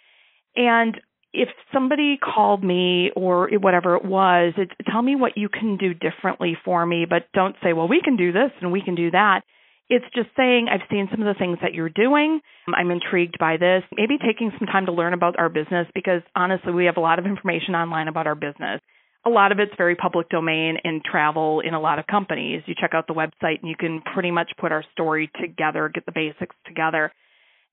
And 0.56 1.00
if 1.32 1.48
somebody 1.72 2.18
called 2.18 2.64
me 2.64 3.10
or 3.14 3.48
whatever 3.60 3.94
it 3.96 4.04
was, 4.04 4.54
it's 4.56 4.72
tell 4.90 5.02
me 5.02 5.14
what 5.14 5.36
you 5.36 5.48
can 5.48 5.76
do 5.76 5.94
differently 5.94 6.56
for 6.64 6.84
me, 6.84 7.06
but 7.08 7.28
don't 7.32 7.56
say, 7.62 7.74
well, 7.74 7.88
we 7.88 8.00
can 8.02 8.16
do 8.16 8.32
this 8.32 8.50
and 8.60 8.72
we 8.72 8.82
can 8.82 8.94
do 8.94 9.10
that. 9.12 9.42
It's 9.88 10.04
just 10.14 10.28
saying, 10.36 10.66
I've 10.70 10.86
seen 10.90 11.08
some 11.10 11.20
of 11.22 11.26
the 11.26 11.38
things 11.38 11.58
that 11.62 11.72
you're 11.72 11.88
doing. 11.88 12.40
I'm 12.74 12.90
intrigued 12.90 13.38
by 13.38 13.56
this. 13.56 13.84
Maybe 13.96 14.18
taking 14.18 14.50
some 14.58 14.66
time 14.66 14.86
to 14.86 14.92
learn 14.92 15.14
about 15.14 15.38
our 15.38 15.48
business 15.48 15.86
because 15.94 16.22
honestly, 16.34 16.72
we 16.72 16.86
have 16.86 16.96
a 16.96 17.00
lot 17.00 17.18
of 17.18 17.26
information 17.26 17.74
online 17.74 18.08
about 18.08 18.26
our 18.26 18.34
business. 18.34 18.80
A 19.24 19.30
lot 19.30 19.52
of 19.52 19.58
it's 19.58 19.72
very 19.76 19.94
public 19.94 20.28
domain 20.28 20.76
and 20.82 21.02
travel 21.04 21.60
in 21.60 21.74
a 21.74 21.80
lot 21.80 21.98
of 21.98 22.06
companies. 22.06 22.62
You 22.66 22.74
check 22.80 22.92
out 22.94 23.06
the 23.06 23.14
website 23.14 23.60
and 23.60 23.68
you 23.68 23.76
can 23.78 24.02
pretty 24.12 24.30
much 24.30 24.50
put 24.58 24.72
our 24.72 24.84
story 24.92 25.30
together, 25.40 25.90
get 25.92 26.06
the 26.06 26.12
basics 26.12 26.54
together. 26.66 27.12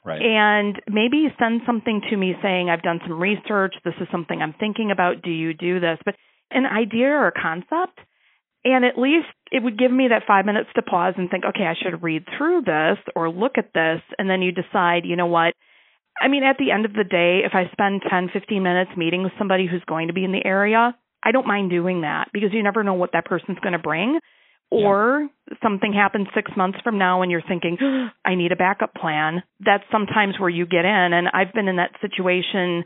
Right. 0.06 0.21
And 0.21 0.82
maybe 0.88 1.34
send 1.39 1.62
something 1.65 2.02
to 2.10 2.17
me 2.17 2.36
saying, 2.41 2.69
I've 2.69 2.82
done 2.82 2.99
some 3.08 3.19
research. 3.19 3.73
This 3.86 3.93
is 4.02 4.08
something 4.12 4.41
I'm 4.41 4.54
thinking 4.60 4.91
about. 4.91 5.21
Do 5.21 5.32
you 5.32 5.54
do 5.54 5.80
this? 5.80 5.97
But 6.04 6.15
an 6.52 6.65
idea 6.65 7.08
or 7.08 7.28
a 7.28 7.32
concept. 7.32 7.99
And 8.65 8.86
at 8.86 8.97
least 8.97 9.28
it 9.52 9.62
would 9.62 9.78
give 9.78 9.91
me 9.91 10.08
that 10.10 10.23
five 10.26 10.45
minutes 10.45 10.69
to 10.76 10.82
pause 10.82 11.15
and 11.17 11.30
think, 11.30 11.43
okay, 11.43 11.65
I 11.65 11.76
should 11.76 12.02
read 12.02 12.23
through 12.38 12.62
this 12.62 12.97
or 13.15 13.30
look 13.30 13.58
at 13.58 13.73
this. 13.73 14.02
And 14.17 14.30
then 14.30 14.41
you 14.41 14.52
decide, 14.52 15.04
you 15.06 15.15
know 15.15 15.26
what? 15.26 15.54
I 16.21 16.28
mean, 16.28 16.43
at 16.43 16.58
the 16.58 16.71
end 16.71 16.86
of 16.86 16.93
the 16.93 17.04
day, 17.04 17.41
if 17.43 17.54
I 17.54 17.71
spend 17.71 18.04
10, 18.10 18.30
15 18.32 18.63
minutes 18.63 18.91
meeting 18.95 19.23
with 19.23 19.34
somebody 19.38 19.67
who's 19.67 19.84
going 19.86 20.08
to 20.08 20.13
be 20.13 20.23
in 20.23 20.32
the 20.32 20.45
area, 20.45 20.95
I 21.23 21.32
don't 21.32 21.47
mind 21.47 21.71
doing 21.71 22.02
that 22.02 22.30
because 22.32 22.49
you 22.54 22.63
never 22.63 22.84
know 22.84 22.93
what 22.93 23.12
that 23.13 23.26
person's 23.26 23.60
going 23.60 23.73
to 23.73 23.80
bring. 23.80 24.19
Or 24.71 25.28
yeah. 25.49 25.58
something 25.62 25.93
happens 25.93 26.28
six 26.34 26.52
months 26.58 26.80
from 26.84 26.97
now 26.97 27.21
and 27.21 27.32
you're 27.32 27.43
thinking, 27.47 27.78
I 28.26 28.36
need 28.36 28.52
a 28.52 28.56
backup 28.56 28.95
plan. 28.95 29.43
That's 29.60 29.84
sometimes 29.91 30.39
where 30.39 30.49
you 30.49 30.65
get 30.65 30.86
in. 30.86 31.13
And 31.13 31.28
I've 31.34 31.54
been 31.54 31.67
in 31.67 31.76
that 31.78 31.91
situation 32.02 32.86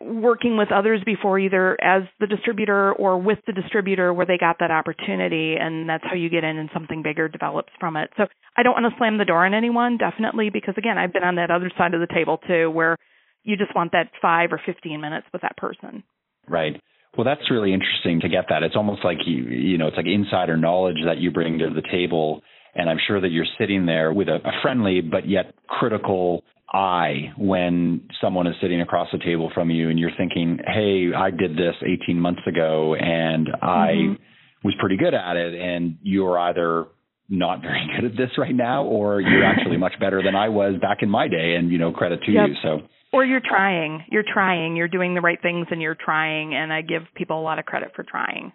working 0.00 0.56
with 0.56 0.70
others 0.72 1.02
before, 1.04 1.38
either 1.38 1.76
as 1.82 2.02
the 2.20 2.26
distributor 2.26 2.92
or 2.92 3.18
with 3.18 3.38
the 3.46 3.52
distributor, 3.52 4.12
where 4.12 4.26
they 4.26 4.38
got 4.38 4.56
that 4.60 4.70
opportunity. 4.70 5.56
And 5.58 5.88
that's 5.88 6.04
how 6.04 6.14
you 6.14 6.28
get 6.28 6.44
in 6.44 6.58
and 6.58 6.70
something 6.72 7.02
bigger 7.02 7.28
develops 7.28 7.72
from 7.80 7.96
it. 7.96 8.10
So 8.16 8.26
I 8.56 8.62
don't 8.62 8.74
want 8.74 8.92
to 8.92 8.98
slam 8.98 9.18
the 9.18 9.24
door 9.24 9.44
on 9.44 9.54
anyone, 9.54 9.96
definitely, 9.96 10.50
because 10.50 10.74
again, 10.76 10.98
I've 10.98 11.12
been 11.12 11.24
on 11.24 11.36
that 11.36 11.50
other 11.50 11.70
side 11.76 11.94
of 11.94 12.00
the 12.00 12.12
table 12.12 12.38
too, 12.46 12.70
where 12.70 12.96
you 13.44 13.56
just 13.56 13.74
want 13.74 13.92
that 13.92 14.10
five 14.20 14.52
or 14.52 14.60
15 14.64 15.00
minutes 15.00 15.26
with 15.32 15.42
that 15.42 15.56
person. 15.56 16.02
Right. 16.48 16.80
Well, 17.16 17.24
that's 17.24 17.50
really 17.50 17.72
interesting 17.72 18.20
to 18.20 18.28
get 18.28 18.46
that. 18.50 18.62
It's 18.62 18.76
almost 18.76 19.04
like 19.04 19.18
you, 19.26 19.44
you 19.44 19.78
know, 19.78 19.88
it's 19.88 19.96
like 19.96 20.06
insider 20.06 20.56
knowledge 20.56 20.98
that 21.06 21.18
you 21.18 21.30
bring 21.30 21.58
to 21.58 21.70
the 21.70 21.82
table. 21.90 22.42
And 22.74 22.88
I'm 22.88 22.98
sure 23.06 23.20
that 23.20 23.30
you're 23.30 23.46
sitting 23.58 23.86
there 23.86 24.12
with 24.12 24.28
a, 24.28 24.36
a 24.36 24.52
friendly 24.62 25.00
but 25.00 25.28
yet 25.28 25.54
critical 25.66 26.44
eye 26.72 27.32
when 27.36 28.08
someone 28.20 28.46
is 28.46 28.54
sitting 28.60 28.80
across 28.80 29.08
the 29.12 29.18
table 29.18 29.50
from 29.54 29.70
you 29.70 29.88
and 29.88 29.98
you're 29.98 30.14
thinking, 30.16 30.58
hey, 30.66 31.10
I 31.16 31.30
did 31.30 31.52
this 31.52 31.74
18 31.82 32.20
months 32.20 32.42
ago 32.46 32.94
and 32.94 33.48
I 33.62 33.92
mm-hmm. 33.96 34.22
was 34.64 34.74
pretty 34.78 34.96
good 34.96 35.14
at 35.14 35.36
it. 35.36 35.54
And 35.54 35.98
you're 36.02 36.38
either 36.38 36.86
not 37.28 37.62
very 37.62 37.86
good 37.94 38.10
at 38.10 38.16
this 38.16 38.30
right 38.38 38.54
now 38.54 38.84
or 38.84 39.20
you're 39.20 39.44
actually 39.44 39.76
much 39.76 39.94
better 40.00 40.22
than 40.22 40.34
I 40.34 40.48
was 40.48 40.74
back 40.80 40.98
in 41.02 41.08
my 41.08 41.28
day. 41.28 41.54
And, 41.58 41.70
you 41.70 41.78
know, 41.78 41.92
credit 41.92 42.22
to 42.24 42.32
yep. 42.32 42.48
you. 42.48 42.54
So 42.62 42.80
or 43.12 43.24
you're 43.24 43.42
trying. 43.46 44.04
You're 44.10 44.24
trying. 44.30 44.76
You're 44.76 44.88
doing 44.88 45.14
the 45.14 45.20
right 45.20 45.40
things 45.40 45.66
and 45.70 45.80
you're 45.80 45.96
trying. 45.96 46.54
And 46.54 46.72
I 46.72 46.82
give 46.82 47.02
people 47.14 47.40
a 47.40 47.42
lot 47.42 47.58
of 47.58 47.64
credit 47.64 47.92
for 47.96 48.02
trying. 48.02 48.52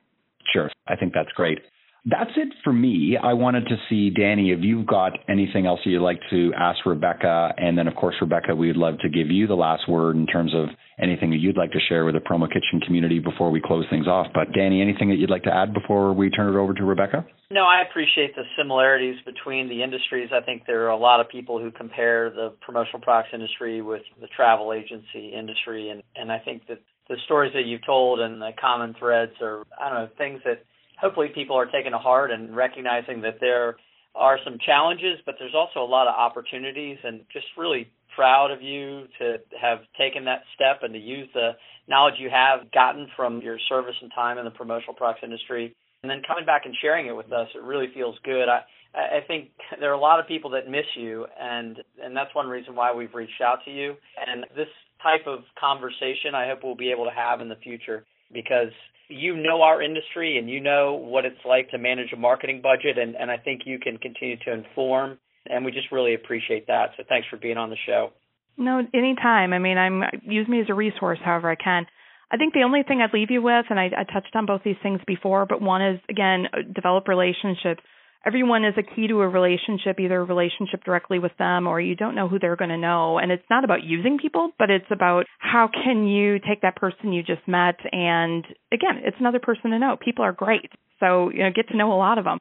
Sure. 0.54 0.70
I 0.88 0.96
think 0.96 1.14
that's 1.14 1.32
great. 1.36 1.60
That's 2.06 2.32
it 2.36 2.50
for 2.66 2.74
me. 2.74 3.18
I 3.22 3.32
wanted 3.32 3.66
to 3.68 3.78
see, 3.90 4.10
Danny, 4.10 4.52
if 4.52 4.60
you've 4.62 4.86
got 4.86 5.14
anything 5.30 5.66
else 5.66 5.80
you'd 5.86 6.02
like 6.02 6.20
to 6.32 6.52
ask 6.58 6.86
Rebecca. 6.86 7.54
And 7.56 7.78
then, 7.78 7.88
of 7.88 7.96
course, 7.96 8.16
Rebecca, 8.20 8.54
we'd 8.54 8.76
love 8.76 8.96
to 9.04 9.10
give 9.10 9.32
you 9.32 9.48
the 9.48 9.56
last 9.56 9.88
word 9.88 10.18
in 10.18 10.28
terms 10.28 10.54
of 10.54 10.68
anything 11.02 11.30
that 11.32 11.38
you'd 11.38 11.56
like 11.56 11.72
to 11.72 11.80
share 11.80 12.04
with 12.04 12.16
the 12.16 12.20
Promo 12.20 12.48
Kitchen 12.48 12.82
community 12.86 13.20
before 13.20 13.52
we 13.52 13.62
close 13.62 13.86
things 13.90 14.06
off. 14.06 14.28
But, 14.34 14.52
Danny, 14.54 14.82
anything 14.82 15.10
that 15.10 15.16
you'd 15.16 15.30
like 15.30 15.44
to 15.44 15.56
add 15.56 15.74
before 15.74 16.12
we 16.12 16.30
turn 16.30 16.54
it 16.54 16.60
over 16.60 16.74
to 16.74 16.84
Rebecca? 16.84 17.26
No, 17.50 17.62
I 17.62 17.82
appreciate 17.90 18.36
the 18.36 18.44
similarities 18.58 19.16
between 19.26 19.70
the 19.70 19.82
industries. 19.82 20.30
I 20.34 20.44
think 20.44 20.64
there 20.68 20.84
are 20.84 20.90
a 20.90 20.98
lot 20.98 21.22
of 21.22 21.30
people 21.30 21.58
who 21.58 21.72
compare 21.72 22.30
the 22.30 22.54
promotional 22.60 23.00
products 23.00 23.30
industry 23.34 23.82
with 23.82 24.02
the 24.20 24.28
travel 24.36 24.74
agency 24.74 25.32
industry. 25.34 25.90
And, 25.90 26.04
and 26.18 26.34
I 26.34 26.40
think 26.40 26.68
that 26.68 26.80
the 27.08 27.16
stories 27.24 27.54
that 27.54 27.66
you've 27.66 27.86
told 27.86 28.20
and 28.20 28.42
the 28.42 28.52
common 28.60 28.94
threads 29.00 29.32
are, 29.42 29.64
I 29.80 29.90
don't 29.90 30.00
know, 30.00 30.10
things 30.18 30.42
that 30.44 30.64
hopefully 31.04 31.28
people 31.36 31.58
are 31.58 31.66
taking 31.66 31.92
to 31.92 31.98
heart 31.98 32.32
and 32.32 32.56
recognizing 32.56 33.22
that 33.22 33.36
there 33.42 33.76
are 34.16 34.40
some 34.46 34.58
challenges, 34.66 35.20
but 35.26 35.36
there's 35.38 35.54
also 35.54 35.82
a 35.82 35.90
lot 35.90 36.08
of 36.08 36.16
opportunities 36.16 36.98
and 37.04 37.22
just 37.34 37.46
really 37.58 37.92
proud 38.16 38.52
of 38.52 38.62
you 38.62 39.06
to 39.20 39.38
have 39.60 39.80
taken 39.98 40.24
that 40.24 40.44
step 40.56 40.80
and 40.82 40.94
to 40.94 41.00
use 41.00 41.28
the 41.34 41.52
knowledge 41.90 42.14
you 42.20 42.30
have 42.30 42.72
gotten 42.72 43.08
from 43.18 43.42
your 43.42 43.58
service 43.68 43.96
and 44.02 44.12
time 44.16 44.38
in 44.38 44.46
the 44.46 44.52
promotional 44.52 44.94
products 44.94 45.22
industry 45.24 45.76
and 46.04 46.10
then 46.10 46.22
coming 46.28 46.46
back 46.46 46.62
and 46.66 46.76
sharing 46.82 47.08
it 47.08 47.16
with 47.16 47.32
us. 47.34 47.48
It 47.54 47.64
really 47.64 47.88
feels 47.94 48.16
good. 48.24 48.48
I 48.48 48.62
i 48.96 49.22
think 49.28 49.50
there 49.80 49.90
are 49.90 49.96
a 49.96 50.00
lot 50.00 50.20
of 50.20 50.28
people 50.28 50.52
that 50.52 50.70
miss 50.70 50.86
you 50.96 51.26
and 51.42 51.80
and 52.04 52.16
that's 52.16 52.34
one 52.36 52.48
reason 52.48 52.76
why 52.76 52.94
we've 52.94 53.16
reached 53.16 53.42
out 53.42 53.60
to 53.66 53.72
you. 53.72 53.96
And 54.26 54.46
this 54.56 54.68
type 55.02 55.26
of 55.26 55.40
conversation 55.60 56.36
i 56.36 56.48
hope 56.48 56.60
we'll 56.64 56.76
be 56.76 56.92
able 56.92 57.06
to 57.06 57.12
have 57.12 57.42
in 57.42 57.50
the 57.50 57.56
future 57.56 58.06
because 58.32 58.72
you 59.14 59.36
know 59.36 59.62
our 59.62 59.82
industry 59.82 60.38
and 60.38 60.50
you 60.50 60.60
know 60.60 60.94
what 60.94 61.26
it's 61.26 61.44
like 61.46 61.70
to 61.70 61.78
manage 61.78 62.12
a 62.14 62.18
marketing 62.18 62.62
budget 62.62 62.98
and, 62.98 63.16
and 63.16 63.30
I 63.30 63.38
think 63.38 63.62
you 63.66 63.80
can 63.80 63.98
continue 63.98 64.38
to 64.46 64.52
inform 64.52 65.20
and 65.46 65.66
we 65.66 65.72
just 65.72 65.92
really 65.92 66.16
appreciate 66.16 66.68
that. 66.68 66.92
So 66.98 67.04
thanks 67.08 67.28
for 67.30 67.38
being 67.38 67.58
on 67.58 67.70
the 67.70 67.76
show. 67.86 68.12
No, 68.58 68.82
anytime. 68.94 69.52
I 69.54 69.60
mean, 69.60 69.78
I'm 69.78 70.04
use 70.24 70.48
me 70.48 70.62
as 70.62 70.68
a 70.70 70.74
resource 70.74 71.20
however 71.24 71.50
I 71.50 71.56
can. 71.56 71.86
I 72.32 72.38
think 72.38 72.54
the 72.54 72.64
only 72.64 72.82
thing 72.84 73.02
I'd 73.02 73.14
leave 73.14 73.30
you 73.30 73.42
with, 73.42 73.66
and 73.70 73.80
I, 73.80 73.90
I 73.96 74.04
touched 74.12 74.36
on 74.36 74.46
both 74.46 74.62
these 74.64 74.78
things 74.82 75.02
before, 75.06 75.46
but 75.46 75.62
one 75.62 75.82
is 75.82 76.00
again 76.10 76.46
develop 76.74 77.08
relationships 77.08 77.82
everyone 78.26 78.66
is 78.66 78.74
a 78.78 78.84
key 78.84 79.08
to 79.08 79.22
a 79.22 79.28
relationship, 79.28 80.00
either 80.00 80.22
a 80.22 80.24
relationship 80.24 80.84
directly 80.84 81.20
with 81.20 81.32
them 81.38 81.68
or 81.68 81.80
you 81.80 81.96
don't 81.96 82.16
know 82.16 82.28
who 82.28 82.40
they're 82.40 82.56
going 82.56 82.70
to 82.70 82.78
know. 82.78 83.18
And 83.18 83.32
it's 83.32 83.44
not 83.50 83.64
about 83.64 83.84
using 83.84 84.18
people, 84.18 84.52
but 84.58 84.70
it's 84.70 84.86
about 84.92 85.26
how 85.40 85.70
can 85.72 86.08
you 86.08 86.40
take 86.40 86.62
that 86.62 86.76
person 86.76 87.14
you 87.14 87.24
just 87.24 87.48
met 87.48 87.76
and 87.92 88.46
again, 88.72 89.02
it's 89.04 89.18
another 89.20 89.40
person 89.40 89.72
to 89.72 89.80
know. 89.80 89.98
People 90.04 90.26
are 90.26 90.34
great. 90.34 90.72
So, 91.00 91.30
you 91.30 91.40
know, 91.40 91.50
get 91.54 91.68
to 91.70 91.78
know 91.78 91.92
a 91.94 91.98
lot 91.98 92.18
of 92.18 92.24
them. 92.24 92.40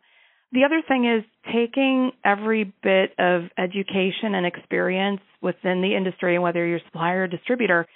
The 0.53 0.64
other 0.64 0.83
thing 0.87 1.07
is 1.07 1.25
taking 1.53 2.12
every 2.25 2.73
bit 2.83 3.12
of 3.18 3.45
education 3.59 4.35
and 4.35 4.45
experience 4.47 5.21
within 5.40 5.81
the 5.81 5.97
industry, 5.97 6.38
whether 6.38 6.64
you're 6.66 6.81
supplier 6.85 7.23
or 7.23 7.27
distributor, 7.27 7.87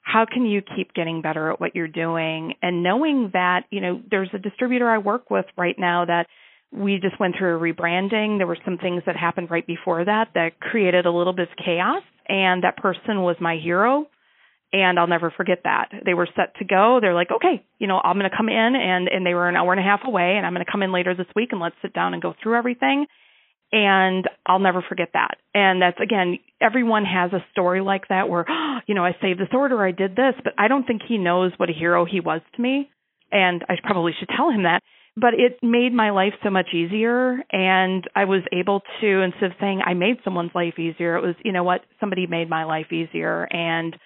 how 0.00 0.24
can 0.24 0.46
you 0.46 0.62
keep 0.62 0.94
getting 0.94 1.20
better 1.20 1.52
at 1.52 1.60
what 1.60 1.76
you're 1.76 1.86
doing 1.86 2.54
and 2.62 2.82
knowing 2.82 3.30
that, 3.34 3.64
you 3.70 3.82
know, 3.82 4.00
there's 4.10 4.30
a 4.32 4.38
distributor 4.38 4.88
I 4.88 4.98
work 4.98 5.30
with 5.30 5.44
right 5.56 5.76
now 5.78 6.06
that 6.06 6.26
we 6.72 6.98
just 7.00 7.18
went 7.18 7.36
through 7.38 7.56
a 7.56 7.60
rebranding. 7.60 8.38
There 8.38 8.46
were 8.46 8.58
some 8.64 8.78
things 8.78 9.02
that 9.06 9.16
happened 9.16 9.50
right 9.50 9.66
before 9.66 10.04
that 10.04 10.28
that 10.34 10.60
created 10.60 11.06
a 11.06 11.10
little 11.10 11.32
bit 11.32 11.48
of 11.50 11.56
chaos, 11.64 12.02
and 12.28 12.62
that 12.62 12.76
person 12.76 13.22
was 13.22 13.36
my 13.40 13.56
hero. 13.56 14.06
And 14.70 14.98
I'll 14.98 15.06
never 15.06 15.32
forget 15.34 15.60
that. 15.64 15.88
They 16.04 16.12
were 16.12 16.28
set 16.36 16.54
to 16.58 16.64
go. 16.66 16.98
They're 17.00 17.14
like, 17.14 17.30
okay, 17.30 17.64
you 17.78 17.86
know, 17.86 17.98
I'm 18.04 18.18
going 18.18 18.30
to 18.30 18.36
come 18.36 18.50
in, 18.50 18.74
and 18.76 19.08
and 19.08 19.24
they 19.24 19.32
were 19.32 19.48
an 19.48 19.56
hour 19.56 19.72
and 19.72 19.80
a 19.80 19.82
half 19.82 20.00
away, 20.04 20.34
and 20.36 20.44
I'm 20.44 20.52
going 20.52 20.64
to 20.64 20.70
come 20.70 20.82
in 20.82 20.92
later 20.92 21.14
this 21.14 21.26
week, 21.34 21.50
and 21.52 21.60
let's 21.60 21.76
sit 21.80 21.94
down 21.94 22.12
and 22.12 22.22
go 22.22 22.34
through 22.42 22.58
everything. 22.58 23.06
And 23.72 24.26
I'll 24.46 24.58
never 24.58 24.82
forget 24.86 25.10
that. 25.14 25.36
And 25.54 25.80
that's 25.80 25.98
again, 26.00 26.38
everyone 26.60 27.04
has 27.04 27.32
a 27.32 27.44
story 27.52 27.80
like 27.80 28.08
that 28.08 28.28
where, 28.28 28.44
you 28.86 28.94
know, 28.94 29.04
I 29.04 29.16
saved 29.22 29.40
this 29.40 29.48
order, 29.52 29.82
I 29.82 29.92
did 29.92 30.16
this, 30.16 30.34
but 30.44 30.52
I 30.58 30.68
don't 30.68 30.86
think 30.86 31.00
he 31.06 31.16
knows 31.16 31.52
what 31.56 31.70
a 31.70 31.74
hero 31.74 32.04
he 32.04 32.20
was 32.20 32.42
to 32.56 32.62
me. 32.62 32.90
And 33.32 33.64
I 33.68 33.74
probably 33.82 34.12
should 34.18 34.30
tell 34.34 34.50
him 34.50 34.64
that 34.64 34.82
but 35.20 35.34
it 35.34 35.58
made 35.62 35.92
my 35.92 36.10
life 36.10 36.34
so 36.42 36.50
much 36.50 36.68
easier 36.74 37.38
and 37.50 38.08
i 38.14 38.24
was 38.24 38.42
able 38.52 38.82
to 39.00 39.22
instead 39.22 39.44
of 39.44 39.52
saying 39.60 39.80
i 39.84 39.94
made 39.94 40.16
someone's 40.24 40.50
life 40.54 40.78
easier 40.78 41.16
it 41.16 41.22
was 41.22 41.34
you 41.44 41.52
know 41.52 41.64
what 41.64 41.80
somebody 42.00 42.26
made 42.26 42.48
my 42.48 42.64
life 42.64 42.92
easier 42.92 43.48
and 43.50 43.96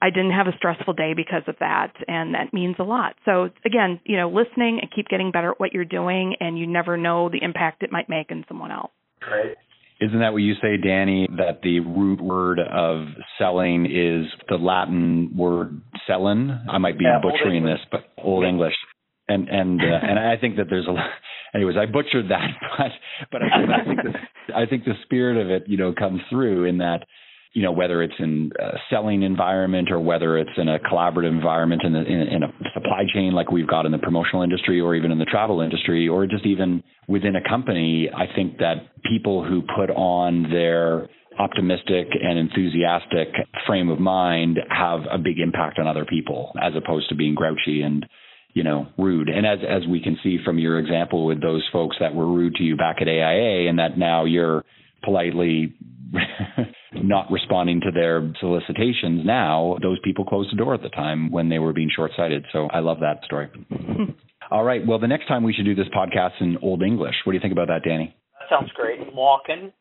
i 0.00 0.10
didn't 0.10 0.32
have 0.32 0.46
a 0.46 0.56
stressful 0.56 0.94
day 0.94 1.12
because 1.14 1.42
of 1.46 1.56
that 1.60 1.92
and 2.08 2.34
that 2.34 2.52
means 2.52 2.76
a 2.78 2.84
lot. 2.84 3.14
So 3.24 3.50
again 3.64 4.00
you 4.04 4.16
know 4.16 4.28
listening 4.28 4.78
and 4.80 4.90
keep 4.94 5.08
getting 5.08 5.30
better 5.30 5.52
at 5.52 5.60
what 5.60 5.72
you're 5.72 5.84
doing 5.84 6.36
and 6.40 6.58
you 6.58 6.66
never 6.66 6.96
know 6.96 7.28
the 7.28 7.42
impact 7.42 7.82
it 7.82 7.92
might 7.92 8.08
make 8.08 8.30
in 8.30 8.44
someone 8.48 8.70
else. 8.70 8.92
Right. 9.22 9.56
Isn't 10.00 10.18
that 10.18 10.32
what 10.32 10.38
you 10.38 10.54
say, 10.54 10.78
Danny, 10.82 11.28
that 11.36 11.62
the 11.62 11.78
root 11.78 12.20
word 12.20 12.58
of 12.58 13.06
selling 13.38 13.86
is 13.86 14.26
the 14.48 14.56
Latin 14.56 15.30
word 15.36 15.80
selling? 16.08 16.50
I 16.68 16.78
might 16.78 16.98
be 16.98 17.04
yeah, 17.04 17.20
butchering 17.22 17.64
this, 17.64 17.78
but 17.88 18.00
Old 18.18 18.44
English 18.44 18.74
and 19.32 19.48
and 19.48 19.80
uh, 19.80 20.06
and 20.08 20.18
I 20.18 20.36
think 20.36 20.56
that 20.56 20.66
there's 20.68 20.86
a 20.86 20.92
lot. 20.92 21.10
Anyways, 21.54 21.76
I 21.76 21.86
butchered 21.86 22.30
that, 22.30 22.48
but 22.78 22.92
but 23.30 23.42
I, 23.42 23.80
I 23.80 23.84
think 23.84 24.00
the, 24.02 24.56
I 24.56 24.66
think 24.66 24.84
the 24.84 24.94
spirit 25.04 25.36
of 25.36 25.50
it, 25.50 25.68
you 25.68 25.76
know, 25.76 25.92
comes 25.92 26.20
through 26.30 26.64
in 26.64 26.78
that, 26.78 27.04
you 27.52 27.62
know, 27.62 27.72
whether 27.72 28.02
it's 28.02 28.14
in 28.18 28.50
a 28.58 28.78
selling 28.88 29.22
environment 29.22 29.90
or 29.90 30.00
whether 30.00 30.38
it's 30.38 30.50
in 30.56 30.68
a 30.68 30.78
collaborative 30.78 31.30
environment 31.30 31.82
in, 31.84 31.92
the, 31.92 32.00
in, 32.00 32.20
in 32.28 32.42
a 32.42 32.52
supply 32.72 33.02
chain 33.12 33.32
like 33.32 33.50
we've 33.50 33.68
got 33.68 33.84
in 33.84 33.92
the 33.92 33.98
promotional 33.98 34.42
industry 34.42 34.80
or 34.80 34.94
even 34.94 35.12
in 35.12 35.18
the 35.18 35.26
travel 35.26 35.60
industry 35.60 36.08
or 36.08 36.26
just 36.26 36.46
even 36.46 36.82
within 37.06 37.36
a 37.36 37.46
company, 37.46 38.08
I 38.14 38.34
think 38.34 38.58
that 38.58 38.88
people 39.04 39.44
who 39.44 39.62
put 39.76 39.90
on 39.90 40.44
their 40.50 41.08
optimistic 41.38 42.08
and 42.22 42.38
enthusiastic 42.38 43.28
frame 43.66 43.88
of 43.88 43.98
mind 43.98 44.58
have 44.68 45.00
a 45.10 45.18
big 45.18 45.38
impact 45.38 45.78
on 45.78 45.86
other 45.86 46.04
people 46.04 46.52
as 46.62 46.72
opposed 46.76 47.08
to 47.08 47.14
being 47.14 47.34
grouchy 47.34 47.82
and 47.82 48.06
you 48.54 48.62
know, 48.62 48.86
rude. 48.98 49.28
And 49.28 49.46
as 49.46 49.58
as 49.68 49.88
we 49.88 50.00
can 50.02 50.18
see 50.22 50.38
from 50.44 50.58
your 50.58 50.78
example 50.78 51.26
with 51.26 51.40
those 51.40 51.66
folks 51.72 51.96
that 52.00 52.14
were 52.14 52.26
rude 52.26 52.54
to 52.56 52.62
you 52.62 52.76
back 52.76 52.96
at 53.00 53.08
AIA, 53.08 53.68
and 53.68 53.78
that 53.78 53.98
now 53.98 54.24
you're 54.24 54.64
politely 55.02 55.74
not 56.92 57.30
responding 57.30 57.80
to 57.80 57.90
their 57.90 58.32
solicitations 58.40 59.24
now, 59.24 59.76
those 59.82 59.98
people 60.04 60.24
closed 60.24 60.52
the 60.52 60.56
door 60.56 60.74
at 60.74 60.82
the 60.82 60.90
time 60.90 61.30
when 61.30 61.48
they 61.48 61.58
were 61.58 61.72
being 61.72 61.90
short 61.94 62.12
sighted. 62.16 62.44
So 62.52 62.66
I 62.66 62.80
love 62.80 62.98
that 63.00 63.24
story. 63.24 63.48
All 64.50 64.64
right. 64.64 64.86
Well, 64.86 64.98
the 64.98 65.08
next 65.08 65.28
time 65.28 65.42
we 65.42 65.54
should 65.54 65.64
do 65.64 65.74
this 65.74 65.88
podcast 65.96 66.40
in 66.40 66.58
Old 66.62 66.82
English. 66.82 67.14
What 67.24 67.32
do 67.32 67.36
you 67.36 67.40
think 67.40 67.52
about 67.52 67.68
that, 67.68 67.88
Danny? 67.88 68.14
That 68.38 68.48
sounds 68.50 68.70
great. 68.72 68.98
Walking. 69.14 69.72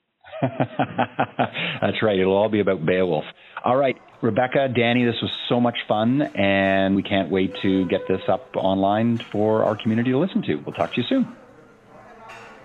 That's 1.81 2.01
right. 2.01 2.19
It'll 2.19 2.35
all 2.35 2.49
be 2.49 2.59
about 2.59 2.85
Beowulf. 2.85 3.25
All 3.63 3.75
right, 3.75 3.95
Rebecca, 4.21 4.69
Danny, 4.69 5.05
this 5.05 5.21
was 5.21 5.31
so 5.49 5.59
much 5.59 5.77
fun, 5.87 6.21
and 6.21 6.95
we 6.95 7.03
can't 7.03 7.29
wait 7.29 7.53
to 7.61 7.85
get 7.87 8.07
this 8.07 8.21
up 8.27 8.55
online 8.55 9.17
for 9.31 9.63
our 9.63 9.75
community 9.75 10.11
to 10.11 10.17
listen 10.17 10.41
to. 10.43 10.55
We'll 10.55 10.73
talk 10.73 10.93
to 10.93 11.01
you 11.01 11.07
soon. 11.07 11.35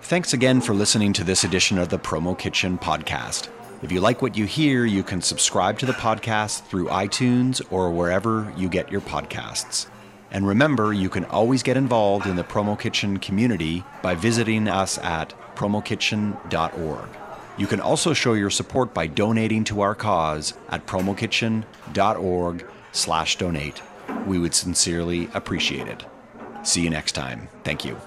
Thanks 0.01 0.33
again 0.33 0.61
for 0.61 0.73
listening 0.73 1.13
to 1.13 1.23
this 1.23 1.43
edition 1.43 1.77
of 1.77 1.89
the 1.89 1.99
Promo 1.99 2.37
Kitchen 2.37 2.77
podcast. 2.77 3.49
If 3.83 3.91
you 3.91 3.99
like 3.99 4.21
what 4.21 4.37
you 4.37 4.45
hear, 4.45 4.85
you 4.85 5.03
can 5.03 5.21
subscribe 5.21 5.77
to 5.79 5.85
the 5.85 5.93
podcast 5.93 6.63
through 6.63 6.87
iTunes 6.87 7.61
or 7.71 7.91
wherever 7.91 8.51
you 8.57 8.69
get 8.69 8.91
your 8.91 9.01
podcasts. 9.01 9.87
And 10.31 10.47
remember, 10.47 10.93
you 10.93 11.09
can 11.09 11.25
always 11.25 11.63
get 11.63 11.77
involved 11.77 12.25
in 12.25 12.35
the 12.35 12.43
Promo 12.43 12.79
Kitchen 12.79 13.17
community 13.17 13.83
by 14.01 14.15
visiting 14.15 14.67
us 14.67 14.97
at 14.97 15.33
promokitchen.org. 15.55 17.09
You 17.57 17.67
can 17.67 17.81
also 17.81 18.13
show 18.13 18.33
your 18.33 18.49
support 18.49 18.93
by 18.93 19.07
donating 19.07 19.63
to 19.65 19.81
our 19.81 19.95
cause 19.95 20.53
at 20.69 20.85
promokitchen.org/donate. 20.85 23.81
We 24.25 24.39
would 24.39 24.53
sincerely 24.53 25.29
appreciate 25.33 25.87
it. 25.87 26.05
See 26.63 26.81
you 26.81 26.89
next 26.89 27.11
time. 27.13 27.49
Thank 27.63 27.83
you. 27.83 27.97